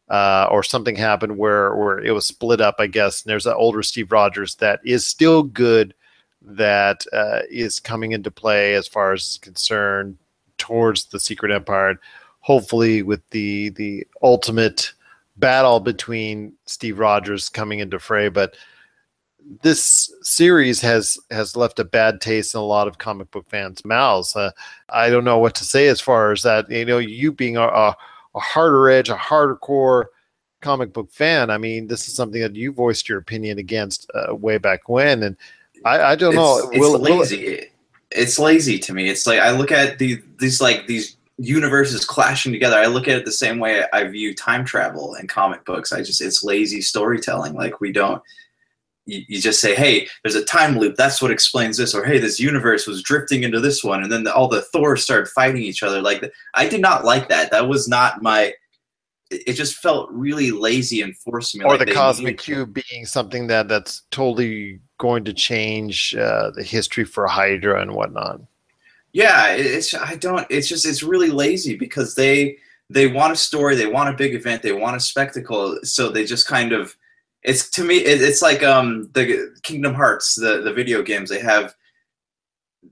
uh, 0.08 0.46
or 0.50 0.62
something 0.62 0.94
happened 0.94 1.36
where 1.36 1.74
where 1.74 1.98
it 1.98 2.12
was 2.12 2.26
split 2.26 2.60
up, 2.60 2.76
I 2.78 2.86
guess. 2.86 3.22
And 3.22 3.30
there's 3.30 3.46
an 3.46 3.54
older 3.54 3.82
Steve 3.82 4.12
Rogers 4.12 4.54
that 4.56 4.80
is 4.84 5.04
still 5.04 5.42
good, 5.42 5.94
that 6.42 7.04
uh, 7.12 7.40
is 7.50 7.80
coming 7.80 8.12
into 8.12 8.30
play 8.30 8.74
as 8.74 8.86
far 8.86 9.12
as 9.12 9.38
concerned 9.42 10.16
towards 10.58 11.06
the 11.06 11.18
Secret 11.18 11.52
Empire. 11.52 11.98
Hopefully, 12.40 13.02
with 13.02 13.28
the 13.30 13.70
the 13.70 14.06
ultimate 14.22 14.92
battle 15.38 15.80
between 15.80 16.52
Steve 16.66 16.98
Rogers 16.98 17.48
coming 17.48 17.78
into 17.78 17.98
fray, 17.98 18.28
but 18.28 18.54
this 19.62 20.12
series 20.22 20.80
has 20.80 21.18
has 21.30 21.56
left 21.56 21.78
a 21.78 21.84
bad 21.84 22.20
taste 22.20 22.54
in 22.54 22.60
a 22.60 22.64
lot 22.64 22.88
of 22.88 22.98
comic 22.98 23.30
book 23.30 23.46
fans' 23.48 23.84
mouths. 23.84 24.36
Uh, 24.36 24.50
I 24.90 25.08
don't 25.10 25.24
know 25.24 25.38
what 25.38 25.54
to 25.56 25.64
say 25.64 25.88
as 25.88 26.00
far 26.00 26.32
as 26.32 26.42
that. 26.42 26.70
You 26.70 26.84
know, 26.84 26.98
you 26.98 27.32
being 27.32 27.56
a, 27.56 27.62
a, 27.62 27.96
a 28.34 28.40
harder 28.40 28.90
edge, 28.90 29.08
a 29.08 29.16
harder 29.16 29.56
core 29.56 30.10
comic 30.60 30.92
book 30.92 31.10
fan. 31.10 31.50
I 31.50 31.58
mean, 31.58 31.86
this 31.86 32.08
is 32.08 32.14
something 32.14 32.40
that 32.42 32.56
you 32.56 32.72
voiced 32.72 33.08
your 33.08 33.18
opinion 33.18 33.58
against 33.58 34.10
uh, 34.14 34.34
way 34.34 34.58
back 34.58 34.88
when, 34.88 35.22
and 35.22 35.36
I, 35.84 36.00
I 36.00 36.16
don't 36.16 36.34
it's, 36.34 36.36
know. 36.36 36.70
It's 36.70 36.78
will, 36.78 36.98
lazy. 36.98 37.44
Will 37.44 37.54
it, 37.54 37.72
it's 38.10 38.38
lazy 38.38 38.78
to 38.78 38.92
me. 38.92 39.08
It's 39.08 39.26
like 39.26 39.40
I 39.40 39.50
look 39.50 39.72
at 39.72 39.98
the 39.98 40.20
these 40.38 40.60
like 40.60 40.86
these 40.86 41.16
universes 41.38 42.04
clashing 42.04 42.52
together. 42.52 42.76
I 42.76 42.86
look 42.86 43.08
at 43.08 43.16
it 43.16 43.24
the 43.24 43.32
same 43.32 43.58
way 43.58 43.84
I 43.92 44.04
view 44.04 44.34
time 44.34 44.64
travel 44.64 45.14
and 45.14 45.28
comic 45.28 45.64
books. 45.64 45.92
I 45.92 46.02
just 46.02 46.20
it's 46.20 46.42
lazy 46.42 46.80
storytelling. 46.80 47.54
Like 47.54 47.80
we 47.80 47.92
don't 47.92 48.22
you, 49.06 49.22
you 49.26 49.40
just 49.40 49.60
say, 49.60 49.74
hey, 49.74 50.06
there's 50.22 50.34
a 50.34 50.44
time 50.44 50.78
loop. 50.78 50.96
That's 50.96 51.22
what 51.22 51.30
explains 51.30 51.78
this. 51.78 51.94
Or 51.94 52.04
hey, 52.04 52.18
this 52.18 52.38
universe 52.38 52.86
was 52.86 53.02
drifting 53.02 53.42
into 53.42 53.58
this 53.58 53.82
one, 53.82 54.02
and 54.02 54.12
then 54.12 54.24
the, 54.24 54.34
all 54.34 54.48
the 54.48 54.62
Thors 54.62 55.02
started 55.02 55.28
fighting 55.28 55.62
each 55.62 55.82
other. 55.82 56.02
Like 56.02 56.30
I 56.54 56.68
did 56.68 56.80
not 56.80 57.04
like 57.04 57.28
that. 57.28 57.50
That 57.50 57.68
was 57.68 57.88
not 57.88 58.22
my 58.22 58.52
it 59.30 59.52
just 59.54 59.76
felt 59.76 60.10
really 60.10 60.50
lazy 60.50 61.02
and 61.02 61.16
forced 61.18 61.54
me. 61.54 61.64
or 61.64 61.76
like 61.76 61.86
the 61.86 61.94
cosmic 61.94 62.38
cube 62.38 62.80
being 62.90 63.04
something 63.04 63.46
that 63.48 63.68
that's 63.68 64.02
totally 64.10 64.80
going 64.98 65.24
to 65.24 65.34
change 65.34 66.14
uh, 66.14 66.50
the 66.54 66.62
history 66.62 67.04
for 67.04 67.26
Hydra 67.26 67.82
and 67.82 67.94
whatnot. 67.94 68.40
Yeah, 69.12 69.48
it's 69.54 69.94
I 69.94 70.16
don't. 70.16 70.46
It's 70.50 70.68
just 70.68 70.86
it's 70.86 71.02
really 71.02 71.30
lazy 71.30 71.76
because 71.76 72.14
they 72.14 72.58
they 72.90 73.06
want 73.06 73.32
a 73.32 73.36
story, 73.36 73.74
they 73.74 73.86
want 73.86 74.10
a 74.10 74.16
big 74.16 74.34
event, 74.34 74.62
they 74.62 74.72
want 74.72 74.96
a 74.96 75.00
spectacle. 75.00 75.78
So 75.82 76.10
they 76.10 76.24
just 76.24 76.46
kind 76.46 76.72
of 76.72 76.94
it's 77.42 77.70
to 77.70 77.84
me 77.84 77.98
it, 77.98 78.20
it's 78.22 78.42
like 78.42 78.62
um 78.62 79.10
the 79.14 79.54
Kingdom 79.62 79.94
Hearts 79.94 80.34
the 80.34 80.60
the 80.62 80.72
video 80.72 81.02
games 81.02 81.30
they 81.30 81.40
have. 81.40 81.74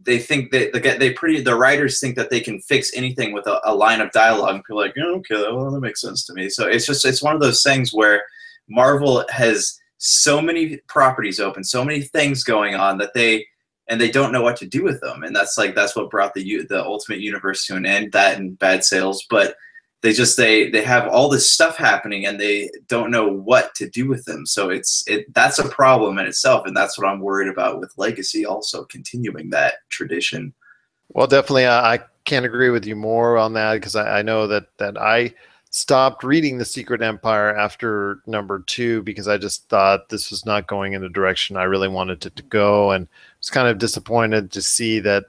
They 0.03 0.19
think 0.19 0.51
that 0.53 0.73
they 0.73 0.97
they 0.99 1.13
pretty 1.13 1.41
the 1.43 1.55
writers 1.57 2.01
think 2.01 2.17
that 2.17 2.31
they 2.31 2.41
can 2.41 2.61
fix 2.61 2.93
anything 2.95 3.33
with 3.33 3.47
a, 3.47 3.61
a 3.65 3.75
line 3.75 4.01
of 4.01 4.11
dialogue 4.13 4.55
and 4.55 4.65
people 4.65 4.81
are 4.81 4.87
like 4.87 4.97
yeah, 4.97 5.05
okay 5.05 5.35
well 5.53 5.71
that 5.71 5.81
makes 5.81 6.01
sense 6.01 6.25
to 6.27 6.35
me. 6.35 6.49
So 6.49 6.67
it's 6.67 6.87
just 6.87 7.05
it's 7.05 7.23
one 7.23 7.35
of 7.35 7.41
those 7.41 7.63
things 7.63 7.93
where 7.93 8.23
Marvel 8.69 9.25
has 9.31 9.79
so 9.99 10.41
many 10.43 10.79
properties 10.89 11.41
open, 11.41 11.63
so 11.65 11.85
many 11.85 12.01
things 12.03 12.43
going 12.45 12.75
on 12.75 12.99
that 12.99 13.15
they 13.15 13.47
and 13.89 14.01
they 14.01 14.11
don't 14.11 14.33
know 14.33 14.43
what 14.43 14.57
to 14.57 14.67
do 14.67 14.83
with 14.83 15.01
them. 15.01 15.23
And 15.23 15.35
that's 15.35 15.57
like 15.57 15.75
that's 15.75 15.97
what 15.97 16.11
brought 16.11 16.35
the 16.35 16.65
the 16.69 16.85
ultimate 16.85 17.21
universe 17.21 17.67
to 17.67 17.77
an 17.77 17.87
end 17.87 18.13
that 18.13 18.39
and 18.39 18.59
bad 18.59 18.85
sales. 18.85 19.25
But 19.29 19.57
they 20.03 20.13
just 20.13 20.37
they 20.37 20.71
they 20.71 20.83
have 20.83 21.09
all 21.09 21.29
this 21.29 21.51
stuff 21.51 21.77
happening 21.77 22.27
and 22.27 22.39
they 22.39 22.71
don't 22.89 23.11
know 23.11 23.29
what 23.29 23.75
to 23.77 23.89
do 23.89 24.09
with 24.09 24.25
them. 24.25 24.47
So 24.47 24.71
it's 24.71 25.05
it 25.07 25.33
that's 25.35 25.59
a 25.59 25.69
problem 25.69 26.19
in 26.19 26.27
itself 26.27 26.67
and 26.67 26.77
that's 26.77 26.99
what 26.99 27.09
i'm 27.09 27.21
worried 27.21 27.49
about 27.49 27.81
with 27.81 27.93
legacy 27.97 28.45
also 28.45 28.85
continuing 28.85 29.51
that 29.51 29.75
tradition. 29.89 30.53
Well, 31.09 31.27
definitely, 31.27 31.67
I, 31.67 31.95
I 31.95 31.99
can't 32.25 32.47
agree 32.47 32.71
with 32.71 32.87
you 32.87 32.97
more 32.97 33.39
on 33.39 33.53
that 33.55 33.75
because 33.75 33.97
I, 33.97 34.19
I 34.19 34.23
know 34.23 34.47
that 34.47 34.67
that 34.79 34.99
I 34.99 35.35
stopped 35.71 36.25
reading 36.25 36.59
the 36.59 36.65
Secret 36.65 37.03
Empire 37.03 37.57
after 37.57 38.21
number 38.27 38.61
two 38.61 39.03
because 39.03 39.29
I 39.29 39.39
just 39.39 39.69
thought 39.69 40.09
this 40.09 40.31
was 40.31 40.47
not 40.47 40.67
going 40.67 40.95
in 40.95 41.03
the 41.03 41.09
direction 41.09 41.57
I 41.57 41.65
really 41.65 41.89
wanted 41.89 42.25
it 42.27 42.37
to 42.37 42.43
go, 42.43 42.91
and 42.93 43.09
was 43.47 43.51
kind 43.51 43.69
of 43.69 43.79
disappointed 43.79 44.51
to 44.51 44.61
see 44.61 44.99
that 44.99 45.27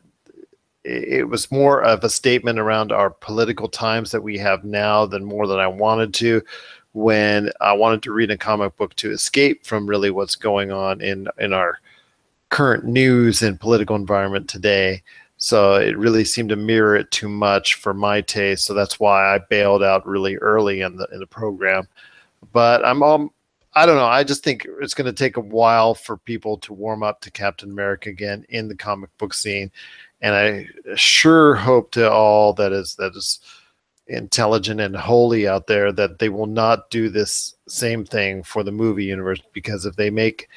it 0.84 1.30
was 1.30 1.52
more 1.52 1.84
of 1.84 2.04
a 2.04 2.10
statement 2.10 2.58
around 2.58 2.92
our 2.92 3.12
political 3.12 3.68
times 3.68 4.10
that 4.10 4.24
we 4.24 4.40
have 4.40 4.64
now 4.64 5.06
than 5.06 5.24
more 5.24 5.46
than 5.46 5.60
I 5.60 5.68
wanted 5.68 6.16
to. 6.16 6.42
When 6.94 7.52
I 7.62 7.74
wanted 7.74 8.02
to 8.04 8.12
read 8.12 8.32
a 8.32 8.38
comic 8.38 8.76
book 8.76 8.96
to 8.96 9.12
escape 9.12 9.68
from 9.68 9.86
really 9.86 10.10
what's 10.10 10.36
going 10.36 10.72
on 10.72 11.00
in 11.00 11.28
in 11.38 11.54
our 11.54 11.80
current 12.50 12.86
news 12.86 13.44
and 13.44 13.60
political 13.60 13.96
environment 13.96 14.50
today. 14.50 15.04
So 15.38 15.76
it 15.76 15.96
really 15.96 16.26
seemed 16.26 16.50
to 16.50 16.56
mirror 16.56 16.96
it 16.96 17.12
too 17.12 17.30
much 17.30 17.76
for 17.76 17.94
my 17.94 18.22
taste. 18.22 18.66
So 18.66 18.74
that's 18.74 19.00
why 19.00 19.36
I 19.36 19.40
bailed 19.48 19.84
out 19.84 20.08
really 20.08 20.38
early 20.38 20.82
in 20.82 20.96
the 20.96 21.08
in 21.14 21.20
the 21.20 21.28
program. 21.28 21.88
But 22.52 22.84
I'm 22.84 23.04
um, 23.04 23.30
I 23.78 23.86
don't 23.86 23.98
know. 23.98 24.08
I 24.08 24.24
just 24.24 24.44
think 24.44 24.68
it's 24.82 24.96
going 24.96 25.06
to 25.06 25.14
take 25.14 25.38
a 25.38 25.42
while 25.42 25.94
for 25.94 26.18
people 26.18 26.58
to 26.60 26.74
warm 26.74 27.04
up 27.04 27.22
to 27.22 27.32
Captain 27.32 27.70
America 27.70 28.10
again 28.10 28.44
in 28.50 28.68
the 28.68 28.76
comic 28.76 29.16
book 29.20 29.36
scene, 29.36 29.72
and 30.20 30.34
I 30.34 30.68
sure 30.96 31.54
hope 31.54 31.92
to 31.92 32.12
all 32.12 32.54
that 32.54 32.72
is 32.74 32.96
that 32.96 33.16
is 33.16 33.40
intelligent 34.08 34.82
and 34.82 34.96
holy 34.96 35.48
out 35.48 35.68
there 35.68 35.92
that 35.92 36.18
they 36.18 36.30
will 36.30 36.48
not 36.48 36.90
do 36.90 37.08
this 37.08 37.56
same 37.68 38.04
thing 38.04 38.42
for 38.42 38.64
the 38.64 38.72
movie 38.72 39.06
universe 39.06 39.42
because 39.54 39.86
if 39.86 39.96
they 39.96 40.10
make 40.10 40.50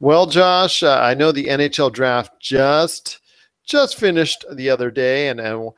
Well, 0.00 0.24
Josh, 0.24 0.82
uh, 0.82 0.98
I 0.98 1.12
know 1.12 1.30
the 1.30 1.44
NHL 1.44 1.92
draft 1.92 2.40
just 2.40 3.20
just 3.66 3.98
finished 3.98 4.46
the 4.54 4.70
other 4.70 4.90
day, 4.90 5.28
and, 5.28 5.38
and 5.38 5.70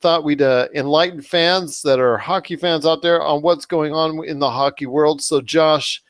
thought 0.00 0.22
we'd 0.24 0.40
uh, 0.40 0.68
enlighten 0.74 1.20
fans 1.20 1.82
that 1.82 1.98
are 1.98 2.16
hockey 2.16 2.54
fans 2.54 2.86
out 2.86 3.02
there 3.02 3.20
on 3.20 3.42
what's 3.42 3.66
going 3.66 3.92
on 3.92 4.24
in 4.24 4.38
the 4.38 4.50
hockey 4.50 4.86
world. 4.86 5.20
So, 5.20 5.40
Josh, 5.40 6.02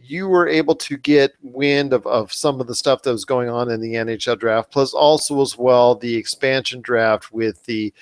you 0.00 0.28
were 0.28 0.48
able 0.48 0.74
to 0.74 0.96
get 0.96 1.32
wind 1.42 1.92
of, 1.92 2.06
of 2.06 2.32
some 2.32 2.60
of 2.60 2.66
the 2.66 2.74
stuff 2.74 3.02
that 3.02 3.12
was 3.12 3.24
going 3.24 3.48
on 3.48 3.70
in 3.70 3.80
the 3.80 3.94
NHL 3.94 4.38
draft, 4.38 4.70
plus 4.70 4.94
also 4.94 5.40
as 5.42 5.58
well 5.58 5.94
the 5.94 6.16
expansion 6.16 6.80
draft 6.80 7.32
with 7.32 7.64
the 7.64 7.92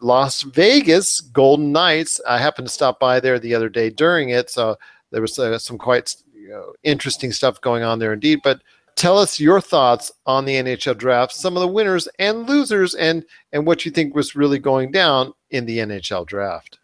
Las 0.00 0.42
Vegas 0.42 1.20
Golden 1.20 1.72
Knights. 1.72 2.20
I 2.28 2.38
happened 2.38 2.68
to 2.68 2.72
stop 2.72 3.00
by 3.00 3.20
there 3.20 3.38
the 3.38 3.54
other 3.54 3.68
day 3.68 3.90
during 3.90 4.30
it, 4.30 4.50
so 4.50 4.76
there 5.10 5.22
was 5.22 5.38
uh, 5.38 5.58
some 5.58 5.78
quite 5.78 6.14
you 6.34 6.48
know, 6.48 6.74
interesting 6.82 7.32
stuff 7.32 7.60
going 7.60 7.82
on 7.82 7.98
there 7.98 8.12
indeed. 8.12 8.40
But 8.42 8.60
tell 8.94 9.18
us 9.18 9.40
your 9.40 9.60
thoughts 9.60 10.12
on 10.26 10.44
the 10.44 10.54
NHL 10.54 10.98
draft, 10.98 11.32
some 11.32 11.56
of 11.56 11.60
the 11.60 11.68
winners 11.68 12.08
and 12.18 12.48
losers, 12.48 12.94
and 12.94 13.24
and 13.52 13.66
what 13.66 13.84
you 13.84 13.90
think 13.90 14.14
was 14.14 14.36
really 14.36 14.58
going 14.58 14.90
down 14.90 15.32
in 15.50 15.66
the 15.66 15.78
NHL 15.78 16.26
draft. 16.26 16.78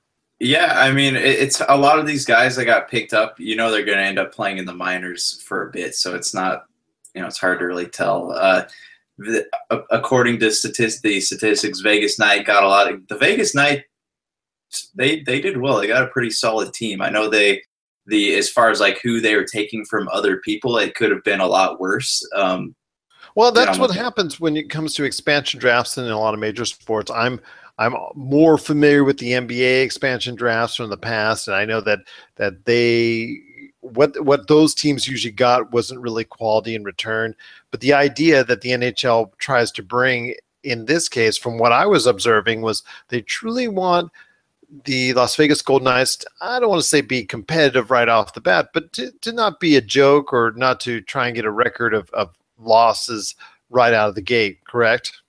Yeah, 0.45 0.73
I 0.81 0.91
mean, 0.91 1.15
it- 1.15 1.23
it's 1.39 1.63
a 1.69 1.77
lot 1.77 2.01
of 2.01 2.07
these 2.07 2.25
guys 2.25 2.57
that 2.57 2.65
got 2.65 2.89
picked 2.91 3.15
up. 3.15 3.39
You 3.39 3.55
know, 3.55 3.71
they're 3.71 3.85
going 3.85 3.99
to 3.99 4.05
end 4.05 4.19
up 4.19 4.35
playing 4.35 4.59
in 4.59 4.65
the 4.65 4.75
minors 4.75 5.41
for 5.47 5.69
a 5.69 5.71
bit, 5.71 5.95
so 5.95 6.17
it's 6.17 6.35
not, 6.35 6.65
you 7.15 7.21
know, 7.21 7.29
it's 7.29 7.39
hard 7.39 7.61
to 7.61 7.65
really 7.65 7.87
tell. 7.87 8.33
Uh, 8.33 8.65
the, 9.19 9.47
according 9.91 10.41
to 10.41 10.51
statist- 10.51 11.03
the 11.03 11.21
statistics, 11.21 11.79
Vegas 11.79 12.19
Knight 12.19 12.45
got 12.45 12.65
a 12.65 12.69
lot 12.69 12.91
of 12.93 13.07
the 13.07 13.17
Vegas 13.17 13.55
Knight. 13.55 13.85
They 14.97 15.21
they 15.21 15.41
did 15.41 15.59
well. 15.59 15.79
They 15.79 15.87
got 15.87 16.03
a 16.03 16.09
pretty 16.09 16.31
solid 16.31 16.73
team. 16.73 17.03
I 17.03 17.11
know 17.11 17.29
they 17.29 17.63
the 18.07 18.35
as 18.35 18.49
far 18.51 18.71
as 18.71 18.81
like 18.81 19.01
who 19.03 19.21
they 19.21 19.37
were 19.37 19.45
taking 19.45 19.85
from 19.85 20.09
other 20.09 20.39
people, 20.39 20.77
it 20.79 20.95
could 20.97 21.11
have 21.13 21.23
been 21.23 21.41
a 21.41 21.47
lot 21.47 21.79
worse. 21.79 22.27
Um, 22.35 22.75
Well, 23.37 23.53
that's 23.53 23.77
I'm 23.77 23.81
what 23.81 23.91
with 23.91 23.97
happens 23.99 24.41
when 24.41 24.57
it 24.57 24.71
comes 24.71 24.95
to 24.95 25.05
expansion 25.05 25.61
drafts 25.61 25.99
in 25.99 26.05
a 26.11 26.19
lot 26.19 26.35
of 26.35 26.41
major 26.41 26.65
sports. 26.65 27.11
I'm 27.11 27.39
I'm 27.79 27.95
more 28.15 28.59
familiar 28.59 29.03
with 29.03 29.19
the 29.19 29.33
NBA 29.33 29.83
expansion 29.83 30.35
drafts 30.35 30.77
from 30.77 30.91
the 30.91 30.97
past, 30.97 31.49
and 31.49 31.57
I 31.57 31.65
know 31.65 31.81
that 31.81 32.01
that 32.37 32.65
they 32.65 33.41
what 33.81 34.23
what 34.25 34.47
those 34.49 34.75
teams 34.75 35.09
usually 35.09 35.33
got 35.33 35.73
wasn't 35.73 36.01
really 36.01 36.25
quality 36.25 36.75
in 36.75 36.85
return. 36.85 37.35
But 37.71 37.81
the 37.81 37.95
idea 37.95 38.45
that 38.45 38.61
the 38.61 38.71
NHL 38.71 39.37
tries 39.39 39.73
to 39.73 39.83
bring 39.83 40.35
in 40.63 40.85
this 40.85 41.09
case, 41.09 41.37
from 41.37 41.59
what 41.59 41.73
I 41.73 41.87
was 41.87 42.07
observing, 42.07 42.63
was 42.63 42.83
they 43.09 43.23
truly 43.23 43.69
want 43.69 44.13
the 44.85 45.13
Las 45.13 45.37
Vegas 45.37 45.61
Golden 45.61 45.85
Knights, 45.85 46.25
I 46.41 46.59
don't 46.59 46.71
want 46.71 46.81
to 46.81 46.89
say 46.89 47.01
be 47.01 47.25
competitive 47.25 47.91
right 47.91 48.09
off 48.09 48.35
the 48.35 48.41
bat, 48.41 48.71
but 48.73 48.93
to, 48.95 49.11
to 49.21 49.33
not 49.33 49.61
be 49.61 49.77
a 49.77 49.83
joke 49.83 50.33
or 50.33 50.53
not 50.57 50.81
to 50.81 51.01
try 51.03 51.27
and 51.27 51.37
get 51.37 51.45
a 51.45 51.51
record 51.51 51.93
of, 51.95 52.09
of 52.11 52.31
losses 52.59 53.35
right 53.71 53.93
out 53.93 54.09
of 54.09 54.15
the 54.15 54.23
gate, 54.23 54.65
correct? 54.65 55.22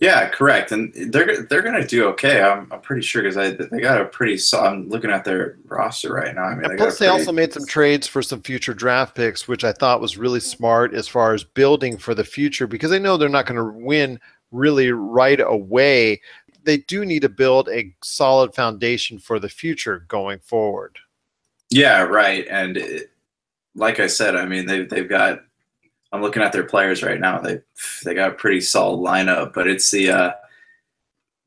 Yeah, 0.00 0.28
correct. 0.28 0.70
And 0.70 0.92
they're 1.12 1.42
they're 1.42 1.62
gonna 1.62 1.86
do 1.86 2.06
okay. 2.10 2.40
I'm, 2.40 2.72
I'm 2.72 2.80
pretty 2.80 3.02
sure 3.02 3.22
because 3.22 3.36
I 3.36 3.50
they 3.50 3.80
got 3.80 4.00
a 4.00 4.04
pretty. 4.04 4.36
So 4.38 4.60
I'm 4.60 4.88
looking 4.88 5.10
at 5.10 5.24
their 5.24 5.58
roster 5.64 6.12
right 6.12 6.34
now. 6.34 6.44
I 6.44 6.54
mean, 6.54 6.70
they 6.70 6.76
plus, 6.76 6.98
they 6.98 7.06
pretty- 7.06 7.18
also 7.20 7.32
made 7.32 7.52
some 7.52 7.66
trades 7.66 8.06
for 8.06 8.22
some 8.22 8.40
future 8.40 8.74
draft 8.74 9.16
picks, 9.16 9.48
which 9.48 9.64
I 9.64 9.72
thought 9.72 10.00
was 10.00 10.16
really 10.16 10.40
smart 10.40 10.94
as 10.94 11.08
far 11.08 11.34
as 11.34 11.42
building 11.42 11.98
for 11.98 12.14
the 12.14 12.24
future 12.24 12.66
because 12.66 12.90
they 12.90 12.98
know 12.98 13.16
they're 13.16 13.28
not 13.28 13.46
going 13.46 13.58
to 13.58 13.78
win 13.84 14.20
really 14.52 14.92
right 14.92 15.40
away. 15.40 16.20
They 16.62 16.78
do 16.78 17.04
need 17.04 17.22
to 17.22 17.28
build 17.28 17.68
a 17.68 17.92
solid 18.02 18.54
foundation 18.54 19.18
for 19.18 19.38
the 19.40 19.48
future 19.48 20.04
going 20.08 20.38
forward. 20.40 20.96
Yeah, 21.70 22.02
right. 22.02 22.46
And 22.48 22.76
it, 22.76 23.10
like 23.74 24.00
I 24.00 24.06
said, 24.06 24.36
I 24.36 24.46
mean 24.46 24.66
they 24.66 24.84
they've 24.84 25.08
got. 25.08 25.40
I'm 26.12 26.22
looking 26.22 26.42
at 26.42 26.52
their 26.52 26.64
players 26.64 27.02
right 27.02 27.20
now. 27.20 27.40
They 27.40 27.60
they 28.04 28.14
got 28.14 28.30
a 28.30 28.34
pretty 28.34 28.60
solid 28.60 28.98
lineup, 28.98 29.52
but 29.52 29.66
it's 29.66 29.90
the 29.90 30.10
uh, 30.10 30.32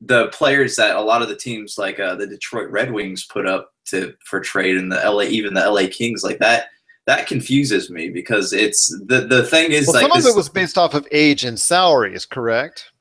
the 0.01 0.27
players 0.27 0.75
that 0.75 0.95
a 0.95 1.01
lot 1.01 1.21
of 1.21 1.29
the 1.29 1.35
teams 1.35 1.77
like 1.77 1.99
uh, 1.99 2.15
the 2.15 2.27
Detroit 2.27 2.69
Red 2.69 2.91
Wings 2.91 3.25
put 3.25 3.47
up 3.47 3.73
to 3.85 4.13
for 4.25 4.39
trade, 4.39 4.77
and 4.77 4.91
the 4.91 4.97
LA 4.97 5.23
even 5.23 5.53
the 5.53 5.69
LA 5.69 5.87
Kings 5.91 6.23
like 6.23 6.39
that. 6.39 6.65
That 7.07 7.25
confuses 7.25 7.89
me 7.89 8.09
because 8.09 8.53
it's 8.53 8.87
the 9.07 9.21
the 9.21 9.43
thing 9.43 9.71
is 9.71 9.87
Well, 9.87 9.95
like 9.95 10.03
some 10.03 10.11
this, 10.13 10.25
of 10.27 10.35
it 10.35 10.37
was 10.37 10.49
based 10.49 10.77
off 10.77 10.93
of 10.93 11.07
age 11.11 11.43
and 11.43 11.59
salaries, 11.59 12.25
correct? 12.25 12.91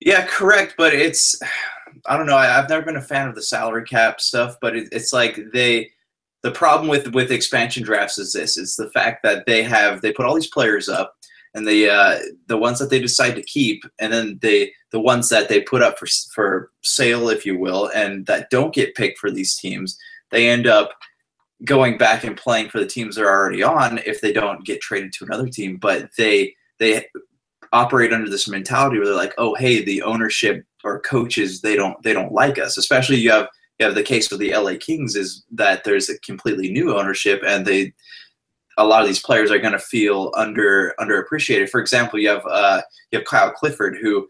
Yeah, 0.00 0.24
correct. 0.26 0.74
But 0.78 0.94
it's 0.94 1.40
I 2.06 2.16
don't 2.16 2.26
know. 2.26 2.36
I, 2.36 2.56
I've 2.56 2.68
never 2.68 2.84
been 2.84 2.96
a 2.96 3.02
fan 3.02 3.28
of 3.28 3.34
the 3.34 3.42
salary 3.42 3.84
cap 3.84 4.20
stuff, 4.20 4.56
but 4.60 4.76
it, 4.76 4.88
it's 4.92 5.12
like 5.12 5.40
they 5.52 5.90
the 6.42 6.50
problem 6.50 6.88
with 6.88 7.14
with 7.14 7.30
expansion 7.30 7.82
drafts 7.82 8.18
is 8.18 8.32
this: 8.32 8.56
it's 8.56 8.76
the 8.76 8.90
fact 8.90 9.22
that 9.22 9.46
they 9.46 9.62
have 9.62 10.00
they 10.00 10.12
put 10.12 10.26
all 10.26 10.34
these 10.34 10.46
players 10.46 10.88
up, 10.88 11.14
and 11.54 11.66
the 11.66 11.90
uh, 11.90 12.18
the 12.46 12.56
ones 12.56 12.78
that 12.78 12.90
they 12.90 13.00
decide 13.00 13.34
to 13.36 13.42
keep, 13.42 13.82
and 13.98 14.12
then 14.12 14.38
they 14.40 14.72
the 14.90 15.00
ones 15.00 15.28
that 15.28 15.48
they 15.48 15.60
put 15.60 15.82
up 15.82 15.98
for 15.98 16.06
for 16.32 16.70
sale, 16.82 17.28
if 17.28 17.44
you 17.44 17.58
will, 17.58 17.90
and 17.94 18.26
that 18.26 18.50
don't 18.50 18.74
get 18.74 18.94
picked 18.94 19.18
for 19.18 19.30
these 19.30 19.56
teams, 19.56 19.98
they 20.30 20.48
end 20.48 20.66
up 20.66 20.92
going 21.64 21.98
back 21.98 22.24
and 22.24 22.36
playing 22.36 22.70
for 22.70 22.80
the 22.80 22.86
teams 22.86 23.16
they're 23.16 23.30
already 23.30 23.62
on 23.62 23.98
if 24.06 24.22
they 24.22 24.32
don't 24.32 24.64
get 24.64 24.80
traded 24.80 25.12
to 25.12 25.24
another 25.24 25.48
team. 25.48 25.76
But 25.76 26.08
they 26.16 26.54
they 26.78 27.06
operate 27.72 28.12
under 28.12 28.30
this 28.30 28.48
mentality 28.48 28.98
where 28.98 29.06
they're 29.06 29.14
like, 29.14 29.34
oh 29.36 29.54
hey, 29.54 29.84
the 29.84 30.02
ownership 30.02 30.64
or 30.84 31.00
coaches 31.00 31.60
they 31.60 31.76
don't 31.76 32.02
they 32.02 32.14
don't 32.14 32.32
like 32.32 32.58
us. 32.58 32.78
Especially 32.78 33.16
you 33.16 33.30
have 33.30 33.48
you 33.80 33.86
have 33.86 33.94
the 33.94 34.02
case 34.02 34.30
with 34.30 34.40
the 34.40 34.54
LA 34.54 34.74
Kings 34.78 35.16
is 35.16 35.44
that 35.52 35.84
there's 35.84 36.10
a 36.10 36.18
completely 36.18 36.70
new 36.70 36.96
ownership 36.96 37.42
and 37.46 37.64
they 37.64 37.94
a 38.76 38.84
lot 38.84 39.00
of 39.00 39.08
these 39.08 39.22
players 39.22 39.50
are 39.50 39.58
going 39.58 39.72
to 39.72 39.78
feel 39.78 40.32
under 40.36 40.94
underappreciated. 41.00 41.68
For 41.68 41.80
example, 41.80 42.18
you 42.18 42.28
have 42.28 42.46
uh, 42.46 42.82
you 43.10 43.18
have 43.18 43.26
Kyle 43.26 43.50
Clifford 43.50 43.96
who 44.00 44.28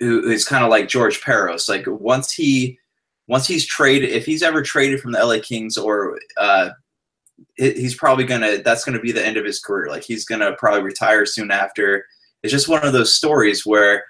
who 0.00 0.30
is 0.30 0.46
kind 0.46 0.64
of 0.64 0.70
like 0.70 0.88
George 0.88 1.20
Parros. 1.22 1.68
Like 1.68 1.84
once 1.86 2.32
he 2.32 2.78
once 3.26 3.46
he's 3.46 3.66
traded, 3.66 4.10
if 4.10 4.26
he's 4.26 4.42
ever 4.42 4.62
traded 4.62 5.00
from 5.00 5.12
the 5.12 5.24
LA 5.24 5.38
Kings 5.42 5.78
or 5.78 6.18
uh, 6.36 6.70
he's 7.56 7.94
probably 7.94 8.24
gonna 8.24 8.58
that's 8.62 8.84
gonna 8.84 9.00
be 9.00 9.12
the 9.12 9.26
end 9.26 9.38
of 9.38 9.46
his 9.46 9.60
career. 9.60 9.88
Like 9.88 10.04
he's 10.04 10.26
gonna 10.26 10.54
probably 10.58 10.82
retire 10.82 11.24
soon 11.24 11.50
after. 11.50 12.04
It's 12.42 12.52
just 12.52 12.68
one 12.68 12.84
of 12.84 12.92
those 12.92 13.14
stories 13.14 13.64
where 13.64 14.04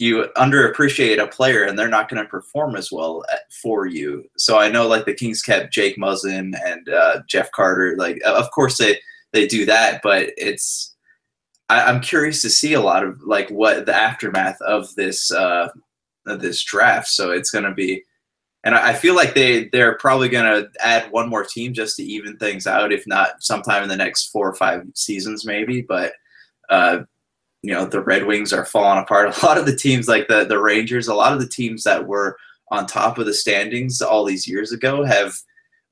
you 0.00 0.24
underappreciate 0.36 1.22
a 1.22 1.26
player 1.26 1.64
and 1.64 1.78
they're 1.78 1.86
not 1.86 2.08
going 2.08 2.22
to 2.22 2.28
perform 2.28 2.74
as 2.74 2.90
well 2.90 3.22
at, 3.30 3.52
for 3.52 3.84
you. 3.86 4.24
So 4.38 4.58
I 4.58 4.70
know 4.70 4.88
like 4.88 5.04
the 5.04 5.12
Kings 5.12 5.42
kept 5.42 5.74
Jake 5.74 5.98
Muzzin 5.98 6.58
and 6.64 6.88
uh, 6.88 7.20
Jeff 7.28 7.52
Carter. 7.52 7.96
Like 7.98 8.18
of 8.24 8.50
course 8.50 8.78
they 8.78 8.98
they 9.32 9.46
do 9.46 9.66
that, 9.66 10.00
but 10.02 10.30
it's 10.38 10.96
I, 11.68 11.82
I'm 11.84 12.00
curious 12.00 12.40
to 12.42 12.50
see 12.50 12.72
a 12.72 12.80
lot 12.80 13.04
of 13.04 13.20
like 13.22 13.50
what 13.50 13.84
the 13.84 13.94
aftermath 13.94 14.60
of 14.62 14.92
this 14.94 15.30
uh, 15.30 15.68
of 16.26 16.40
this 16.40 16.62
draft. 16.64 17.08
So 17.08 17.30
it's 17.30 17.50
going 17.50 17.64
to 17.64 17.74
be. 17.74 18.02
And 18.64 18.74
I 18.74 18.90
I 18.90 18.92
feel 18.94 19.14
like 19.14 19.34
they 19.34 19.68
they're 19.68 19.98
probably 19.98 20.30
going 20.30 20.46
to 20.46 20.70
add 20.82 21.10
one 21.10 21.28
more 21.28 21.44
team 21.44 21.74
just 21.74 21.96
to 21.96 22.02
even 22.02 22.38
things 22.38 22.66
out, 22.66 22.90
if 22.90 23.06
not 23.06 23.42
sometime 23.42 23.82
in 23.82 23.90
the 23.90 23.96
next 23.96 24.30
four 24.30 24.48
or 24.48 24.54
five 24.54 24.82
seasons, 24.94 25.44
maybe. 25.44 25.82
But 25.82 26.14
uh, 26.70 27.00
you 27.62 27.72
know 27.72 27.84
the 27.84 28.00
Red 28.00 28.26
Wings 28.26 28.52
are 28.52 28.64
falling 28.64 29.02
apart. 29.02 29.36
A 29.42 29.46
lot 29.46 29.58
of 29.58 29.66
the 29.66 29.76
teams, 29.76 30.08
like 30.08 30.28
the 30.28 30.44
the 30.44 30.58
Rangers, 30.58 31.08
a 31.08 31.14
lot 31.14 31.32
of 31.32 31.40
the 31.40 31.48
teams 31.48 31.84
that 31.84 32.06
were 32.06 32.36
on 32.70 32.86
top 32.86 33.18
of 33.18 33.26
the 33.26 33.34
standings 33.34 34.00
all 34.00 34.24
these 34.24 34.46
years 34.46 34.72
ago, 34.72 35.04
have 35.04 35.34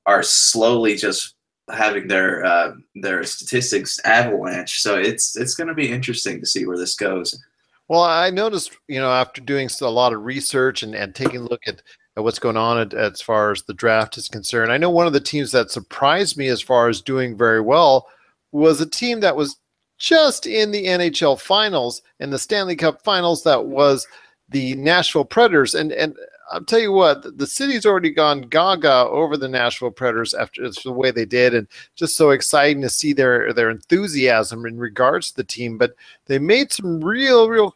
are 0.05 0.23
slowly 0.23 0.95
just 0.95 1.35
having 1.71 2.07
their 2.07 2.43
uh, 2.43 2.71
their 2.95 3.23
statistics 3.23 3.99
avalanche. 4.05 4.81
So 4.81 4.97
it's 4.97 5.37
it's 5.37 5.55
going 5.55 5.67
to 5.67 5.73
be 5.73 5.91
interesting 5.91 6.39
to 6.39 6.45
see 6.45 6.65
where 6.65 6.77
this 6.77 6.95
goes. 6.95 7.39
Well, 7.87 8.03
I 8.03 8.29
noticed, 8.29 8.77
you 8.87 8.99
know, 8.99 9.11
after 9.11 9.41
doing 9.41 9.67
a 9.81 9.89
lot 9.89 10.13
of 10.13 10.23
research 10.23 10.83
and, 10.83 10.93
and 10.93 11.15
taking 11.15 11.39
a 11.39 11.45
look 11.45 11.67
at, 11.67 11.81
at 12.15 12.23
what's 12.23 12.37
going 12.37 12.55
on 12.55 12.77
at, 12.77 12.93
as 12.93 13.19
far 13.19 13.51
as 13.51 13.63
the 13.63 13.73
draft 13.73 14.15
is 14.15 14.27
concerned, 14.27 14.71
I 14.71 14.77
know 14.77 14.91
one 14.91 15.07
of 15.07 15.13
the 15.13 15.19
teams 15.19 15.51
that 15.53 15.71
surprised 15.71 16.37
me 16.37 16.49
as 16.49 16.61
far 16.61 16.87
as 16.87 17.01
doing 17.01 17.35
very 17.35 17.61
well 17.61 18.07
was 18.51 18.79
a 18.79 18.85
team 18.85 19.21
that 19.21 19.35
was 19.35 19.57
just 19.99 20.47
in 20.47 20.71
the 20.71 20.85
NHL 20.85 21.39
finals 21.39 22.01
and 22.19 22.33
the 22.33 22.39
Stanley 22.39 22.75
Cup 22.75 23.03
finals. 23.03 23.43
That 23.43 23.65
was 23.65 24.07
the 24.47 24.73
Nashville 24.75 25.25
Predators. 25.25 25.75
And, 25.75 25.91
and 25.91 26.15
I'll 26.51 26.63
tell 26.63 26.79
you 26.79 26.91
what, 26.91 27.37
the- 27.37 27.45
city's 27.45 27.85
already 27.85 28.09
gone 28.09 28.41
gaga 28.41 29.05
over 29.09 29.37
the 29.37 29.47
Nashville 29.47 29.91
Predators 29.91 30.33
after 30.33 30.67
the 30.69 30.91
way 30.91 31.11
they 31.11 31.25
did, 31.25 31.53
and 31.53 31.67
just 31.95 32.17
so 32.17 32.31
exciting 32.31 32.81
to 32.81 32.89
see 32.89 33.13
their 33.13 33.53
their 33.53 33.69
enthusiasm 33.69 34.65
in 34.65 34.79
regards 34.79 35.29
to 35.29 35.35
the 35.37 35.43
team. 35.43 35.77
But 35.77 35.93
they 36.25 36.39
made 36.39 36.71
some 36.71 37.03
real, 37.03 37.49
real 37.49 37.75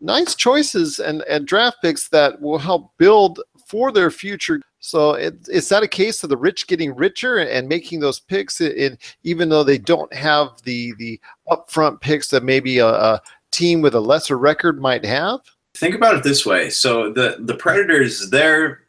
nice 0.00 0.34
choices 0.34 0.98
and, 0.98 1.22
and 1.28 1.46
draft 1.46 1.78
picks 1.82 2.08
that 2.08 2.40
will 2.40 2.58
help 2.58 2.96
build 2.96 3.40
for 3.66 3.92
their 3.92 4.10
future. 4.10 4.60
So 4.84 5.14
it, 5.14 5.48
is 5.48 5.70
that 5.70 5.82
a 5.82 5.88
case 5.88 6.22
of 6.22 6.28
the 6.28 6.36
rich 6.36 6.66
getting 6.66 6.94
richer 6.94 7.38
and 7.38 7.66
making 7.66 8.00
those 8.00 8.20
picks, 8.20 8.60
in- 8.60 8.98
even 9.22 9.48
though 9.48 9.64
they 9.64 9.78
don't 9.78 10.12
have 10.12 10.50
the 10.64 10.92
the 10.98 11.18
upfront 11.48 12.02
picks 12.02 12.28
that 12.28 12.42
maybe 12.42 12.80
a, 12.80 12.88
a 12.88 13.22
team 13.50 13.80
with 13.80 13.94
a 13.94 14.00
lesser 14.00 14.36
record 14.36 14.82
might 14.82 15.02
have? 15.02 15.40
Think 15.74 15.94
about 15.94 16.16
it 16.16 16.22
this 16.22 16.44
way. 16.44 16.68
So 16.68 17.10
the 17.10 17.38
the 17.40 17.54
Predators, 17.54 18.28
they're 18.28 18.82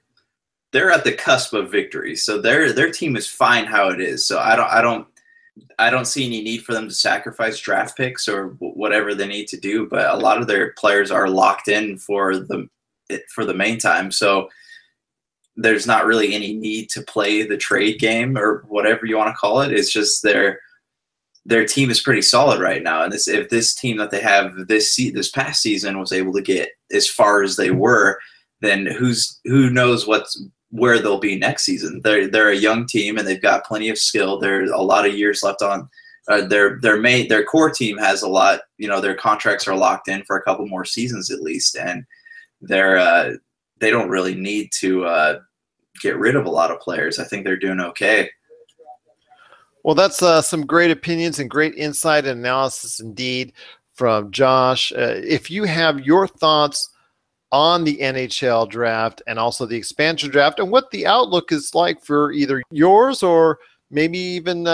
they're 0.74 0.92
at 0.92 1.06
the 1.06 1.14
cusp 1.14 1.54
of 1.54 1.72
victory. 1.72 2.18
So 2.18 2.42
their 2.42 2.74
their 2.74 2.92
team 2.92 3.16
is 3.16 3.26
fine 3.26 3.64
how 3.64 3.88
it 3.88 4.02
is. 4.02 4.28
So 4.28 4.38
I 4.38 4.58
don't 4.58 4.70
I 4.70 4.82
don't 4.82 5.08
I 5.80 5.90
don't 5.90 6.08
see 6.08 6.26
any 6.26 6.44
need 6.44 6.66
for 6.66 6.74
them 6.74 6.90
to 6.90 6.94
sacrifice 6.94 7.58
draft 7.58 7.96
picks 7.96 8.28
or 8.28 8.50
whatever 8.60 9.16
they 9.16 9.28
need 9.28 9.48
to 9.48 9.58
do. 9.58 9.88
But 9.88 10.14
a 10.14 10.18
lot 10.18 10.42
of 10.42 10.48
their 10.48 10.74
players 10.74 11.10
are 11.10 11.30
locked 11.30 11.70
in 11.70 11.98
for 11.98 12.36
the 12.36 12.68
for 13.34 13.46
the 13.46 13.54
main 13.54 13.80
time. 13.80 14.12
So 14.12 14.50
there's 15.58 15.88
not 15.88 16.06
really 16.06 16.34
any 16.34 16.54
need 16.54 16.90
to 16.90 17.02
play 17.02 17.44
the 17.44 17.58
trade 17.58 18.00
game 18.00 18.38
or 18.38 18.66
whatever 18.68 19.06
you 19.06 19.18
want 19.18 19.30
to 19.30 19.38
call 19.38 19.62
it. 19.62 19.72
It's 19.72 19.92
just 19.92 20.24
their 20.24 20.60
their 21.46 21.66
team 21.66 21.92
is 21.92 22.02
pretty 22.02 22.24
solid 22.24 22.60
right 22.60 22.82
now. 22.82 23.04
And 23.04 23.14
this 23.14 23.28
if 23.28 23.50
this 23.50 23.74
team 23.74 23.98
that 23.98 24.12
they 24.12 24.22
have 24.22 24.68
this 24.68 24.94
se- 24.96 25.12
this 25.12 25.30
past 25.30 25.62
season 25.62 26.00
was 26.00 26.12
able 26.12 26.34
to 26.34 26.42
get 26.42 26.70
as 26.92 27.08
far 27.08 27.44
as 27.44 27.56
they 27.56 27.72
were, 27.72 28.20
then 28.62 28.86
who's 28.86 29.40
who 29.46 29.70
knows 29.70 30.08
what's 30.08 30.42
where 30.72 31.00
they'll 31.00 31.20
be 31.20 31.38
next 31.38 31.64
season. 31.64 32.02
They're 32.04 32.28
they're 32.28 32.50
a 32.50 32.56
young 32.56 32.86
team 32.86 33.18
and 33.18 33.28
they've 33.28 33.42
got 33.42 33.66
plenty 33.66 33.90
of 33.90 33.98
skill. 33.98 34.40
There's 34.40 34.72
a 34.72 34.78
lot 34.78 35.08
of 35.08 35.16
years 35.16 35.44
left 35.44 35.62
on. 35.62 35.90
Uh, 36.28 36.42
their 36.48 36.80
their 36.82 36.98
main 36.98 37.28
their 37.28 37.44
core 37.44 37.70
team 37.70 37.98
has 37.98 38.24
a 38.24 38.28
lot. 38.28 38.62
You 38.78 38.88
know 38.88 39.00
their 39.00 39.16
contracts 39.16 39.68
are 39.68 39.76
locked 39.78 40.08
in 40.08 40.24
for 40.24 40.36
a 40.36 40.42
couple 40.42 40.68
more 40.68 40.86
seasons 40.86 41.30
at 41.30 41.42
least, 41.42 41.78
and 41.78 42.04
they're 42.62 42.98
uh, 42.98 43.34
they 43.80 43.90
don't 43.90 44.10
really 44.10 44.36
need 44.36 44.72
to 44.80 45.06
uh, 45.06 45.40
get 46.02 46.18
rid 46.18 46.36
of 46.36 46.46
a 46.46 46.50
lot 46.50 46.72
of 46.72 46.80
players. 46.80 47.20
I 47.20 47.24
think 47.24 47.44
they're 47.44 47.58
doing 47.58 47.80
okay. 47.80 48.30
Well, 49.84 49.96
that's 49.96 50.22
uh, 50.24 50.42
some 50.42 50.66
great 50.66 50.92
opinions 50.92 51.40
and 51.40 51.50
great 51.50 51.76
insight 51.76 52.26
and 52.26 52.40
analysis 52.40 53.00
indeed 53.00 53.54
from 53.94 54.32
Josh. 54.32 54.92
Uh, 54.92 55.22
if 55.24 55.52
you 55.52 55.66
have 55.66 56.06
your 56.06 56.28
thoughts 56.28 56.90
on 57.52 57.84
the 57.84 57.98
NHL 57.98 58.68
draft 58.68 59.22
and 59.28 59.38
also 59.40 59.66
the 59.66 59.78
expansion 59.78 60.30
draft 60.30 60.60
and 60.60 60.72
what 60.72 60.90
the 60.92 61.06
outlook 61.06 61.52
is 61.52 61.76
like 61.76 62.04
for 62.04 62.32
either 62.32 62.62
yours 62.72 63.24
or 63.24 63.60
maybe 63.92 64.18
even 64.18 64.68
uh, 64.68 64.72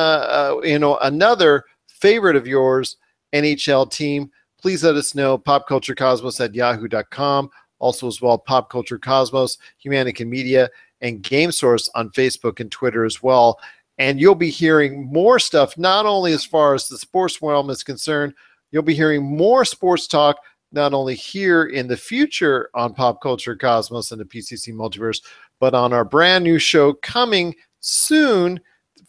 uh, 0.58 0.62
you 0.64 0.80
know 0.80 0.98
another 0.98 1.66
favorite 1.88 2.36
of 2.36 2.48
yours 2.48 2.98
NHL 3.34 3.92
team, 3.92 4.32
please 4.60 4.84
let 4.84 4.96
us 4.96 5.16
know. 5.16 5.38
Popculturecosmos 5.38 6.44
at 6.44 6.56
yahoo.com. 6.56 7.50
Also, 7.82 8.08
as 8.08 8.22
well, 8.22 8.38
Pop 8.38 8.70
Culture 8.70 8.98
Cosmos, 8.98 9.58
Humanica 9.84 10.26
Media, 10.26 10.70
and 11.02 11.22
Game 11.22 11.52
Source 11.52 11.90
on 11.96 12.12
Facebook 12.12 12.60
and 12.60 12.72
Twitter 12.72 13.04
as 13.04 13.22
well 13.22 13.60
and 14.02 14.20
you'll 14.20 14.34
be 14.34 14.50
hearing 14.50 15.06
more 15.12 15.38
stuff 15.38 15.78
not 15.78 16.08
only 16.08 16.34
as 16.34 16.44
far 16.44 16.74
as 16.74 16.88
the 16.88 16.98
sports 16.98 17.40
realm 17.42 17.70
is 17.70 17.84
concerned 17.84 18.34
you'll 18.72 18.82
be 18.82 18.96
hearing 18.96 19.24
more 19.24 19.64
sports 19.64 20.08
talk 20.08 20.38
not 20.72 20.94
only 20.94 21.14
here 21.14 21.66
in 21.66 21.88
the 21.88 21.98
future 21.98 22.70
on 22.74 22.94
pop 22.94 23.22
culture 23.22 23.56
cosmos 23.56 24.12
and 24.12 24.20
the 24.20 24.26
pcc 24.26 24.74
multiverse 24.74 25.22
but 25.60 25.76
on 25.76 25.94
our 25.94 26.06
brand 26.06 26.44
new 26.44 26.58
show 26.58 26.94
coming 26.94 27.54
soon 27.80 28.60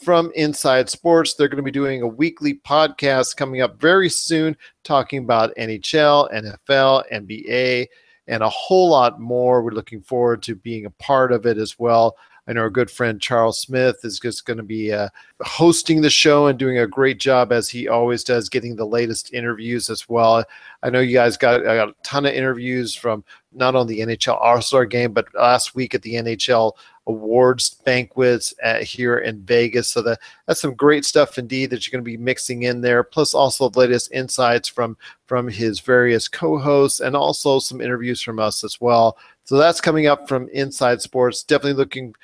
from 0.00 0.32
Inside 0.34 0.90
Sports. 0.90 1.34
They're 1.34 1.46
going 1.46 1.58
to 1.58 1.62
be 1.62 1.70
doing 1.70 2.02
a 2.02 2.06
weekly 2.08 2.54
podcast 2.54 3.36
coming 3.36 3.60
up 3.60 3.80
very 3.80 4.08
soon, 4.08 4.56
talking 4.82 5.22
about 5.22 5.54
NHL, 5.54 6.32
NFL, 6.32 7.04
NBA, 7.12 7.86
and 8.28 8.42
a 8.42 8.48
whole 8.48 8.88
lot 8.90 9.20
more. 9.20 9.62
We're 9.62 9.72
looking 9.72 10.00
forward 10.00 10.42
to 10.44 10.54
being 10.54 10.86
a 10.86 10.90
part 10.90 11.32
of 11.32 11.46
it 11.46 11.58
as 11.58 11.78
well. 11.78 12.16
I 12.48 12.52
know 12.52 12.62
our 12.62 12.70
good 12.70 12.90
friend 12.90 13.20
Charles 13.20 13.60
Smith 13.60 13.98
is 14.02 14.18
just 14.18 14.46
going 14.46 14.56
to 14.56 14.64
be 14.64 14.92
uh, 14.92 15.08
hosting 15.42 16.00
the 16.00 16.10
show 16.10 16.48
and 16.48 16.58
doing 16.58 16.78
a 16.78 16.88
great 16.88 17.20
job 17.20 17.52
as 17.52 17.68
he 17.68 17.86
always 17.86 18.24
does, 18.24 18.48
getting 18.48 18.74
the 18.74 18.84
latest 18.84 19.32
interviews 19.32 19.88
as 19.88 20.08
well. 20.08 20.44
I 20.82 20.90
know 20.90 20.98
you 20.98 21.14
guys 21.14 21.36
got, 21.36 21.62
got 21.62 21.90
a 21.90 21.94
ton 22.02 22.26
of 22.26 22.34
interviews 22.34 22.96
from 22.96 23.22
not 23.52 23.76
only 23.76 23.94
the 23.94 24.16
NHL 24.16 24.40
All 24.42 24.60
Star 24.60 24.84
game, 24.86 25.12
but 25.12 25.32
last 25.34 25.76
week 25.76 25.94
at 25.94 26.02
the 26.02 26.14
NHL 26.14 26.72
awards 27.06 27.74
banquets 27.84 28.54
at, 28.62 28.82
here 28.82 29.18
in 29.18 29.42
Vegas. 29.42 29.88
So 29.88 30.02
that, 30.02 30.20
that's 30.46 30.60
some 30.60 30.74
great 30.74 31.04
stuff 31.04 31.38
indeed 31.38 31.70
that 31.70 31.86
you're 31.86 31.92
going 31.92 32.04
to 32.04 32.10
be 32.10 32.16
mixing 32.16 32.62
in 32.62 32.80
there. 32.80 33.02
Plus 33.02 33.34
also 33.34 33.68
the 33.68 33.78
latest 33.78 34.12
insights 34.12 34.68
from 34.68 34.96
from 35.26 35.48
his 35.48 35.80
various 35.80 36.28
co-hosts 36.28 37.00
and 37.00 37.16
also 37.16 37.58
some 37.58 37.80
interviews 37.80 38.22
from 38.22 38.38
us 38.38 38.62
as 38.64 38.80
well. 38.80 39.16
So 39.44 39.56
that's 39.56 39.80
coming 39.80 40.06
up 40.06 40.28
from 40.28 40.48
Inside 40.50 41.02
Sports. 41.02 41.42
Definitely 41.42 41.74
looking 41.74 42.14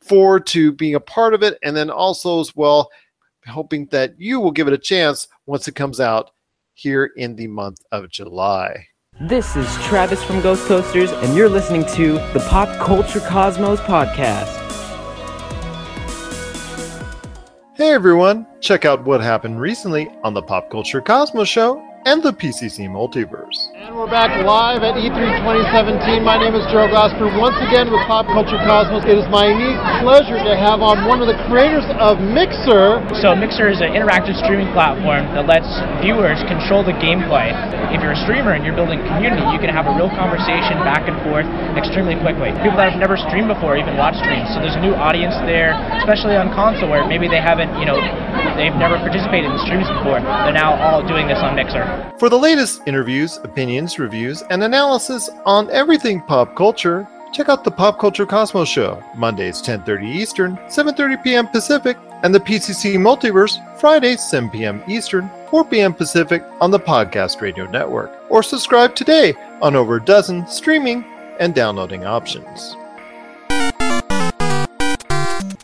forward 0.00 0.46
to 0.48 0.72
being 0.72 0.94
a 0.94 1.00
part 1.00 1.34
of 1.34 1.42
it, 1.42 1.58
and 1.62 1.76
then 1.76 1.90
also 1.90 2.40
as 2.40 2.54
well 2.54 2.90
hoping 3.46 3.86
that 3.86 4.18
you 4.20 4.38
will 4.40 4.50
give 4.50 4.68
it 4.68 4.74
a 4.74 4.78
chance 4.78 5.26
once 5.46 5.66
it 5.68 5.74
comes 5.74 6.00
out 6.00 6.30
here 6.74 7.06
in 7.16 7.34
the 7.34 7.46
month 7.46 7.80
of 7.90 8.10
July. 8.10 8.86
This 9.20 9.56
is 9.56 9.66
Travis 9.78 10.22
from 10.22 10.40
Ghost 10.40 10.68
Coasters, 10.68 11.10
and 11.10 11.36
you're 11.36 11.48
listening 11.48 11.84
to 11.96 12.12
the 12.32 12.46
Pop 12.48 12.68
Culture 12.78 13.18
Cosmos 13.18 13.80
podcast. 13.80 14.54
Hey 17.74 17.90
everyone, 17.90 18.46
check 18.60 18.84
out 18.84 19.04
what 19.04 19.20
happened 19.20 19.60
recently 19.60 20.08
on 20.22 20.34
the 20.34 20.42
Pop 20.42 20.70
Culture 20.70 21.00
Cosmos 21.00 21.48
show 21.48 21.84
and 22.08 22.24
the 22.24 22.32
PCC 22.32 22.88
Multiverse. 22.88 23.68
And 23.76 23.92
we're 23.92 24.08
back 24.08 24.32
live 24.40 24.80
at 24.80 24.96
E3 24.96 25.12
2017. 25.44 26.24
My 26.24 26.40
name 26.40 26.56
is 26.56 26.64
Gerald 26.72 26.88
Glassford, 26.88 27.36
once 27.36 27.60
again 27.68 27.92
with 27.92 28.00
Pop 28.08 28.24
Culture 28.32 28.56
Cosmos. 28.64 29.04
It 29.04 29.20
is 29.20 29.28
my 29.28 29.52
unique 29.52 29.76
pleasure 30.00 30.40
to 30.40 30.56
have 30.56 30.80
on 30.80 31.04
one 31.04 31.20
of 31.20 31.28
the 31.28 31.36
creators 31.52 31.84
of 32.00 32.16
Mixer. 32.16 33.04
So 33.20 33.36
Mixer 33.36 33.68
is 33.68 33.84
an 33.84 33.92
interactive 33.92 34.40
streaming 34.40 34.72
platform 34.72 35.28
that 35.36 35.44
lets 35.44 35.68
viewers 36.00 36.40
control 36.48 36.80
the 36.80 36.96
gameplay. 36.96 37.52
If 37.92 38.00
you're 38.00 38.16
a 38.16 38.22
streamer 38.24 38.56
and 38.56 38.64
you're 38.64 38.76
building 38.76 39.04
community, 39.04 39.44
you 39.52 39.60
can 39.60 39.68
have 39.68 39.84
a 39.84 39.92
real 39.92 40.08
conversation 40.16 40.80
back 40.88 41.12
and 41.12 41.16
forth 41.28 41.44
extremely 41.76 42.16
quickly. 42.24 42.56
People 42.64 42.80
that 42.80 42.88
have 42.88 43.00
never 43.00 43.20
streamed 43.20 43.52
before 43.52 43.76
even 43.76 44.00
watch 44.00 44.16
streams. 44.16 44.48
So 44.56 44.64
there's 44.64 44.80
a 44.80 44.84
new 44.84 44.96
audience 44.96 45.36
there, 45.44 45.76
especially 46.00 46.40
on 46.40 46.48
console 46.56 46.88
where 46.88 47.04
maybe 47.04 47.28
they 47.28 47.44
haven't, 47.44 47.68
you 47.76 47.84
know, 47.84 48.00
they've 48.56 48.76
never 48.80 48.96
participated 48.96 49.52
in 49.52 49.60
streams 49.60 49.88
before. 50.00 50.24
They're 50.24 50.56
now 50.56 50.72
all 50.80 51.04
doing 51.04 51.28
this 51.28 51.44
on 51.44 51.52
Mixer. 51.52 51.97
For 52.18 52.28
the 52.28 52.38
latest 52.38 52.82
interviews, 52.86 53.38
opinions, 53.44 53.98
reviews, 53.98 54.42
and 54.50 54.62
analysis 54.64 55.30
on 55.46 55.70
everything 55.70 56.20
pop 56.20 56.56
culture, 56.56 57.06
check 57.32 57.48
out 57.48 57.64
the 57.64 57.70
Pop 57.70 57.98
Culture 57.98 58.26
Cosmos 58.26 58.68
Show, 58.68 59.02
Mondays 59.14 59.62
10:30 59.62 60.04
Eastern, 60.04 60.56
7:30 60.66 61.22
p.m. 61.22 61.46
Pacific, 61.46 61.96
and 62.22 62.34
the 62.34 62.40
PCC 62.40 62.96
Multiverse, 62.96 63.58
Fridays 63.78 64.22
7 64.28 64.50
p.m. 64.50 64.82
Eastern, 64.88 65.30
4 65.50 65.64
p.m. 65.66 65.94
Pacific 65.94 66.42
on 66.60 66.70
the 66.70 66.80
Podcast 66.80 67.40
Radio 67.40 67.66
Network. 67.66 68.10
Or 68.28 68.42
subscribe 68.42 68.94
today 68.94 69.34
on 69.62 69.76
over 69.76 69.96
a 69.96 70.04
dozen 70.04 70.46
streaming 70.48 71.04
and 71.38 71.54
downloading 71.54 72.04
options. 72.04 72.74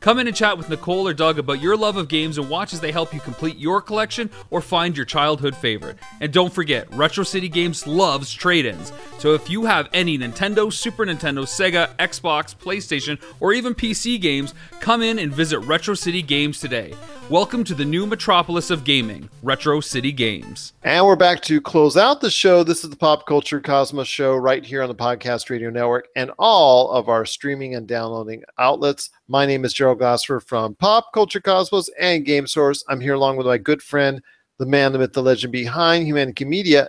Come 0.00 0.18
in 0.18 0.26
and 0.26 0.34
chat 0.34 0.56
with 0.56 0.70
Nicole 0.70 1.06
or 1.06 1.12
Doug 1.12 1.38
about 1.38 1.60
your 1.60 1.76
love 1.76 1.98
of 1.98 2.08
games 2.08 2.38
and 2.38 2.48
watch 2.48 2.72
as 2.72 2.80
they 2.80 2.90
help 2.90 3.12
you 3.12 3.20
complete 3.20 3.58
your 3.58 3.82
collection 3.82 4.30
or 4.48 4.62
find 4.62 4.96
your 4.96 5.04
childhood 5.04 5.54
favorite. 5.54 5.98
And 6.22 6.32
don't 6.32 6.54
forget, 6.54 6.90
Retro 6.94 7.22
City 7.22 7.50
Games 7.50 7.86
loves 7.86 8.32
trade 8.32 8.64
ins. 8.64 8.94
So 9.18 9.34
if 9.34 9.50
you 9.50 9.66
have 9.66 9.90
any 9.92 10.16
Nintendo, 10.16 10.72
Super 10.72 11.04
Nintendo, 11.04 11.42
Sega, 11.42 11.94
Xbox, 11.98 12.56
PlayStation, 12.56 13.20
or 13.40 13.52
even 13.52 13.74
PC 13.74 14.18
games, 14.18 14.54
come 14.80 15.02
in 15.02 15.18
and 15.18 15.34
visit 15.34 15.58
Retro 15.58 15.92
City 15.92 16.22
Games 16.22 16.60
today. 16.60 16.94
Welcome 17.28 17.62
to 17.64 17.74
the 17.74 17.84
new 17.84 18.06
metropolis 18.06 18.70
of 18.70 18.82
gaming, 18.82 19.28
Retro 19.42 19.80
City 19.80 20.10
Games. 20.12 20.72
And 20.82 21.04
we're 21.04 21.14
back 21.14 21.42
to 21.42 21.60
close 21.60 21.96
out 21.96 22.22
the 22.22 22.30
show. 22.30 22.64
This 22.64 22.82
is 22.82 22.90
the 22.90 22.96
Pop 22.96 23.26
Culture 23.26 23.60
Cosmos 23.60 24.08
show 24.08 24.34
right 24.34 24.64
here 24.64 24.82
on 24.82 24.88
the 24.88 24.94
Podcast 24.94 25.50
Radio 25.50 25.68
Network 25.68 26.08
and 26.16 26.32
all 26.38 26.90
of 26.90 27.08
our 27.10 27.26
streaming 27.26 27.74
and 27.74 27.86
downloading 27.86 28.42
outlets. 28.58 29.10
My 29.30 29.46
name 29.46 29.64
is 29.64 29.72
Gerald 29.72 30.00
Glassford 30.00 30.42
from 30.42 30.74
Pop 30.74 31.12
Culture 31.14 31.40
Cosmos 31.40 31.88
and 32.00 32.24
Game 32.24 32.48
Source. 32.48 32.82
I'm 32.88 32.98
here 32.98 33.14
along 33.14 33.36
with 33.36 33.46
my 33.46 33.58
good 33.58 33.80
friend, 33.80 34.20
the 34.58 34.66
man, 34.66 34.90
the 34.90 34.98
myth, 34.98 35.12
the 35.12 35.22
legend 35.22 35.52
behind 35.52 36.04
Humanica 36.04 36.44
Media. 36.44 36.88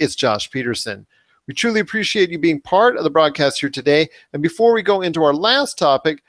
It's 0.00 0.16
Josh 0.16 0.50
Pederson. 0.50 1.06
We 1.46 1.54
truly 1.54 1.78
appreciate 1.78 2.30
you 2.30 2.38
being 2.40 2.60
part 2.60 2.96
of 2.96 3.04
the 3.04 3.10
broadcast 3.10 3.60
here 3.60 3.70
today. 3.70 4.08
And 4.32 4.42
before 4.42 4.72
we 4.72 4.82
go 4.82 5.02
into 5.02 5.22
our 5.22 5.32
last 5.32 5.78
topic, 5.78 6.24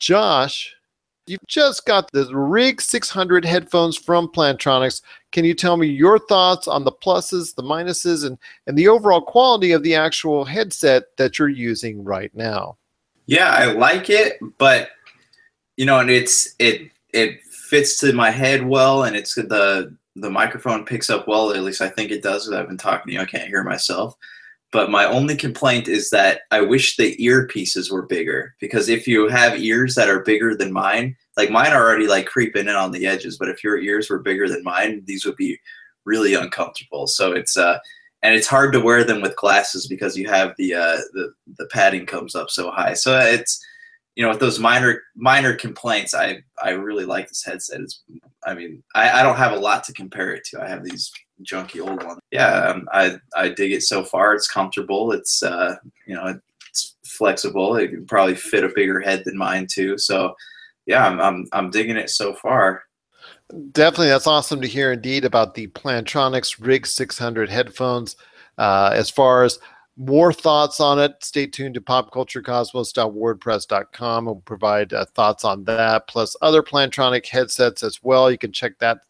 Josh, 0.00 0.74
You've 1.26 1.46
just 1.48 1.86
got 1.86 2.10
the 2.12 2.28
Rig 2.36 2.82
600 2.82 3.46
headphones 3.46 3.96
from 3.96 4.28
Plantronics. 4.28 5.00
Can 5.32 5.46
you 5.46 5.54
tell 5.54 5.78
me 5.78 5.86
your 5.86 6.18
thoughts 6.18 6.68
on 6.68 6.84
the 6.84 6.92
pluses, 6.92 7.54
the 7.54 7.62
minuses, 7.62 8.26
and, 8.26 8.36
and 8.66 8.76
the 8.76 8.88
overall 8.88 9.22
quality 9.22 9.72
of 9.72 9.82
the 9.82 9.94
actual 9.94 10.44
headset 10.44 11.16
that 11.16 11.38
you're 11.38 11.48
using 11.48 12.04
right 12.04 12.30
now? 12.34 12.76
Yeah, 13.26 13.50
I 13.50 13.72
like 13.72 14.10
it, 14.10 14.38
but 14.58 14.90
you 15.76 15.86
know, 15.86 16.00
and 16.00 16.10
it's 16.10 16.54
it 16.58 16.90
it 17.12 17.42
fits 17.44 17.98
to 18.00 18.12
my 18.12 18.30
head 18.30 18.64
well, 18.66 19.04
and 19.04 19.16
it's 19.16 19.34
the 19.34 19.96
the 20.16 20.30
microphone 20.30 20.84
picks 20.84 21.10
up 21.10 21.26
well. 21.26 21.52
At 21.52 21.62
least 21.62 21.80
I 21.80 21.88
think 21.88 22.10
it 22.10 22.22
does. 22.22 22.50
I've 22.50 22.68
been 22.68 22.76
talking 22.78 23.08
to 23.08 23.14
you, 23.14 23.20
I 23.20 23.24
can't 23.24 23.48
hear 23.48 23.64
myself. 23.64 24.16
But 24.72 24.90
my 24.90 25.04
only 25.06 25.36
complaint 25.36 25.86
is 25.86 26.10
that 26.10 26.42
I 26.50 26.60
wish 26.60 26.96
the 26.96 27.16
earpieces 27.18 27.92
were 27.92 28.06
bigger 28.06 28.54
because 28.60 28.88
if 28.88 29.06
you 29.06 29.28
have 29.28 29.60
ears 29.60 29.94
that 29.94 30.08
are 30.10 30.22
bigger 30.24 30.56
than 30.56 30.72
mine, 30.72 31.16
like 31.36 31.50
mine 31.50 31.72
are 31.72 31.84
already 31.84 32.08
like 32.08 32.26
creeping 32.26 32.62
in 32.68 32.74
on 32.74 32.90
the 32.90 33.06
edges, 33.06 33.38
but 33.38 33.48
if 33.48 33.62
your 33.62 33.78
ears 33.78 34.10
were 34.10 34.18
bigger 34.18 34.48
than 34.48 34.64
mine, 34.64 35.02
these 35.06 35.24
would 35.24 35.36
be 35.36 35.58
really 36.04 36.34
uncomfortable. 36.34 37.06
So 37.06 37.32
it's 37.32 37.56
uh 37.56 37.78
and 38.24 38.34
it's 38.34 38.48
hard 38.48 38.72
to 38.72 38.80
wear 38.80 39.04
them 39.04 39.20
with 39.20 39.36
glasses 39.36 39.86
because 39.86 40.16
you 40.16 40.28
have 40.28 40.54
the 40.56 40.74
uh 40.74 40.96
the 41.12 41.32
the 41.58 41.66
padding 41.66 42.06
comes 42.06 42.34
up 42.34 42.50
so 42.50 42.70
high. 42.70 42.94
So 42.94 43.16
it's 43.18 43.64
you 44.16 44.24
know 44.24 44.30
with 44.30 44.40
those 44.40 44.58
minor 44.58 45.02
minor 45.14 45.54
complaints, 45.54 46.14
I 46.14 46.42
I 46.60 46.70
really 46.70 47.04
like 47.04 47.28
this 47.28 47.44
headset. 47.44 47.82
It's 47.82 48.02
I 48.44 48.54
mean 48.54 48.82
I 48.94 49.20
I 49.20 49.22
don't 49.22 49.36
have 49.36 49.52
a 49.52 49.60
lot 49.60 49.84
to 49.84 49.92
compare 49.92 50.32
it 50.32 50.44
to. 50.46 50.62
I 50.62 50.68
have 50.68 50.82
these 50.82 51.12
junky 51.42 51.86
old 51.86 52.02
ones. 52.02 52.20
Yeah, 52.30 52.68
um, 52.68 52.88
I 52.92 53.18
I 53.36 53.50
dig 53.50 53.72
it 53.72 53.82
so 53.82 54.02
far. 54.02 54.34
It's 54.34 54.50
comfortable. 54.50 55.12
It's 55.12 55.42
uh, 55.42 55.76
you 56.06 56.14
know 56.14 56.38
it's 56.70 56.96
flexible. 57.04 57.76
It 57.76 57.88
can 57.88 58.06
probably 58.06 58.36
fit 58.36 58.64
a 58.64 58.72
bigger 58.74 59.00
head 59.00 59.22
than 59.26 59.36
mine 59.36 59.66
too. 59.70 59.98
So 59.98 60.34
yeah, 60.86 61.06
I'm 61.06 61.20
I'm, 61.20 61.46
I'm 61.52 61.70
digging 61.70 61.98
it 61.98 62.08
so 62.08 62.32
far. 62.32 62.83
Definitely, 63.72 64.08
that's 64.08 64.26
awesome 64.26 64.62
to 64.62 64.68
hear 64.68 64.92
indeed 64.92 65.24
about 65.24 65.54
the 65.54 65.66
Plantronics 65.68 66.64
Rig 66.64 66.86
600 66.86 67.50
headphones. 67.50 68.16
Uh, 68.56 68.90
as 68.92 69.10
far 69.10 69.44
as 69.44 69.58
more 69.96 70.32
thoughts 70.32 70.80
on 70.80 70.98
it, 70.98 71.22
stay 71.22 71.46
tuned 71.46 71.74
to 71.74 71.80
popculturecosmos.wordpress.com. 71.80 74.24
We'll 74.24 74.34
provide 74.36 74.92
uh, 74.92 75.04
thoughts 75.04 75.44
on 75.44 75.62
that, 75.64 76.08
plus 76.08 76.34
other 76.40 76.62
Plantronic 76.62 77.26
headsets 77.26 77.82
as 77.82 78.02
well. 78.02 78.30
You 78.30 78.38
can 78.38 78.52
check 78.52 78.78
that 78.78 79.00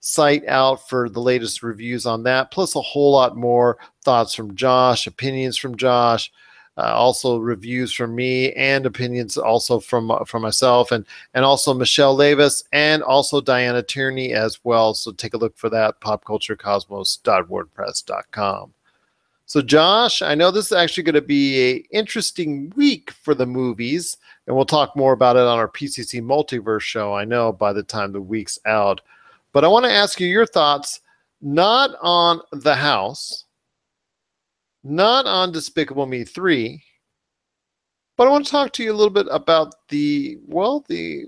site 0.00 0.44
out 0.46 0.88
for 0.88 1.08
the 1.08 1.20
latest 1.20 1.62
reviews 1.62 2.06
on 2.06 2.24
that, 2.24 2.50
plus 2.50 2.74
a 2.76 2.80
whole 2.80 3.12
lot 3.12 3.36
more 3.36 3.78
thoughts 4.04 4.34
from 4.34 4.56
Josh, 4.56 5.06
opinions 5.06 5.56
from 5.56 5.76
Josh, 5.76 6.32
uh, 6.78 6.92
also 6.94 7.38
reviews 7.38 7.92
from 7.92 8.14
me, 8.14 8.52
and 8.52 8.86
opinions 8.86 9.36
also 9.36 9.80
from 9.80 10.10
uh, 10.10 10.24
from 10.24 10.42
myself, 10.42 10.92
and 10.92 11.04
and 11.34 11.44
also 11.44 11.74
Michelle 11.74 12.16
Davis 12.16 12.62
and 12.72 13.02
also 13.02 13.40
Diana 13.40 13.82
Tierney 13.82 14.32
as 14.32 14.60
well. 14.64 14.94
So 14.94 15.10
take 15.12 15.34
a 15.34 15.38
look 15.38 15.56
for 15.56 15.68
that 15.70 16.00
popculturecosmos.wordpress.com. 16.00 18.72
So 19.48 19.62
Josh, 19.62 20.22
I 20.22 20.34
know 20.34 20.50
this 20.50 20.66
is 20.66 20.72
actually 20.72 21.04
going 21.04 21.14
to 21.14 21.22
be 21.22 21.70
a 21.70 21.76
interesting 21.96 22.72
week 22.76 23.12
for 23.12 23.32
the 23.34 23.46
movies, 23.46 24.16
and 24.46 24.56
we'll 24.56 24.66
talk 24.66 24.96
more 24.96 25.12
about 25.12 25.36
it 25.36 25.42
on 25.42 25.58
our 25.58 25.68
PCC 25.68 26.20
Multiverse 26.20 26.80
show. 26.80 27.14
I 27.14 27.24
know 27.24 27.52
by 27.52 27.72
the 27.72 27.84
time 27.84 28.10
the 28.12 28.20
week's 28.20 28.58
out. 28.66 29.00
But 29.52 29.64
I 29.64 29.68
want 29.68 29.86
to 29.86 29.90
ask 29.90 30.20
you 30.20 30.26
your 30.26 30.44
thoughts 30.44 31.00
not 31.40 31.92
on 32.02 32.42
The 32.52 32.74
House, 32.74 33.45
not 34.88 35.26
on 35.26 35.52
Despicable 35.52 36.06
Me 36.06 36.24
3, 36.24 36.82
But 38.16 38.28
I 38.28 38.30
want 38.30 38.44
to 38.46 38.50
talk 38.50 38.72
to 38.74 38.82
you 38.82 38.92
a 38.92 38.94
little 38.94 39.12
bit 39.12 39.26
about 39.30 39.74
the 39.88 40.38
well, 40.46 40.84
the 40.88 41.26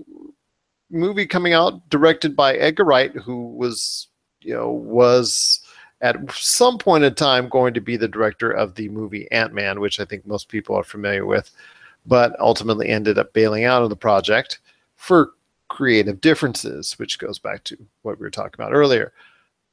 movie 0.89 1.27
coming 1.27 1.53
out 1.53 1.87
directed 1.89 2.35
by 2.35 2.55
Edgar 2.55 2.85
Wright, 2.85 3.11
who 3.15 3.47
was 3.55 4.07
you 4.41 4.53
know 4.53 4.71
was 4.71 5.61
at 6.01 6.15
some 6.31 6.77
point 6.77 7.03
in 7.03 7.13
time 7.15 7.49
going 7.49 7.73
to 7.73 7.81
be 7.81 7.97
the 7.97 8.07
director 8.07 8.51
of 8.51 8.75
the 8.75 8.89
movie 8.89 9.29
Ant 9.31 9.53
Man, 9.53 9.79
which 9.79 9.99
I 9.99 10.05
think 10.05 10.25
most 10.25 10.47
people 10.49 10.75
are 10.75 10.83
familiar 10.83 11.25
with, 11.25 11.51
but 12.05 12.39
ultimately 12.39 12.87
ended 12.87 13.17
up 13.17 13.33
bailing 13.33 13.65
out 13.65 13.83
of 13.83 13.89
the 13.89 13.95
project 13.95 14.59
for 14.95 15.33
creative 15.67 16.21
differences, 16.21 16.97
which 16.97 17.19
goes 17.19 17.39
back 17.39 17.63
to 17.65 17.77
what 18.03 18.17
we 18.19 18.23
were 18.23 18.31
talking 18.31 18.55
about 18.55 18.73
earlier. 18.73 19.13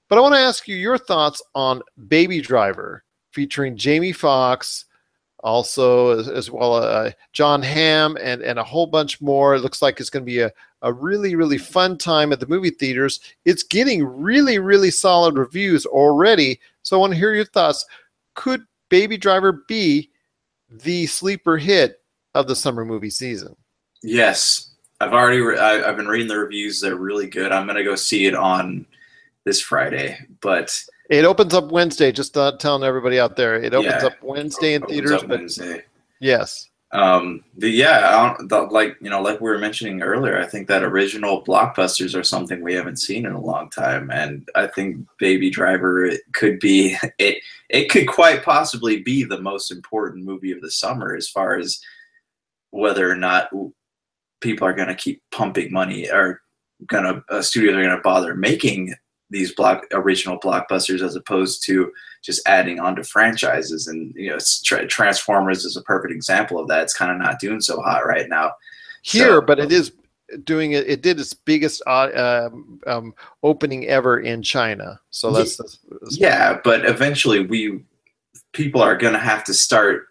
But 0.09 0.19
I 0.19 0.21
want 0.21 0.35
to 0.35 0.41
ask 0.41 0.69
you 0.69 0.77
your 0.77 0.99
thoughts 0.99 1.43
on 1.55 1.83
Baby 2.09 2.41
Driver, 2.41 3.03
featuring 3.37 3.77
Jamie 3.77 4.13
Foxx, 4.13 4.87
also 5.41 6.19
as, 6.19 6.27
as 6.27 6.51
well 6.51 6.75
uh, 6.75 7.11
Jon 7.35 7.63
Hamm, 7.63 8.17
and 8.19 8.41
and 8.41 8.59
a 8.59 8.65
whole 8.65 8.87
bunch 8.87 9.21
more. 9.21 9.55
It 9.55 9.61
looks 9.61 9.83
like 9.83 10.01
it's 10.01 10.09
going 10.09 10.25
to 10.25 10.27
be 10.27 10.41
a 10.41 10.51
a 10.81 10.93
really 10.93 11.35
really 11.37 11.59
fun 11.59 11.99
time 11.99 12.33
at 12.33 12.41
the 12.41 12.47
movie 12.47 12.71
theaters. 12.71 13.21
It's 13.45 13.63
getting 13.63 14.03
really 14.05 14.59
really 14.59 14.91
solid 14.91 15.37
reviews 15.37 15.85
already. 15.85 16.59
So 16.83 16.97
I 16.97 17.01
want 17.01 17.13
to 17.13 17.19
hear 17.19 17.35
your 17.35 17.45
thoughts. 17.45 17.85
Could 18.35 18.63
Baby 18.89 19.19
Driver 19.19 19.65
be 19.69 20.11
the 20.71 21.07
sleeper 21.07 21.59
hit 21.59 22.01
of 22.35 22.49
the 22.49 22.57
summer 22.57 22.85
movie 22.85 23.11
season? 23.11 23.55
Yes, 24.03 24.71
I've 25.01 25.13
already 25.13 25.41
re- 25.41 25.59
I've 25.59 25.97
been 25.99 26.09
reading 26.09 26.29
the 26.29 26.39
reviews. 26.39 26.81
They're 26.81 26.97
really 26.97 27.29
good. 27.29 27.53
I'm 27.53 27.67
gonna 27.67 27.85
go 27.85 27.97
see 27.97 28.25
it 28.25 28.35
on 28.35 28.87
this 29.45 29.61
Friday, 29.61 30.19
but 30.41 30.83
It 31.11 31.25
opens 31.25 31.55
up 31.55 31.71
Wednesday. 31.71 32.11
Just 32.13 32.37
uh, 32.37 32.57
telling 32.59 32.83
everybody 32.83 33.19
out 33.21 33.37
there, 33.37 33.55
it 33.57 33.75
opens 33.75 34.03
Yeah. 34.03 34.07
up 34.09 34.23
Wednesday 34.23 34.75
in 34.75 34.83
theaters. 34.83 35.21
But 35.23 35.29
Wednesday. 35.29 35.85
yes, 36.21 36.69
Um, 36.93 37.45
but 37.59 37.71
yeah, 37.71 38.09
I 38.09 38.37
don't, 38.37 38.49
the, 38.49 38.63
like 38.63 38.97
you 39.01 39.11
know, 39.11 39.21
like 39.23 39.41
we 39.41 39.51
were 39.51 39.59
mentioning 39.59 40.03
earlier, 40.03 40.39
I 40.39 40.47
think 40.47 40.67
that 40.69 40.83
original 40.83 41.45
blockbusters 41.45 42.19
are 42.19 42.23
something 42.25 42.63
we 42.63 42.75
haven't 42.75 42.97
seen 42.99 43.27
in 43.27 43.33
a 43.33 43.41
long 43.41 43.71
time, 43.71 44.11
and 44.11 44.49
I 44.55 44.67
think 44.67 45.07
Baby 45.19 45.51
Driver 45.51 46.11
could 46.33 46.59
be 46.61 46.97
it. 47.19 47.39
It 47.69 47.89
could 47.91 48.07
quite 48.09 48.45
possibly 48.45 49.01
be 49.03 49.25
the 49.25 49.41
most 49.41 49.71
important 49.71 50.25
movie 50.25 50.53
of 50.53 50.61
the 50.61 50.71
summer 50.71 51.15
as 51.17 51.29
far 51.29 51.57
as 51.57 51.81
whether 52.71 53.11
or 53.11 53.17
not 53.17 53.51
people 54.41 54.67
are 54.67 54.73
going 54.75 54.89
to 54.89 54.95
keep 54.95 55.23
pumping 55.33 55.73
money 55.73 56.09
or 56.11 56.43
going 56.87 57.05
to 57.05 57.25
uh, 57.35 57.41
studios 57.43 57.75
are 57.75 57.83
going 57.83 57.97
to 57.97 58.03
bother 58.03 58.35
making 58.35 58.95
these 59.31 59.55
block 59.55 59.85
original 59.93 60.39
blockbusters 60.39 61.03
as 61.03 61.17
opposed 61.17 61.65
to 61.67 61.93
just 62.23 62.47
adding 62.47 62.81
on 62.81 62.97
to 62.97 63.05
franchises. 63.05 63.87
And 63.87 64.15
you 64.15 64.31
know 64.31 64.39
tra- 64.65 64.87
transformers 64.87 65.65
is 65.65 65.77
a 65.77 65.83
perfect 65.83 66.13
example 66.13 66.59
of 66.59 66.69
that. 66.69 66.83
It's 66.83 66.95
kind 66.95 67.13
of 67.13 67.19
not 67.19 67.41
doing 67.41 67.61
so 67.61 67.81
hot 67.81 68.07
right 68.07 68.29
now. 68.29 68.53
Here, 69.03 69.41
but 69.41 69.59
it 69.59 69.71
is 69.71 69.93
doing 70.45 70.73
it. 70.73 70.89
It 70.89 71.03
did 71.03 71.21
its 71.21 71.33
biggest 71.33 71.83
uh, 71.87 72.49
um, 72.51 72.81
um, 72.87 73.15
opening 73.43 73.87
ever 73.87 74.19
in 74.19 74.43
China. 74.43 75.01
So 75.11 75.31
that's, 75.31 75.57
that's 75.57 75.79
yeah 76.11 76.59
but 76.65 76.85
eventually 76.85 77.47
we 77.47 77.83
people 78.53 78.83
are 78.83 78.97
going 78.97 79.13
to 79.13 79.19
have 79.19 79.45
to 79.45 79.55
start 79.55 80.09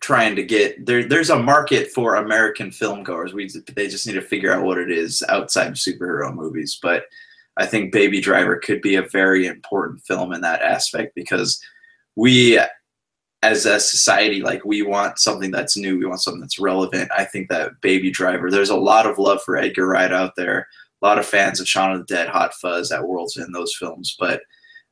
trying 0.00 0.36
to 0.36 0.42
get 0.44 0.86
there 0.86 1.04
there's 1.04 1.30
a 1.30 1.38
market 1.38 1.90
for 1.90 2.14
american 2.14 2.70
film 2.70 3.02
goers. 3.02 3.34
We 3.34 3.50
they 3.74 3.88
just 3.88 4.06
need 4.06 4.14
to 4.14 4.22
figure 4.22 4.52
out 4.52 4.64
what 4.64 4.78
it 4.78 4.90
is 4.90 5.22
outside 5.28 5.68
of 5.68 5.74
superhero 5.74 6.34
movies. 6.34 6.78
But 6.80 7.04
i 7.58 7.66
think 7.66 7.92
baby 7.92 8.20
driver 8.20 8.56
could 8.56 8.80
be 8.80 8.94
a 8.96 9.02
very 9.02 9.46
important 9.46 10.00
film 10.02 10.32
in 10.32 10.40
that 10.40 10.62
aspect 10.62 11.14
because 11.14 11.62
we 12.16 12.58
as 13.42 13.66
a 13.66 13.78
society 13.78 14.40
like 14.40 14.64
we 14.64 14.82
want 14.82 15.18
something 15.18 15.50
that's 15.50 15.76
new 15.76 15.98
we 15.98 16.06
want 16.06 16.20
something 16.20 16.40
that's 16.40 16.58
relevant. 16.58 17.10
I 17.16 17.24
think 17.24 17.48
that 17.48 17.80
baby 17.80 18.10
driver 18.10 18.50
there's 18.50 18.70
a 18.70 18.76
lot 18.76 19.06
of 19.06 19.18
love 19.18 19.42
for 19.42 19.56
edgar 19.56 19.86
wright 19.86 20.12
out 20.12 20.34
there 20.36 20.66
a 21.00 21.06
lot 21.06 21.18
of 21.18 21.26
fans 21.26 21.60
of 21.60 21.68
shaun 21.68 21.92
of 21.92 21.98
the 22.00 22.14
dead 22.14 22.28
hot 22.28 22.54
fuzz 22.54 22.90
at 22.90 23.06
world's 23.06 23.38
end 23.38 23.54
those 23.54 23.74
films 23.74 24.16
but 24.18 24.42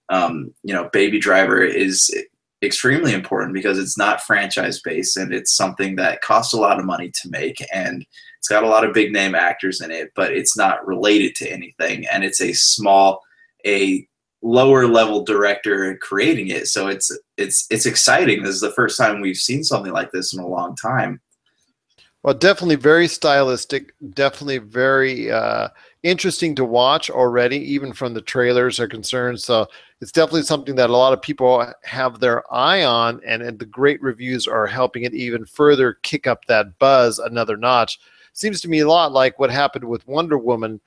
um, 0.08 0.54
you 0.62 0.72
know 0.72 0.88
baby 0.92 1.18
driver 1.18 1.62
is 1.62 2.14
extremely 2.62 3.12
important 3.12 3.52
because 3.52 3.78
it's 3.78 3.98
not 3.98 4.22
franchise 4.22 4.80
based 4.80 5.16
and 5.16 5.34
it's 5.34 5.54
something 5.54 5.96
that 5.96 6.22
costs 6.22 6.54
a 6.54 6.60
lot 6.60 6.78
of 6.78 6.86
money 6.86 7.10
to 7.10 7.28
make 7.28 7.58
and 7.72 8.06
it's 8.46 8.52
got 8.52 8.62
a 8.62 8.68
lot 8.68 8.84
of 8.84 8.94
big 8.94 9.12
name 9.12 9.34
actors 9.34 9.80
in 9.80 9.90
it 9.90 10.12
but 10.14 10.32
it's 10.32 10.56
not 10.56 10.86
related 10.86 11.34
to 11.34 11.50
anything 11.50 12.06
and 12.12 12.22
it's 12.22 12.40
a 12.40 12.52
small 12.52 13.20
a 13.66 14.06
lower 14.40 14.86
level 14.86 15.24
director 15.24 15.98
creating 16.00 16.46
it 16.46 16.68
so 16.68 16.86
it's 16.86 17.10
it's 17.36 17.66
it's 17.70 17.86
exciting 17.86 18.44
this 18.44 18.54
is 18.54 18.60
the 18.60 18.70
first 18.70 18.96
time 18.96 19.20
we've 19.20 19.36
seen 19.36 19.64
something 19.64 19.92
like 19.92 20.12
this 20.12 20.32
in 20.32 20.38
a 20.38 20.46
long 20.46 20.76
time 20.76 21.20
Well, 22.26 22.34
definitely 22.34 22.74
very 22.74 23.06
stylistic. 23.06 23.94
Definitely 24.14 24.58
very 24.58 25.30
uh, 25.30 25.68
interesting 26.02 26.56
to 26.56 26.64
watch 26.64 27.08
already, 27.08 27.56
even 27.58 27.92
from 27.92 28.14
the 28.14 28.20
trailers 28.20 28.80
are 28.80 28.88
concerned. 28.88 29.40
So 29.40 29.68
it's 30.00 30.10
definitely 30.10 30.42
something 30.42 30.74
that 30.74 30.90
a 30.90 30.96
lot 30.96 31.12
of 31.12 31.22
people 31.22 31.72
have 31.84 32.18
their 32.18 32.42
eye 32.52 32.82
on, 32.82 33.20
and, 33.24 33.42
and 33.42 33.60
the 33.60 33.64
great 33.64 34.02
reviews 34.02 34.48
are 34.48 34.66
helping 34.66 35.04
it 35.04 35.14
even 35.14 35.44
further 35.46 35.98
kick 36.02 36.26
up 36.26 36.44
that 36.46 36.76
buzz 36.80 37.20
another 37.20 37.56
notch. 37.56 38.00
Seems 38.36 38.60
to 38.60 38.68
me 38.68 38.80
a 38.80 38.88
lot 38.88 39.12
like 39.12 39.38
what 39.38 39.50
happened 39.50 39.84
with 39.84 40.06
Wonder 40.06 40.38
Woman 40.38 40.80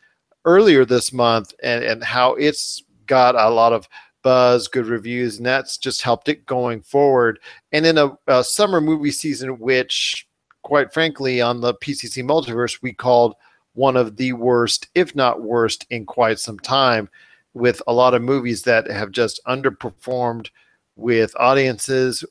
earlier 0.45 0.85
this 0.85 1.11
month, 1.11 1.53
and, 1.61 1.83
and 1.83 2.03
how 2.03 2.35
it's 2.35 2.83
got 3.05 3.35
a 3.35 3.49
lot 3.49 3.73
of 3.73 3.87
buzz, 4.23 4.67
good 4.67 4.85
reviews, 4.85 5.37
and 5.37 5.45
that's 5.45 5.77
just 5.77 6.01
helped 6.01 6.29
it 6.29 6.45
going 6.45 6.81
forward. 6.81 7.39
And 7.71 7.85
in 7.85 7.97
a, 7.97 8.17
a 8.27 8.43
summer 8.43 8.79
movie 8.79 9.11
season, 9.11 9.59
which 9.59 10.29
quite 10.63 10.93
frankly, 10.93 11.41
on 11.41 11.61
the 11.61 11.73
PCC 11.75 12.23
multiverse, 12.23 12.81
we 12.81 12.93
called 12.93 13.35
one 13.73 13.95
of 13.95 14.17
the 14.17 14.33
worst, 14.33 14.87
if 14.95 15.15
not 15.15 15.41
worst, 15.41 15.85
in 15.89 16.05
quite 16.05 16.39
some 16.39 16.59
time, 16.59 17.09
with 17.53 17.81
a 17.87 17.93
lot 17.93 18.13
of 18.13 18.21
movies 18.21 18.63
that 18.63 18.89
have 18.89 19.11
just 19.11 19.41
underperformed 19.47 20.49
with 20.95 21.33
audiences, 21.39 22.23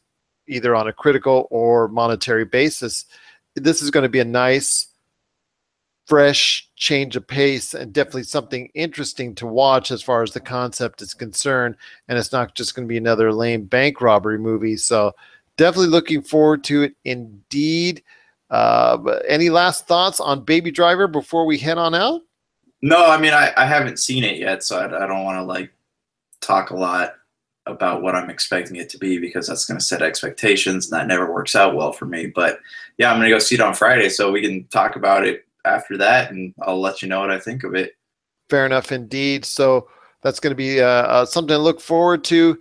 either 0.47 0.75
on 0.75 0.89
a 0.89 0.93
critical 0.93 1.49
or 1.51 1.89
monetary 1.89 2.45
basis. 2.45 3.07
This 3.55 3.83
is 3.83 3.91
going 3.91 4.03
to 4.03 4.09
be 4.09 4.21
a 4.21 4.25
nice, 4.25 4.88
fresh 6.09 6.66
change 6.74 7.16
of 7.16 7.26
pace 7.26 7.74
and 7.74 7.92
definitely 7.92 8.22
something 8.22 8.70
interesting 8.74 9.34
to 9.34 9.46
watch 9.46 9.90
as 9.90 10.02
far 10.02 10.22
as 10.22 10.32
the 10.32 10.40
concept 10.40 11.02
is 11.02 11.12
concerned. 11.12 11.76
And 12.09 12.18
it's 12.18 12.32
not 12.32 12.54
just 12.54 12.74
going 12.74 12.88
to 12.88 12.90
be 12.90 12.96
another 12.96 13.30
lame 13.30 13.64
bank 13.64 14.00
robbery 14.00 14.38
movie. 14.38 14.78
So, 14.78 15.14
definitely 15.59 15.88
looking 15.88 16.22
forward 16.22 16.64
to 16.64 16.84
it 16.84 16.94
indeed. 17.04 18.02
Uh, 18.48 18.96
any 19.28 19.50
last 19.50 19.86
thoughts 19.86 20.20
on 20.20 20.44
Baby 20.44 20.70
Driver 20.70 21.06
before 21.06 21.44
we 21.44 21.59
head 21.59 21.76
on 21.76 21.94
out? 21.94 22.22
No, 22.80 23.06
I 23.06 23.20
mean 23.20 23.34
I, 23.34 23.52
I 23.56 23.66
haven't 23.66 23.98
seen 23.98 24.24
it 24.24 24.38
yet, 24.38 24.62
so 24.62 24.78
I, 24.78 24.84
I 24.86 25.06
don't 25.06 25.24
want 25.24 25.36
to 25.36 25.42
like 25.42 25.70
talk 26.40 26.70
a 26.70 26.76
lot 26.76 27.14
about 27.66 28.00
what 28.00 28.14
I'm 28.14 28.30
expecting 28.30 28.76
it 28.76 28.88
to 28.90 28.98
be 28.98 29.18
because 29.18 29.46
that's 29.46 29.66
going 29.66 29.78
to 29.78 29.84
set 29.84 30.00
expectations, 30.00 30.90
and 30.90 30.98
that 30.98 31.09
never 31.09 31.30
works 31.30 31.54
out 31.54 31.74
well 31.74 31.92
for 31.92 32.06
me. 32.06 32.26
But 32.26 32.61
yeah, 32.96 33.11
I'm 33.11 33.18
going 33.18 33.28
to 33.28 33.34
go 33.34 33.40
see 33.40 33.56
it 33.56 33.61
on 33.61 33.74
Friday, 33.74 34.09
so 34.09 34.30
we 34.30 34.40
can 34.40 34.64
talk 34.68 34.96
about 34.96 35.26
it 35.26 35.44
after 35.69 35.97
that, 35.99 36.31
and 36.31 36.55
I'll 36.62 36.81
let 36.81 37.03
you 37.03 37.09
know 37.09 37.21
what 37.21 37.31
I 37.31 37.39
think 37.39 37.64
of 37.64 37.75
it. 37.75 37.93
Fair 38.49 38.66
enough, 38.66 38.93
indeed. 38.93 39.45
So 39.45 39.89
that's 40.23 40.41
going 40.41 40.53
to 40.53 40.57
be 40.57 40.81
uh, 40.81 40.87
uh, 40.87 41.27
something 41.27 41.55
to 41.55 41.59
look 41.59 41.81
forward 41.81 42.25
to 42.25 42.59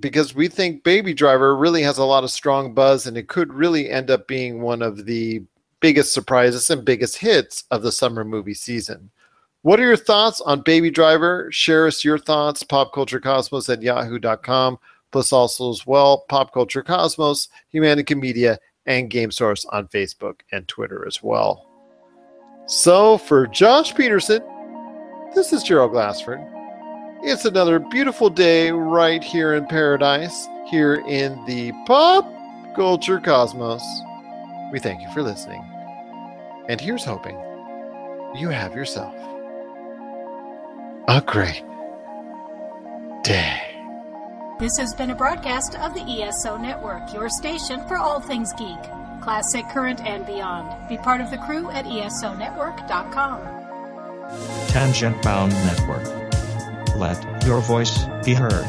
because 0.00 0.34
we 0.34 0.48
think 0.48 0.82
Baby 0.82 1.14
Driver 1.14 1.56
really 1.56 1.82
has 1.82 1.98
a 1.98 2.04
lot 2.04 2.24
of 2.24 2.30
strong 2.30 2.74
buzz, 2.74 3.06
and 3.06 3.16
it 3.16 3.28
could 3.28 3.52
really 3.52 3.90
end 3.90 4.10
up 4.10 4.26
being 4.26 4.60
one 4.60 4.82
of 4.82 5.04
the 5.04 5.42
biggest 5.80 6.12
surprises 6.12 6.68
and 6.70 6.84
biggest 6.84 7.16
hits 7.18 7.64
of 7.70 7.82
the 7.82 7.92
summer 7.92 8.24
movie 8.24 8.54
season. 8.54 9.10
What 9.62 9.78
are 9.78 9.86
your 9.86 9.96
thoughts 9.96 10.40
on 10.40 10.62
Baby 10.62 10.90
Driver? 10.90 11.48
Share 11.52 11.86
us 11.86 12.04
your 12.04 12.18
thoughts, 12.18 12.62
popculturecosmos 12.62 13.70
at 13.70 13.82
yahoo.com, 13.82 14.78
plus 15.10 15.32
also 15.32 15.70
as 15.70 15.86
well, 15.86 16.24
Pop 16.28 16.52
Culture 16.52 16.82
Cosmos, 16.82 17.48
Humanica 17.72 18.18
Media, 18.18 18.58
and 18.86 19.10
Game 19.10 19.30
Source 19.30 19.66
on 19.66 19.88
Facebook 19.88 20.40
and 20.50 20.66
Twitter 20.66 21.06
as 21.06 21.22
well. 21.22 21.69
So 22.70 23.18
for 23.18 23.48
Josh 23.48 23.92
Pederson, 23.94 24.44
this 25.34 25.52
is 25.52 25.64
Gerald 25.64 25.90
Glassford. 25.90 26.38
It's 27.20 27.44
another 27.44 27.80
beautiful 27.80 28.30
day 28.30 28.70
right 28.70 29.24
here 29.24 29.54
in 29.54 29.66
paradise, 29.66 30.46
here 30.68 31.02
in 31.08 31.44
the 31.46 31.72
Pop 31.84 32.32
Culture 32.76 33.18
Cosmos. 33.18 33.82
We 34.70 34.78
thank 34.78 35.02
you 35.02 35.10
for 35.12 35.20
listening. 35.20 35.64
And 36.68 36.80
here's 36.80 37.04
hoping 37.04 37.34
you 38.36 38.50
have 38.50 38.76
yourself 38.76 39.16
a 41.08 41.20
great 41.26 41.64
day. 43.24 43.60
This 44.60 44.78
has 44.78 44.94
been 44.94 45.10
a 45.10 45.16
broadcast 45.16 45.74
of 45.74 45.92
the 45.92 46.02
ESO 46.02 46.56
Network, 46.56 47.12
your 47.12 47.30
station 47.30 47.84
for 47.88 47.96
all 47.96 48.20
things 48.20 48.52
geek, 48.52 48.78
classic, 49.20 49.68
current, 49.68 50.00
and 50.00 50.26
beyond. 50.26 50.88
Be 50.88 50.96
part 50.96 51.20
of 51.20 51.30
the 51.30 51.38
crew 51.38 51.70
at 51.70 51.84
ESONetwork.com. 51.84 53.40
Tangent 54.68 55.22
Bound 55.22 55.52
Network. 55.52 56.04
Let 56.96 57.44
your 57.44 57.60
voice 57.60 58.04
be 58.24 58.34
heard. 58.34 58.64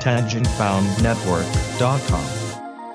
TangentBoundNetwork.com. 0.00 2.24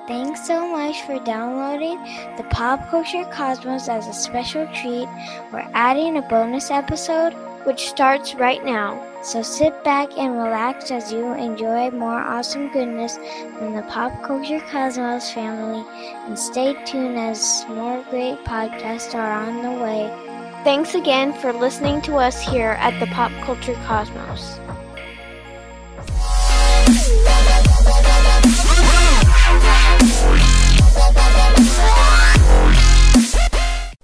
Thanks 0.08 0.44
so 0.46 0.68
much 0.68 0.82
much 0.92 1.06
for 1.06 1.24
downloading 1.24 1.96
the 2.36 2.44
Pop 2.50 2.88
Culture 2.90 3.24
Cosmos 3.32 3.88
as 3.88 4.06
a 4.08 4.12
special 4.12 4.66
treat. 4.74 5.08
We're 5.52 5.68
adding 5.72 6.16
a 6.16 6.22
bonus 6.22 6.70
episode 6.70 7.32
which 7.64 7.88
starts 7.88 8.34
right 8.34 8.62
now. 8.64 9.11
So 9.22 9.40
sit 9.40 9.84
back 9.84 10.18
and 10.18 10.36
relax 10.36 10.90
as 10.90 11.12
you 11.12 11.32
enjoy 11.34 11.92
more 11.92 12.18
awesome 12.18 12.72
goodness 12.72 13.16
from 13.56 13.72
the 13.72 13.82
Pop 13.82 14.20
Culture 14.24 14.58
Cosmos 14.68 15.30
family 15.30 15.84
and 16.26 16.36
stay 16.36 16.74
tuned 16.84 17.16
as 17.16 17.64
more 17.68 18.04
great 18.10 18.42
podcasts 18.44 19.14
are 19.14 19.32
on 19.32 19.62
the 19.62 19.80
way. 19.80 20.10
Thanks 20.64 20.96
again 20.96 21.32
for 21.34 21.52
listening 21.52 22.02
to 22.02 22.16
us 22.16 22.42
here 22.42 22.76
at 22.80 22.98
the 22.98 23.06
Pop 23.14 23.30
Culture 23.44 23.78
Cosmos. 23.86 24.58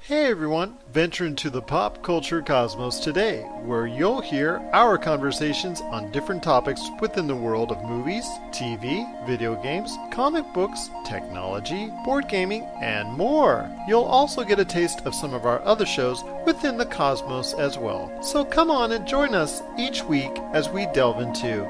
Hey 0.08 0.30
everyone, 0.30 0.78
venture 0.90 1.26
into 1.26 1.50
the 1.50 1.60
pop 1.60 2.02
culture 2.02 2.40
cosmos 2.40 2.98
today, 2.98 3.42
where 3.62 3.86
you'll 3.86 4.22
hear 4.22 4.56
our 4.72 4.96
conversations 4.96 5.82
on 5.82 6.10
different 6.12 6.42
topics 6.42 6.80
within 6.98 7.26
the 7.26 7.36
world 7.36 7.70
of 7.70 7.84
movies, 7.84 8.24
TV, 8.50 9.04
video 9.26 9.54
games, 9.62 9.94
comic 10.10 10.46
books, 10.54 10.88
technology, 11.04 11.92
board 12.06 12.26
gaming, 12.26 12.62
and 12.80 13.12
more. 13.18 13.70
You'll 13.86 14.04
also 14.04 14.44
get 14.44 14.58
a 14.58 14.64
taste 14.64 15.02
of 15.04 15.14
some 15.14 15.34
of 15.34 15.44
our 15.44 15.60
other 15.60 15.84
shows 15.84 16.24
within 16.46 16.78
the 16.78 16.86
cosmos 16.86 17.52
as 17.52 17.76
well. 17.76 18.10
So 18.22 18.46
come 18.46 18.70
on 18.70 18.92
and 18.92 19.06
join 19.06 19.34
us 19.34 19.62
each 19.78 20.02
week 20.04 20.32
as 20.54 20.70
we 20.70 20.86
delve 20.94 21.20
into 21.20 21.68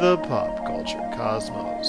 the 0.00 0.16
pop 0.26 0.64
culture 0.64 1.06
cosmos. 1.14 1.86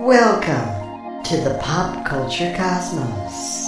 Welcome 0.00 1.22
to 1.22 1.36
the 1.36 1.56
Pop 1.62 2.04
Culture 2.04 2.52
Cosmos. 2.56 3.65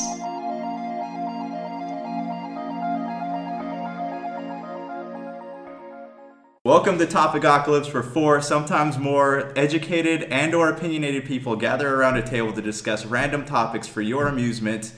Welcome 6.69 6.99
to 6.99 7.07
Topicocalypse 7.07 7.89
for 7.89 8.03
four, 8.03 8.43
sometimes 8.43 8.99
more 8.99 9.55
educated 9.57 10.25
and 10.25 10.55
or 10.55 10.69
opinionated 10.69 11.25
people 11.25 11.57
gather 11.57 11.95
around 11.95 12.19
a 12.19 12.23
table 12.23 12.53
to 12.53 12.61
discuss 12.61 13.07
random 13.07 13.47
topics 13.47 13.89
for 13.89 14.03
your 14.03 14.29
amusement. 14.29 14.93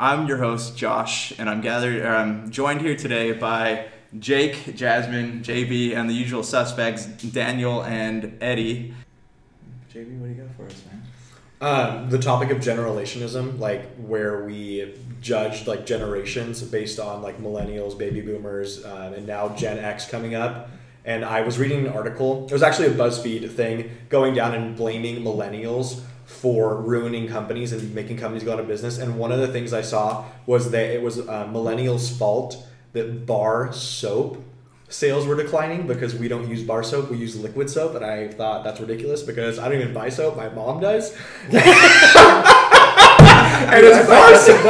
I'm 0.00 0.26
your 0.26 0.38
host 0.38 0.76
Josh, 0.76 1.32
and 1.38 1.48
I'm 1.48 1.60
gathered. 1.60 2.04
I'm 2.04 2.50
joined 2.50 2.80
here 2.80 2.96
today 2.96 3.30
by 3.30 3.86
Jake, 4.18 4.74
Jasmine, 4.74 5.44
JB, 5.44 5.94
and 5.94 6.10
the 6.10 6.14
usual 6.14 6.42
suspects 6.42 7.06
Daniel 7.06 7.84
and 7.84 8.36
Eddie. 8.40 8.92
JB, 9.94 10.18
what 10.18 10.26
do 10.26 10.32
you 10.32 10.42
got 10.42 10.56
for 10.56 10.66
us, 10.66 10.82
man? 10.90 11.02
Um, 11.60 12.10
the 12.10 12.18
topic 12.18 12.50
of 12.50 12.58
generationism, 12.58 13.60
like 13.60 13.94
where 13.98 14.44
we 14.44 14.96
judged 15.20 15.68
like 15.68 15.86
generations 15.86 16.60
based 16.60 16.98
on 16.98 17.22
like 17.22 17.40
millennials, 17.40 17.96
baby 17.96 18.20
boomers, 18.20 18.84
um, 18.84 19.14
and 19.14 19.28
now 19.28 19.50
Gen 19.50 19.78
X 19.78 20.10
coming 20.10 20.34
up. 20.34 20.70
And 21.04 21.24
I 21.24 21.42
was 21.42 21.58
reading 21.58 21.86
an 21.86 21.92
article. 21.92 22.46
It 22.46 22.52
was 22.52 22.62
actually 22.62 22.88
a 22.88 22.94
BuzzFeed 22.94 23.50
thing 23.50 23.90
going 24.08 24.34
down 24.34 24.54
and 24.54 24.74
blaming 24.76 25.22
millennials 25.22 26.00
for 26.24 26.80
ruining 26.80 27.28
companies 27.28 27.72
and 27.72 27.94
making 27.94 28.16
companies 28.16 28.42
go 28.42 28.54
out 28.54 28.60
of 28.60 28.66
business. 28.66 28.98
And 28.98 29.18
one 29.18 29.30
of 29.30 29.38
the 29.40 29.48
things 29.48 29.72
I 29.72 29.82
saw 29.82 30.24
was 30.46 30.70
that 30.70 30.90
it 30.90 31.02
was 31.02 31.20
uh, 31.20 31.46
millennials' 31.46 32.16
fault 32.16 32.66
that 32.92 33.26
bar 33.26 33.72
soap 33.72 34.42
sales 34.88 35.26
were 35.26 35.34
declining 35.34 35.86
because 35.86 36.14
we 36.14 36.28
don't 36.28 36.48
use 36.48 36.62
bar 36.62 36.82
soap, 36.82 37.10
we 37.10 37.16
use 37.16 37.36
liquid 37.36 37.68
soap. 37.68 37.96
And 37.96 38.04
I 38.04 38.28
thought 38.28 38.64
that's 38.64 38.80
ridiculous 38.80 39.22
because 39.22 39.58
I 39.58 39.68
don't 39.68 39.80
even 39.80 39.92
buy 39.92 40.08
soap, 40.08 40.36
my 40.36 40.48
mom 40.48 40.80
does. 40.80 41.14
and 41.50 41.56
it's 43.84 44.08
bar 44.08 44.36
soap. 44.36 44.64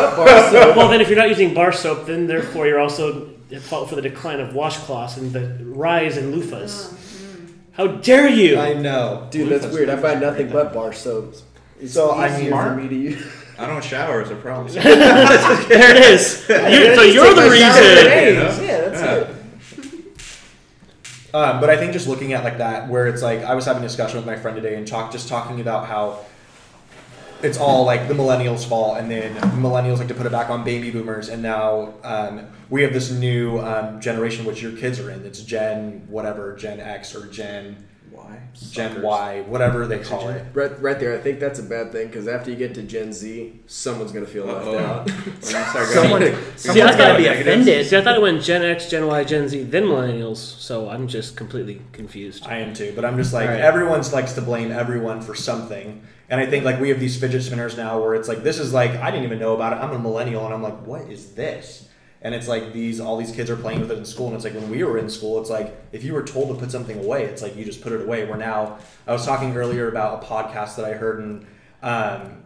well, 0.77 0.89
then 0.89 1.01
if 1.01 1.09
you're 1.09 1.19
not 1.19 1.29
using 1.29 1.55
bar 1.55 1.73
soap, 1.73 2.07
then 2.07 2.27
therefore 2.27 2.67
you're 2.67 2.81
also 2.81 3.34
at 3.55 3.63
fault 3.63 3.89
for 3.89 3.97
the 3.97 4.03
decline 4.03 4.41
of 4.41 4.51
washcloths 4.55 5.17
and 5.17 5.33
the 5.33 5.65
rise 5.65 6.17
in 6.17 6.33
loofahs. 6.33 6.93
How 7.73 7.87
dare 7.89 8.29
you? 8.29 8.59
I 8.59 8.75
know. 8.75 9.27
Dude, 9.31 9.49
that's 9.49 9.67
weird. 9.73 9.89
I 9.91 9.97
find 9.97 10.21
nothing 10.21 10.49
but 10.51 10.73
bar 10.73 10.93
soaps, 10.93 11.43
So, 11.87 12.11
I 12.11 12.29
easier 12.35 12.51
mean- 12.51 12.61
for 12.63 12.75
me 12.75 12.89
to 12.89 12.95
use. 12.95 13.27
I 13.59 13.67
don't 13.69 13.85
shower 13.85 14.21
as 14.21 14.31
a 14.31 14.35
problem. 14.37 14.73
there 14.75 14.85
it 15.97 16.03
is. 16.05 16.41
You- 16.49 16.95
so 16.97 17.03
you're 17.03 17.35
the 17.35 17.43
reason. 17.51 17.63
Yeah, 17.63 18.43
that's 18.49 19.01
Yeah. 19.01 19.15
it. 19.15 19.31
Um, 21.33 21.61
but 21.61 21.69
I 21.69 21.77
think 21.77 21.93
just 21.93 22.07
looking 22.07 22.33
at 22.33 22.45
like 22.45 22.59
that, 22.59 22.89
where 22.89 23.09
it's 23.09 23.23
like 23.23 23.41
I 23.43 23.55
was 23.57 23.65
having 23.65 23.83
a 23.83 23.87
discussion 23.87 24.17
with 24.19 24.27
my 24.27 24.37
friend 24.37 24.57
today 24.57 24.77
and 24.77 24.87
talk 24.87 25.11
just 25.11 25.29
talking 25.29 25.61
about 25.61 25.87
how 25.87 26.21
it's 27.45 27.59
all 27.59 27.85
like 27.85 28.09
the 28.09 28.15
millennials' 28.15 28.67
fault, 28.67 28.99
and 28.99 29.11
then 29.11 29.35
millennials 29.61 29.99
like 29.99 30.09
to 30.09 30.15
put 30.15 30.27
it 30.27 30.33
back 30.33 30.51
on 30.51 30.65
baby 30.65 30.91
boomers, 30.91 31.29
and 31.29 31.43
now 31.43 31.95
um, 32.03 32.47
we 32.71 32.83
have 32.83 32.93
this 32.93 33.11
new 33.11 33.59
um, 33.61 34.01
generation 34.01 34.45
which 34.45 34.63
your 34.63 34.73
kids 34.73 34.99
are 34.99 35.11
in. 35.11 35.25
It's 35.25 35.43
Gen 35.43 36.07
whatever, 36.09 36.57
Gen 36.57 36.81
X 36.81 37.15
or 37.15 37.27
Gen 37.27 37.87
Y, 38.11 38.39
Gen 38.71 39.03
Y, 39.03 39.43
whatever 39.43 39.87
they 39.87 39.99
call 39.99 40.29
it. 40.29 40.45
Right, 40.55 40.81
right 40.81 40.99
there. 40.99 41.15
I 41.15 41.19
think 41.19 41.41
that's 41.41 41.59
a 41.59 41.63
bad 41.63 41.93
thing 41.93 42.07
because 42.07 42.29
after 42.29 42.51
you 42.51 42.57
get 42.57 42.75
to 42.77 42.83
Gen 42.83 43.13
Z, 43.13 43.61
someone's 43.67 44.13
gonna 44.13 44.25
feel 44.27 44.47
left 44.47 44.67
Uh-oh. 44.67 44.79
out. 44.79 45.11
Someone, 45.89 46.35
see, 46.57 46.81
I 46.81 46.93
thought 46.97 47.19
be 47.19 47.27
offended. 47.27 47.87
See, 47.87 47.97
I 47.97 48.01
thought 48.01 48.17
it 48.17 48.23
went 48.23 48.43
Gen 48.43 48.63
X, 48.63 48.89
Gen 48.89 49.07
Y, 49.07 49.25
Gen 49.25 49.49
Z, 49.49 49.65
then 49.65 49.85
millennials. 49.85 50.37
So 50.37 50.89
I'm 50.89 51.09
just 51.09 51.37
completely 51.37 51.83
confused. 51.93 52.47
I 52.47 52.59
am 52.59 52.73
too, 52.73 52.93
but 52.95 53.05
I'm 53.05 53.17
just 53.17 53.33
like 53.35 53.49
All 53.49 53.55
right. 53.55 53.61
everyone's 53.61 54.13
likes 54.13 54.33
to 54.35 54.41
blame 54.43 54.71
everyone 54.73 55.21
for 55.21 55.35
something. 55.35 56.03
And 56.29 56.41
I 56.41 56.47
think 56.47 56.65
like 56.65 56.81
we 56.81 56.89
have 56.89 57.01
these 57.01 57.19
fidget 57.19 57.43
spinners 57.43 57.77
now 57.77 58.01
where 58.01 58.15
it's 58.15 58.29
like 58.29 58.43
this 58.43 58.59
is 58.59 58.73
like 58.73 58.93
I 58.93 59.11
didn't 59.11 59.25
even 59.25 59.39
know 59.39 59.55
about 59.55 59.75
it. 59.75 59.77
I'm 59.77 59.93
a 59.93 59.99
millennial 59.99 60.45
and 60.45 60.55
I'm 60.55 60.63
like, 60.63 60.87
what 60.87 61.03
is 61.03 61.35
this? 61.35 61.89
And 62.23 62.35
it's 62.35 62.49
like 62.49 62.73
these 62.73 63.01
all 63.01 63.17
these 63.17 63.33
kids 63.33 63.51
are 63.51 63.57
playing 63.57 63.81
with 63.81 63.91
it 63.91 63.99
in 63.99 64.05
school 64.05 64.29
and 64.29 64.37
it's 64.37 64.45
like 64.45 64.55
when 64.55 64.71
we 64.71 64.83
were 64.83 64.97
in 64.97 65.11
school, 65.11 65.41
it's 65.41 65.51
like 65.51 65.77
if 65.93 66.03
you 66.03 66.15
were 66.15 66.23
told 66.23 66.49
to 66.49 66.55
put 66.55 66.71
something 66.71 66.99
away, 66.99 67.25
it's 67.25 67.43
like 67.43 67.57
you 67.57 67.65
just 67.65 67.83
put 67.83 67.93
it 67.93 68.01
away. 68.01 68.25
We're 68.25 68.37
now 68.37 68.79
I 69.07 69.13
was 69.13 69.27
talking 69.27 69.55
earlier 69.55 69.89
about 69.89 70.23
a 70.23 70.27
podcast 70.27 70.77
that 70.77 70.87
I 70.87 70.95
heard 70.95 71.21
and 71.21 71.47
um 71.83 72.45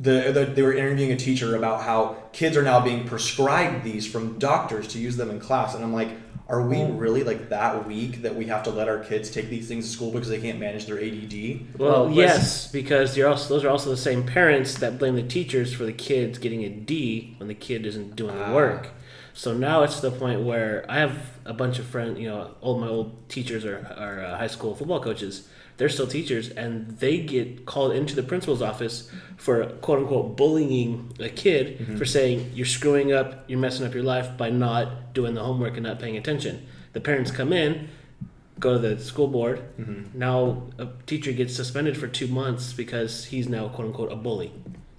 the, 0.00 0.30
the, 0.32 0.44
they 0.44 0.62
were 0.62 0.72
interviewing 0.72 1.12
a 1.12 1.16
teacher 1.16 1.56
about 1.56 1.82
how 1.82 2.16
kids 2.32 2.56
are 2.56 2.62
now 2.62 2.80
being 2.80 3.06
prescribed 3.06 3.84
these 3.84 4.06
from 4.06 4.38
doctors 4.38 4.86
to 4.88 4.98
use 4.98 5.16
them 5.16 5.30
in 5.30 5.40
class 5.40 5.74
and 5.74 5.82
i'm 5.82 5.92
like 5.92 6.10
are 6.48 6.62
we 6.62 6.82
really 6.82 7.22
like 7.24 7.50
that 7.50 7.86
weak 7.86 8.22
that 8.22 8.34
we 8.34 8.46
have 8.46 8.62
to 8.62 8.70
let 8.70 8.88
our 8.88 9.00
kids 9.00 9.30
take 9.30 9.50
these 9.50 9.68
things 9.68 9.86
to 9.86 9.92
school 9.92 10.10
because 10.10 10.28
they 10.30 10.40
can't 10.40 10.58
manage 10.58 10.86
their 10.86 10.98
add 10.98 11.60
Well, 11.78 12.10
yes, 12.10 12.70
because 12.72 13.16
you're 13.16 13.28
also 13.28 13.54
those 13.54 13.64
are 13.64 13.68
also 13.68 13.90
the 13.90 13.98
same 13.98 14.24
parents 14.24 14.78
that 14.78 14.98
blame 14.98 15.14
the 15.16 15.22
teachers 15.22 15.74
for 15.74 15.84
the 15.84 15.92
kids 15.92 16.38
getting 16.38 16.64
a 16.64 16.70
D 16.70 17.34
when 17.36 17.48
the 17.48 17.54
kid 17.54 17.84
isn't 17.84 18.16
doing 18.16 18.34
the 18.34 18.46
Ah. 18.46 18.54
work. 18.54 18.88
So 19.34 19.52
now 19.52 19.82
it's 19.82 20.00
the 20.00 20.10
point 20.10 20.40
where 20.40 20.84
I 20.88 20.98
have 20.98 21.16
a 21.44 21.52
bunch 21.52 21.78
of 21.78 21.86
friends. 21.86 22.18
You 22.18 22.28
know, 22.28 22.50
all 22.60 22.78
my 22.80 22.88
old 22.88 23.28
teachers 23.28 23.64
are 23.64 23.86
are 23.96 24.24
uh, 24.24 24.38
high 24.38 24.48
school 24.48 24.74
football 24.74 25.00
coaches. 25.00 25.46
They're 25.78 25.88
still 25.88 26.06
teachers, 26.08 26.50
and 26.50 26.98
they 26.98 27.18
get 27.20 27.64
called 27.64 27.92
into 27.92 28.14
the 28.14 28.22
principal's 28.22 28.60
office 28.60 29.10
for 29.36 29.64
quote 29.80 30.00
unquote 30.00 30.36
bullying 30.36 31.12
a 31.20 31.28
kid 31.28 31.78
Mhm. 31.78 31.96
for 31.98 32.04
saying 32.04 32.50
you're 32.54 32.66
screwing 32.66 33.12
up, 33.12 33.44
you're 33.48 33.60
messing 33.60 33.86
up 33.86 33.94
your 33.94 34.02
life 34.02 34.36
by 34.36 34.50
not 34.50 35.14
doing 35.14 35.34
the 35.34 35.42
homework 35.42 35.74
and 35.76 35.84
not 35.86 35.98
paying 36.00 36.16
attention. 36.16 36.66
The 36.92 37.00
parents 37.00 37.30
come 37.30 37.52
in, 37.52 37.88
go 38.58 38.72
to 38.72 38.78
the 38.80 38.98
school 39.00 39.28
board. 39.28 39.60
Mhm. 39.80 40.14
Now 40.14 40.64
a 40.78 40.88
teacher 41.06 41.30
gets 41.32 41.54
suspended 41.54 41.96
for 41.96 42.08
two 42.08 42.26
months 42.26 42.72
because 42.72 43.26
he's 43.26 43.48
now 43.48 43.68
quote 43.68 43.86
unquote 43.86 44.10
a 44.12 44.16
bully. 44.16 44.50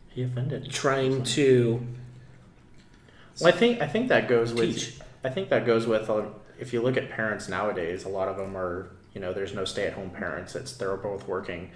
He 0.08 0.24
offended. 0.24 0.70
Trying 0.72 1.24
to 1.24 1.82
Well, 3.42 3.54
I 3.54 3.56
think 3.58 3.82
I 3.82 3.88
think 3.88 4.08
that 4.10 4.28
goes 4.30 4.54
with 4.54 5.02
I 5.26 5.30
think 5.30 5.50
that 5.50 5.66
goes 5.66 5.86
with 5.86 6.10
uh, 6.10 6.24
if 6.58 6.72
you 6.72 6.82
look 6.82 6.96
at 6.96 7.10
parents 7.10 7.50
nowadays, 7.50 8.06
a 8.06 8.10
lot 8.10 8.30
of 8.30 8.38
them 8.38 8.56
are 8.56 8.90
you 9.20 9.26
know 9.26 9.34
there's 9.34 9.54
no 9.54 9.66
stay 9.66 9.86
at 9.86 9.92
home 9.92 10.12
parents. 10.12 10.56
It's 10.56 10.72
they're 10.72 10.96
both 10.96 11.28
working. 11.28 11.72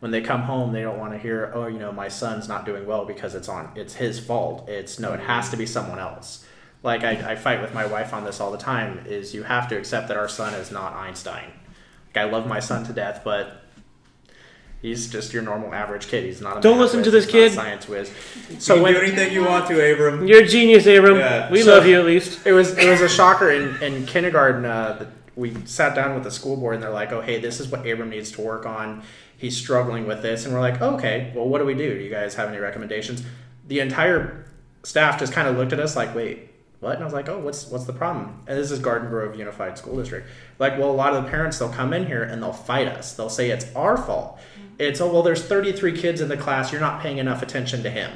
When 0.00 0.12
they 0.12 0.22
come 0.22 0.40
home, 0.42 0.72
they 0.72 0.80
don't 0.80 0.98
want 0.98 1.12
to 1.12 1.18
hear, 1.18 1.52
oh, 1.54 1.66
you 1.66 1.78
know, 1.78 1.92
my 1.92 2.08
son's 2.08 2.48
not 2.48 2.64
doing 2.64 2.86
well 2.86 3.04
because 3.04 3.34
it's 3.34 3.50
on 3.50 3.70
it's 3.74 3.92
his 3.92 4.18
fault. 4.18 4.66
It's 4.66 4.98
no, 4.98 5.12
it 5.12 5.20
has 5.20 5.50
to 5.50 5.58
be 5.58 5.66
someone 5.66 5.98
else. 5.98 6.46
Like 6.82 7.04
I, 7.04 7.32
I 7.32 7.36
fight 7.36 7.60
with 7.60 7.74
my 7.74 7.84
wife 7.84 8.14
on 8.14 8.24
this 8.24 8.40
all 8.40 8.50
the 8.50 8.56
time. 8.56 9.04
Is 9.06 9.34
you 9.34 9.42
have 9.42 9.68
to 9.68 9.76
accept 9.76 10.08
that 10.08 10.16
our 10.16 10.26
son 10.28 10.54
is 10.54 10.70
not 10.70 10.94
Einstein. 10.94 11.50
Like 12.06 12.24
I 12.26 12.30
love 12.30 12.46
my 12.46 12.60
son 12.60 12.82
to 12.86 12.94
death, 12.94 13.20
but 13.22 13.62
he's 14.80 15.10
just 15.10 15.34
your 15.34 15.42
normal 15.42 15.74
average 15.74 16.08
kid. 16.08 16.24
He's 16.24 16.40
not. 16.40 16.56
A 16.56 16.60
Don't 16.62 16.78
math 16.78 16.84
listen 16.86 17.02
to 17.02 17.10
this 17.10 17.24
he's 17.24 17.32
kid. 17.32 17.52
Science 17.52 17.86
whiz. 17.86 18.10
You 18.48 18.56
can 18.56 18.84
do 18.94 19.00
anything 19.00 19.34
you 19.34 19.44
want 19.44 19.66
to, 19.68 19.92
Abram. 19.92 20.26
You're 20.26 20.44
a 20.44 20.46
genius, 20.48 20.86
Abram. 20.86 21.18
Yeah. 21.18 21.50
We 21.50 21.60
So- 21.60 21.74
love 21.74 21.86
you 21.86 21.98
at 21.98 22.06
least. 22.06 22.46
It 22.46 22.52
was 22.52 22.78
it 22.78 22.88
was 22.88 23.02
a 23.02 23.08
shocker 23.08 23.50
in, 23.50 23.82
in 23.82 24.06
kindergarten. 24.06 24.64
Uh, 24.64 24.96
that 25.00 25.08
we 25.36 25.54
sat 25.66 25.94
down 25.94 26.14
with 26.14 26.24
the 26.24 26.30
school 26.30 26.56
board 26.56 26.74
and 26.74 26.82
they're 26.82 26.90
like, 26.90 27.12
"Oh, 27.12 27.20
hey, 27.20 27.38
this 27.38 27.60
is 27.60 27.68
what 27.68 27.86
Abram 27.86 28.10
needs 28.10 28.32
to 28.32 28.40
work 28.40 28.66
on. 28.66 29.02
He's 29.36 29.56
struggling 29.56 30.06
with 30.06 30.22
this." 30.22 30.44
And 30.44 30.54
we're 30.54 30.60
like, 30.60 30.80
oh, 30.80 30.94
"Okay, 30.96 31.32
well, 31.34 31.46
what 31.46 31.58
do 31.58 31.66
we 31.66 31.74
do? 31.74 31.96
Do 31.96 32.02
you 32.02 32.10
guys 32.10 32.34
have 32.34 32.48
any 32.48 32.58
recommendations?" 32.58 33.22
The 33.68 33.80
entire 33.80 34.46
staff 34.82 35.18
just 35.18 35.32
kind 35.32 35.46
of 35.46 35.56
looked 35.56 35.72
at 35.72 35.80
us 35.80 35.94
like, 35.94 36.14
"Wait, 36.14 36.48
what?" 36.80 36.88
what? 36.88 36.94
And 36.94 37.02
I 37.02 37.06
was 37.06 37.14
like, 37.14 37.28
oh, 37.28 37.38
what's 37.38 37.66
what's 37.66 37.84
the 37.84 37.92
problem? 37.92 38.42
And 38.46 38.58
this 38.58 38.70
is 38.70 38.78
Garden 38.78 39.08
Grove 39.08 39.36
Unified 39.36 39.78
School 39.78 39.96
District. 39.96 40.28
Like, 40.58 40.78
well, 40.78 40.90
a 40.90 40.92
lot 40.92 41.14
of 41.14 41.24
the 41.24 41.30
parents 41.30 41.58
they'll 41.58 41.68
come 41.68 41.92
in 41.92 42.06
here 42.06 42.22
and 42.22 42.42
they'll 42.42 42.52
fight 42.52 42.88
us. 42.88 43.14
They'll 43.14 43.28
say 43.28 43.50
it's 43.50 43.74
our 43.74 43.96
fault. 43.96 44.38
Mm-hmm. 44.38 44.66
It's 44.78 45.00
oh 45.00 45.12
well, 45.12 45.22
there's 45.22 45.42
33 45.42 45.96
kids 45.98 46.20
in 46.20 46.28
the 46.28 46.36
class. 46.36 46.72
You're 46.72 46.80
not 46.80 47.00
paying 47.00 47.18
enough 47.18 47.42
attention 47.42 47.82
to 47.82 47.90
him. 47.90 48.12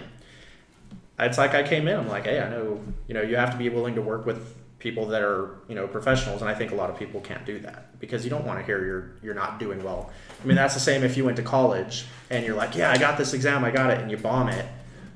It's 1.18 1.36
like 1.36 1.54
I 1.54 1.62
came 1.62 1.86
in. 1.86 1.98
I'm 1.98 2.08
like, 2.08 2.24
hey, 2.24 2.40
I 2.40 2.48
know 2.48 2.80
you 3.06 3.14
know 3.14 3.22
you 3.22 3.36
have 3.36 3.50
to 3.52 3.58
be 3.58 3.68
willing 3.68 3.94
to 3.94 4.02
work 4.02 4.26
with 4.26 4.56
people 4.80 5.06
that 5.06 5.22
are 5.22 5.58
you 5.68 5.76
know 5.76 5.86
professionals, 5.86 6.40
and 6.40 6.50
I 6.50 6.54
think 6.54 6.72
a 6.72 6.74
lot 6.74 6.90
of 6.90 6.98
people 6.98 7.20
can't 7.20 7.46
do 7.46 7.60
that 7.60 7.98
because 8.00 8.24
you 8.24 8.30
don't 8.30 8.44
want 8.44 8.58
to 8.58 8.64
hear 8.66 8.84
you're 8.84 9.10
you're 9.22 9.34
not 9.34 9.60
doing 9.60 9.84
well. 9.84 10.10
I 10.42 10.46
mean, 10.46 10.56
that's 10.56 10.74
the 10.74 10.80
same 10.80 11.04
if 11.04 11.16
you 11.16 11.24
went 11.24 11.36
to 11.36 11.42
college 11.44 12.06
and 12.30 12.44
you're 12.44 12.56
like, 12.56 12.74
yeah, 12.74 12.90
I 12.90 12.98
got 12.98 13.16
this 13.16 13.32
exam, 13.34 13.64
I 13.64 13.70
got 13.70 13.90
it, 13.90 14.00
and 14.00 14.10
you 14.10 14.16
bomb 14.16 14.48
it. 14.48 14.66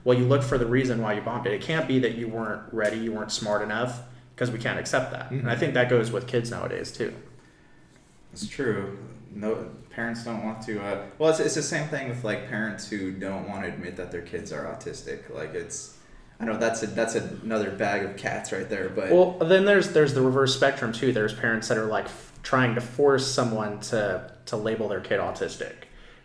Well, 0.04 0.16
you 0.16 0.26
look 0.26 0.42
for 0.42 0.58
the 0.58 0.66
reason 0.66 1.00
why 1.02 1.14
you 1.14 1.22
bombed 1.22 1.46
it. 1.46 1.54
It 1.54 1.62
can't 1.62 1.88
be 1.88 1.98
that 2.00 2.14
you 2.14 2.28
weren't 2.28 2.62
ready, 2.72 2.98
you 2.98 3.10
weren't 3.12 3.32
smart 3.32 3.62
enough, 3.62 4.02
because 4.34 4.50
we 4.50 4.58
can't 4.58 4.78
accept 4.78 5.12
that. 5.12 5.30
And 5.30 5.48
I 5.50 5.54
Mhm. 5.54 5.58
think 5.58 5.74
that 5.74 5.88
goes 5.88 6.12
with 6.12 6.26
kids 6.26 6.50
nowadays 6.50 6.92
too. 6.92 7.14
It's 8.32 8.46
true. 8.46 8.98
No, 9.34 9.70
parents 9.90 10.24
don't 10.24 10.44
want 10.44 10.60
to. 10.62 10.80
Uh, 10.82 11.02
well, 11.18 11.30
it's, 11.30 11.40
it's 11.40 11.54
the 11.54 11.62
same 11.62 11.88
thing 11.88 12.08
with 12.10 12.22
like 12.22 12.48
parents 12.48 12.86
who 12.88 13.12
don't 13.12 13.48
want 13.48 13.62
to 13.62 13.68
admit 13.68 13.96
that 13.96 14.10
their 14.12 14.22
kids 14.22 14.52
are 14.52 14.64
autistic. 14.64 15.34
Like 15.34 15.54
it's, 15.54 15.93
I 16.40 16.44
know 16.44 16.56
that's 16.56 16.82
a 16.82 16.86
that's 16.88 17.14
another 17.14 17.70
bag 17.70 18.04
of 18.04 18.16
cats 18.16 18.52
right 18.52 18.68
there. 18.68 18.88
But 18.88 19.10
Well, 19.10 19.32
then 19.38 19.64
there's 19.64 19.92
there's 19.92 20.14
the 20.14 20.22
reverse 20.22 20.54
spectrum 20.54 20.92
too. 20.92 21.12
There's 21.12 21.32
parents 21.32 21.68
that 21.68 21.78
are 21.78 21.86
like 21.86 22.06
f- 22.06 22.32
trying 22.42 22.74
to 22.74 22.80
force 22.80 23.26
someone 23.26 23.80
to 23.80 24.30
to 24.46 24.56
label 24.56 24.88
their 24.88 25.00
kid 25.00 25.20
autistic 25.20 25.72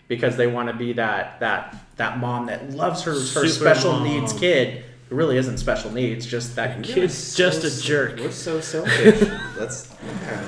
because 0.08 0.36
they 0.36 0.48
want 0.48 0.68
to 0.70 0.76
be 0.76 0.94
that 0.94 1.40
that 1.40 1.76
that 1.98 2.18
mom 2.18 2.48
that 2.48 2.72
loves 2.72 3.04
her 3.04 3.14
her 3.14 3.48
special 3.48 3.94
mom. 3.94 4.04
needs 4.04 4.34
kid 4.34 4.84
who 5.10 5.16
really 5.16 5.38
isn't 5.38 5.58
special 5.60 5.92
needs. 5.92 6.26
Just 6.26 6.56
that 6.56 6.76
You're 6.86 6.96
kid's 6.96 7.16
so- 7.18 7.38
just 7.50 7.64
a 7.64 7.84
jerk. 7.84 8.18
We're 8.20 8.32
so 8.32 8.60
selfish. 8.62 9.20
that's 9.58 9.94
yeah, 10.24 10.42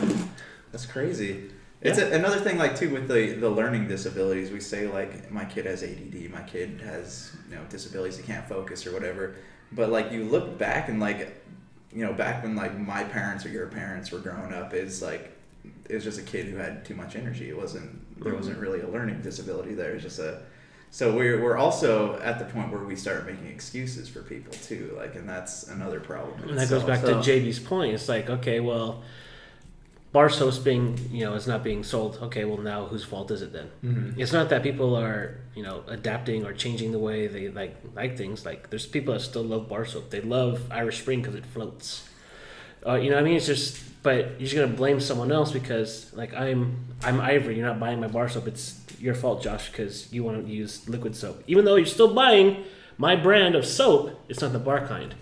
that's 0.71 0.85
crazy. 0.87 1.49
It's 1.81 1.97
Yeah. 1.97 2.05
a, 2.05 2.11
another 2.13 2.39
thing 2.39 2.57
like 2.57 2.75
too 2.75 2.89
with 2.89 3.07
the 3.07 3.33
the 3.33 3.49
learning 3.49 3.87
disabilities. 3.87 4.51
We 4.51 4.59
say 4.59 4.87
like 4.87 5.31
my 5.31 5.45
kid 5.45 5.65
has 5.67 5.83
ADD, 5.83 6.29
my 6.31 6.41
kid 6.41 6.81
has 6.83 7.31
you 7.49 7.55
know 7.55 7.61
disabilities, 7.69 8.17
he 8.17 8.23
can't 8.23 8.47
focus 8.49 8.85
or 8.87 8.91
whatever. 8.91 9.35
But 9.71 9.89
like 9.89 10.11
you 10.11 10.23
look 10.25 10.57
back 10.57 10.89
and 10.89 10.99
like 10.99 11.43
you 11.93 12.05
know 12.05 12.13
back 12.13 12.43
when 12.43 12.55
like 12.55 12.77
my 12.77 13.03
parents 13.03 13.45
or 13.45 13.49
your 13.49 13.67
parents 13.67 14.11
were 14.11 14.19
growing 14.19 14.53
up, 14.53 14.73
is 14.73 15.01
like 15.01 15.31
it 15.89 15.95
was 15.95 16.03
just 16.03 16.19
a 16.19 16.23
kid 16.23 16.47
who 16.47 16.57
had 16.57 16.85
too 16.85 16.95
much 16.95 17.15
energy. 17.15 17.49
It 17.49 17.57
wasn't 17.57 18.23
there 18.23 18.35
wasn't 18.35 18.55
mm-hmm. 18.55 18.65
really 18.65 18.81
a 18.81 18.87
learning 18.87 19.21
disability 19.21 19.73
there. 19.73 19.91
It's 19.91 20.03
just 20.03 20.19
a 20.19 20.41
so 20.89 21.15
we're 21.15 21.41
we're 21.41 21.57
also 21.57 22.19
at 22.19 22.37
the 22.37 22.45
point 22.45 22.71
where 22.71 22.83
we 22.83 22.97
start 22.97 23.25
making 23.25 23.47
excuses 23.47 24.09
for 24.09 24.21
people 24.21 24.53
too. 24.53 24.93
Like 24.97 25.15
and 25.15 25.27
that's 25.27 25.67
another 25.69 25.99
problem. 25.99 26.43
in 26.43 26.49
And 26.49 26.59
that 26.59 26.69
goes 26.69 26.83
back 26.83 27.01
So- 27.01 27.21
to 27.21 27.29
JB's 27.29 27.59
point. 27.59 27.93
It's 27.93 28.09
like, 28.09 28.29
okay, 28.29 28.59
well, 28.59 29.03
Barsos 30.13 30.61
being, 30.61 30.97
you 31.09 31.23
know, 31.23 31.35
is 31.35 31.47
not 31.47 31.63
being 31.63 31.83
sold. 31.83 32.19
Okay, 32.21 32.43
well, 32.43 32.57
now 32.57 32.85
whose 32.85 33.03
fault 33.05 33.31
is 33.31 33.41
it 33.41 33.53
then? 33.53 33.69
Mhm. 33.83 34.19
It's 34.19 34.33
not 34.33 34.49
that 34.49 34.61
people 34.61 34.95
are, 34.97 35.37
you 35.55 35.63
know, 35.63 35.83
adapting 35.87 36.45
or 36.45 36.51
changing 36.53 36.91
the 36.91 36.99
way 36.99 37.27
they 37.27 37.47
like 37.47 37.75
like 37.95 38.17
things. 38.17 38.45
Like, 38.45 38.69
there's 38.69 38.85
people 38.85 39.13
that 39.13 39.21
still 39.21 39.43
love 39.43 39.69
bar 39.69 39.85
soap. 39.85 40.09
They 40.09 40.19
love 40.21 40.61
Irish 40.69 40.99
Spring 40.99 41.21
because 41.21 41.35
it 41.35 41.45
floats. 41.45 42.09
Uh, 42.85 42.95
you 42.95 43.09
know, 43.09 43.15
what 43.15 43.21
I 43.21 43.25
mean, 43.25 43.35
it's 43.37 43.45
just, 43.45 43.77
but 44.03 44.31
you're 44.31 44.49
just 44.49 44.55
gonna 44.55 44.67
blame 44.67 44.99
someone 44.99 45.31
else 45.31 45.51
because, 45.51 46.11
like, 46.13 46.33
I'm 46.33 46.59
I'm 47.03 47.21
Ivory. 47.21 47.55
You're 47.57 47.67
not 47.67 47.79
buying 47.79 48.01
my 48.01 48.07
bar 48.07 48.27
soap. 48.27 48.47
It's 48.47 48.81
your 48.99 49.15
fault, 49.15 49.41
Josh, 49.41 49.69
because 49.71 50.11
you 50.11 50.23
want 50.25 50.45
to 50.45 50.51
use 50.51 50.89
liquid 50.89 51.15
soap. 51.15 51.41
Even 51.47 51.63
though 51.63 51.75
you're 51.77 51.85
still 51.85 52.13
buying 52.13 52.65
my 52.97 53.15
brand 53.15 53.55
of 53.55 53.65
soap, 53.65 54.19
it's 54.27 54.41
not 54.41 54.51
the 54.51 54.59
bar 54.59 54.85
kind. 54.85 55.15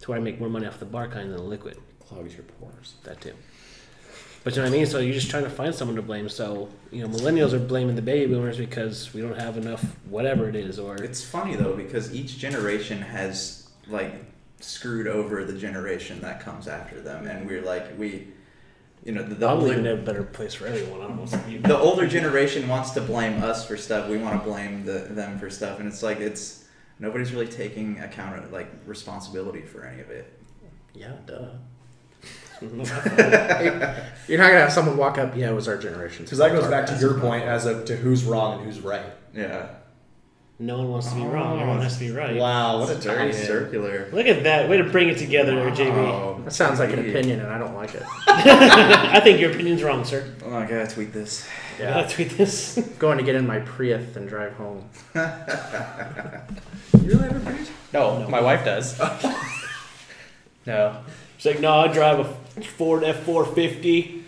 To 0.00 0.10
where 0.10 0.18
I 0.18 0.22
make 0.22 0.40
more 0.40 0.48
money 0.48 0.66
off 0.66 0.78
the 0.78 0.86
bar 0.86 1.08
kind 1.08 1.28
than 1.30 1.36
the 1.36 1.42
liquid. 1.42 1.76
Clogs 2.08 2.34
your 2.34 2.44
pores. 2.44 2.94
That 3.04 3.20
too. 3.20 3.34
But 4.44 4.54
you 4.54 4.62
know 4.62 4.68
what 4.68 4.74
I 4.74 4.76
mean? 4.78 4.86
So 4.86 4.98
you're 4.98 5.14
just 5.14 5.30
trying 5.30 5.44
to 5.44 5.50
find 5.50 5.74
someone 5.74 5.96
to 5.96 6.02
blame. 6.02 6.28
So, 6.28 6.68
you 6.92 7.02
know, 7.02 7.08
millennials 7.08 7.54
are 7.54 7.58
blaming 7.58 7.96
the 7.96 8.02
baby 8.02 8.32
boomers 8.32 8.58
because 8.58 9.12
we 9.14 9.22
don't 9.22 9.40
have 9.40 9.56
enough 9.56 9.82
whatever 10.08 10.48
it 10.50 10.54
is 10.54 10.78
or 10.78 10.96
It's 11.02 11.24
funny 11.24 11.56
though 11.56 11.74
because 11.74 12.14
each 12.14 12.38
generation 12.38 13.00
has 13.00 13.70
like 13.88 14.12
screwed 14.60 15.06
over 15.06 15.44
the 15.44 15.54
generation 15.54 16.20
that 16.20 16.40
comes 16.40 16.68
after 16.68 17.00
them, 17.00 17.26
and 17.26 17.46
we're 17.46 17.62
like 17.62 17.98
we, 17.98 18.28
you 19.02 19.12
know, 19.12 19.22
the, 19.22 19.34
the 19.34 19.48
I'm 19.48 19.60
older, 19.60 19.78
it 19.78 19.86
a 19.86 19.96
better 19.96 20.22
place 20.22 20.54
for 20.54 20.66
everyone. 20.66 21.00
I 21.00 21.08
don't 21.08 21.32
know. 21.32 21.48
You- 21.48 21.60
the 21.60 21.78
older 21.78 22.06
generation 22.06 22.68
wants 22.68 22.90
to 22.92 23.00
blame 23.00 23.42
us 23.42 23.66
for 23.66 23.76
stuff. 23.76 24.08
We 24.08 24.18
want 24.18 24.38
to 24.42 24.44
blame 24.48 24.84
the, 24.84 25.00
them 25.10 25.38
for 25.38 25.48
stuff, 25.50 25.80
and 25.80 25.88
it's 25.88 26.02
like 26.02 26.20
it's 26.20 26.64
nobody's 26.98 27.32
really 27.32 27.48
taking 27.48 27.98
account 28.00 28.42
of 28.44 28.52
like 28.52 28.68
responsibility 28.86 29.62
for 29.62 29.84
any 29.84 30.00
of 30.02 30.10
it. 30.10 30.38
Yeah, 30.94 31.12
duh. 31.26 31.48
You're 32.62 34.38
not 34.38 34.48
gonna 34.48 34.60
have 34.60 34.72
someone 34.72 34.96
walk 34.96 35.18
up. 35.18 35.36
Yeah, 35.36 35.50
it 35.50 35.54
was 35.54 35.68
our 35.68 35.76
generation. 35.76 36.24
Because 36.24 36.38
that 36.38 36.52
goes 36.52 36.68
back 36.68 36.86
to 36.86 36.96
your 36.98 37.18
point 37.18 37.44
as 37.44 37.66
of 37.66 37.84
to 37.86 37.96
who's 37.96 38.24
wrong 38.24 38.58
and 38.58 38.64
who's 38.64 38.80
right. 38.80 39.04
Yeah. 39.34 39.68
No 40.60 40.78
one 40.78 40.88
wants 40.88 41.08
to 41.08 41.16
be 41.16 41.22
wrong. 41.22 41.58
Everyone 41.58 41.82
has 41.82 41.94
to 41.94 42.00
be 42.00 42.12
right. 42.12 42.36
Wow, 42.36 42.78
what 42.78 42.88
a 42.88 42.92
It's 42.94 43.04
very 43.04 43.32
circular. 43.32 44.08
Look 44.12 44.26
at 44.26 44.44
that. 44.44 44.68
Way 44.70 44.76
to 44.76 44.84
bring 44.84 45.08
it 45.08 45.18
together 45.18 45.52
there, 45.56 45.70
JB. 45.72 46.44
That 46.44 46.52
sounds 46.52 46.78
like 46.78 46.92
an 46.92 47.00
opinion, 47.00 47.40
and 47.40 47.48
I 47.50 47.58
don't 47.58 47.74
like 47.74 47.92
it. 47.94 48.04
I 48.28 49.18
think 49.18 49.40
your 49.40 49.50
opinion's 49.50 49.82
wrong, 49.82 50.04
sir. 50.04 50.32
Oh, 50.44 50.54
I 50.54 50.64
gotta 50.64 50.86
tweet 50.86 51.12
this. 51.12 51.44
Yeah, 51.80 52.06
tweet 52.06 52.30
this. 52.30 52.78
Going 53.00 53.18
to 53.18 53.24
get 53.24 53.34
in 53.34 53.48
my 53.48 53.58
Prius 53.58 54.14
and 54.14 54.28
drive 54.28 54.52
home. 54.52 54.88
You 55.16 55.20
really 57.02 57.24
have 57.24 57.36
a 57.36 57.40
Prius? 57.40 57.70
No, 57.92 58.28
my 58.28 58.40
wife 58.40 58.64
does. 58.64 58.96
no. 60.66 61.02
It's 61.44 61.56
like, 61.56 61.60
no, 61.60 61.74
I 61.74 61.92
drive 61.92 62.20
a 62.20 62.62
Ford 62.62 63.04
F 63.04 63.22
four 63.24 63.44
fifty. 63.44 64.24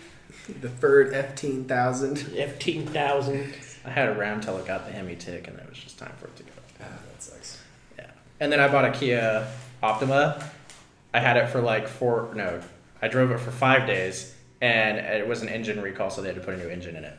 The 0.61 0.69
Ford 0.69 1.13
F10000. 1.13 2.37
F 2.37 2.59
ten 2.59 2.85
thousand. 2.85 3.55
I 3.83 3.89
had 3.89 4.09
a 4.09 4.13
Ram 4.13 4.39
till 4.39 4.55
it 4.59 4.67
got 4.67 4.85
the 4.85 4.91
Hemi 4.91 5.15
tick, 5.15 5.47
and 5.47 5.57
it 5.57 5.67
was 5.67 5.79
just 5.79 5.97
time 5.97 6.11
for 6.19 6.27
it 6.27 6.35
to 6.35 6.43
go. 6.43 6.51
Ah, 6.79 6.83
that 6.83 7.23
sucks. 7.23 7.59
Yeah. 7.97 8.11
And 8.39 8.51
then 8.51 8.59
I 8.59 8.67
bought 8.67 8.85
a 8.85 8.91
Kia 8.91 9.47
Optima. 9.81 10.47
I 11.11 11.19
had 11.19 11.37
it 11.37 11.49
for 11.49 11.59
like 11.59 11.87
four. 11.87 12.31
No, 12.35 12.61
I 13.01 13.07
drove 13.07 13.31
it 13.31 13.39
for 13.39 13.49
five 13.49 13.87
days, 13.87 14.35
and 14.61 14.99
it 14.99 15.27
was 15.27 15.41
an 15.41 15.49
engine 15.49 15.81
recall, 15.81 16.11
so 16.11 16.21
they 16.21 16.27
had 16.27 16.35
to 16.35 16.43
put 16.43 16.53
a 16.53 16.57
new 16.57 16.69
engine 16.69 16.97
in 16.97 17.03
it. 17.03 17.17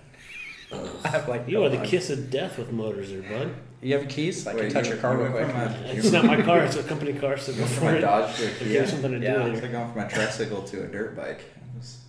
I 1.04 1.08
have 1.08 1.28
like 1.28 1.48
You 1.48 1.64
are 1.64 1.70
the 1.70 1.84
kiss 1.84 2.08
of 2.08 2.30
death 2.30 2.56
with 2.56 2.70
motors, 2.70 3.10
there, 3.10 3.22
bud. 3.22 3.52
You 3.80 3.96
have 3.98 4.08
keys? 4.08 4.46
I 4.46 4.52
can 4.52 4.60
Wait, 4.62 4.72
touch 4.72 4.86
you- 4.86 4.92
your 4.94 5.00
car 5.00 5.12
you 5.14 5.22
real 5.24 5.32
went 5.32 5.52
quick. 5.52 5.56
from 5.72 5.84
a- 5.84 5.92
It's 5.94 6.10
not 6.10 6.24
my 6.24 6.42
car. 6.42 6.64
It's 6.64 6.76
a 6.76 6.82
company 6.82 7.12
car. 7.12 7.36
So 7.38 7.52
You 7.52 7.60
went 7.60 7.70
go 7.70 7.76
from 7.76 7.86
for 7.88 7.94
a 7.94 7.98
it. 7.98 8.00
Dodge 8.00 8.36
to 8.36 8.42
a 8.44 8.46
Or 8.46 8.50
Kia. 8.54 8.68
Give 8.80 8.90
something 8.90 9.10
to 9.12 9.18
do 9.20 9.24
Yeah. 9.24 9.32
It's 9.32 9.44
later. 9.54 9.60
like 9.62 9.72
going 9.72 9.92
from 9.92 10.02
a 10.02 10.08
tricycle 10.08 10.62
to 10.62 10.82
a 10.82 10.86
dirt 10.86 11.16
bike. 11.16 11.40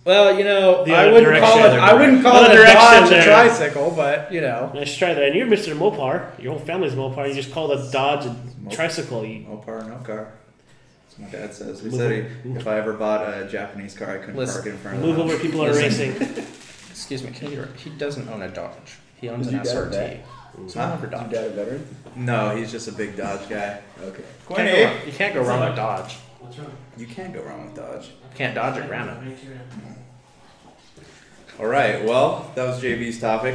Well, 0.04 0.36
you 0.36 0.42
know, 0.44 0.84
The 0.84 0.94
I 0.94 1.02
other 1.06 1.12
wouldn't 1.12 1.38
call 1.42 1.58
it. 1.58 1.62
direction. 1.62 1.80
I 1.80 1.92
wouldn't 1.94 2.22
call 2.24 2.32
Other 2.36 2.46
it 2.46 2.52
a 2.52 2.56
direction 2.56 2.74
Dodge 2.82 3.06
a 3.06 3.10
there. 3.10 3.22
tricycle, 3.24 3.90
but 3.92 4.32
you 4.32 4.40
know. 4.40 4.72
Nice 4.74 4.96
try 4.96 5.14
that. 5.14 5.22
And 5.22 5.34
you're 5.36 5.46
Mr. 5.46 5.76
Mopar. 5.76 6.42
Your 6.42 6.52
whole 6.54 6.60
family's 6.66 6.94
Mopar. 6.94 7.28
You 7.28 7.34
just 7.34 7.52
called 7.52 7.70
a 7.72 7.90
Dodge 7.92 8.26
a 8.26 8.34
tricycle. 8.70 9.24
You, 9.24 9.40
No 9.48 9.58
car, 9.58 9.84
no 9.84 9.96
car. 9.98 10.32
That's 11.06 11.18
what 11.18 11.32
my 11.32 11.38
dad 11.38 11.54
says. 11.54 11.80
He 11.82 11.90
Move 11.90 11.94
said 12.00 12.30
he, 12.44 12.50
if 12.52 12.66
I 12.66 12.78
ever 12.78 12.94
bought 12.94 13.22
a 13.28 13.46
Japanese 13.46 13.94
car, 13.94 14.10
I 14.14 14.18
couldn't 14.18 14.36
Listen, 14.36 14.54
park 14.62 14.66
it 14.66 14.70
in 14.70 14.78
front 14.78 14.96
of 14.96 15.02
move 15.04 15.16
the 15.16 15.22
over. 15.22 15.32
house. 15.34 15.42
People 15.42 15.64
are 15.64 15.72
Listen. 15.72 16.14
racing. 16.18 16.44
Excuse 16.90 17.22
me, 17.22 17.30
can 17.30 17.52
you, 17.52 17.68
he 17.76 17.90
doesn't 17.90 18.28
own 18.28 18.42
a 18.42 18.48
Dodge. 18.48 18.96
He 19.20 19.28
owns 19.28 19.46
Is 19.46 19.52
an 19.52 19.62
your 19.64 19.64
dad 19.64 19.76
a 19.76 19.80
SRT. 19.86 19.90
vet? 19.92 20.26
Mm-hmm. 20.52 20.68
So 20.68 20.80
Huh? 20.80 20.88
never 20.90 21.06
Is 21.06 21.12
your 21.12 21.30
dad 21.30 21.44
a 21.44 21.50
veteran? 21.50 21.96
No, 22.16 22.56
he's 22.56 22.70
just 22.70 22.88
a 22.88 22.92
big 22.92 23.16
Dodge 23.16 23.48
guy. 23.48 23.80
Okay. 24.02 24.22
You 24.48 24.56
can't, 24.56 24.64
go 24.74 24.84
wrong, 24.84 25.06
you 25.06 25.12
can't 25.12 25.34
go 25.34 25.42
wrong 25.42 25.60
with 25.60 25.76
Dodge. 25.76 26.16
What's 26.40 26.58
wrong? 26.58 26.72
You 26.96 27.06
can't 27.06 27.32
go 27.32 27.42
wrong 27.42 27.66
with 27.66 27.76
Dodge. 27.76 28.10
Can't 28.34 28.54
Dodge 28.54 28.78
it, 28.78 28.90
ram. 28.90 29.36
All 31.58 31.66
right. 31.66 32.04
Well, 32.04 32.50
that 32.54 32.66
was 32.66 32.82
JB's 32.82 33.20
topic. 33.20 33.54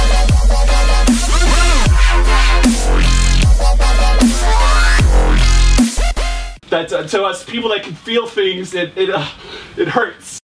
That 6.71 6.93
uh, 6.93 7.05
to 7.05 7.23
us 7.23 7.43
people 7.43 7.69
that 7.71 7.83
can 7.83 7.93
feel 7.93 8.25
things, 8.27 8.73
it 8.73 8.97
it 8.97 9.09
uh, 9.09 9.27
it 9.75 9.89
hurts. 9.89 10.40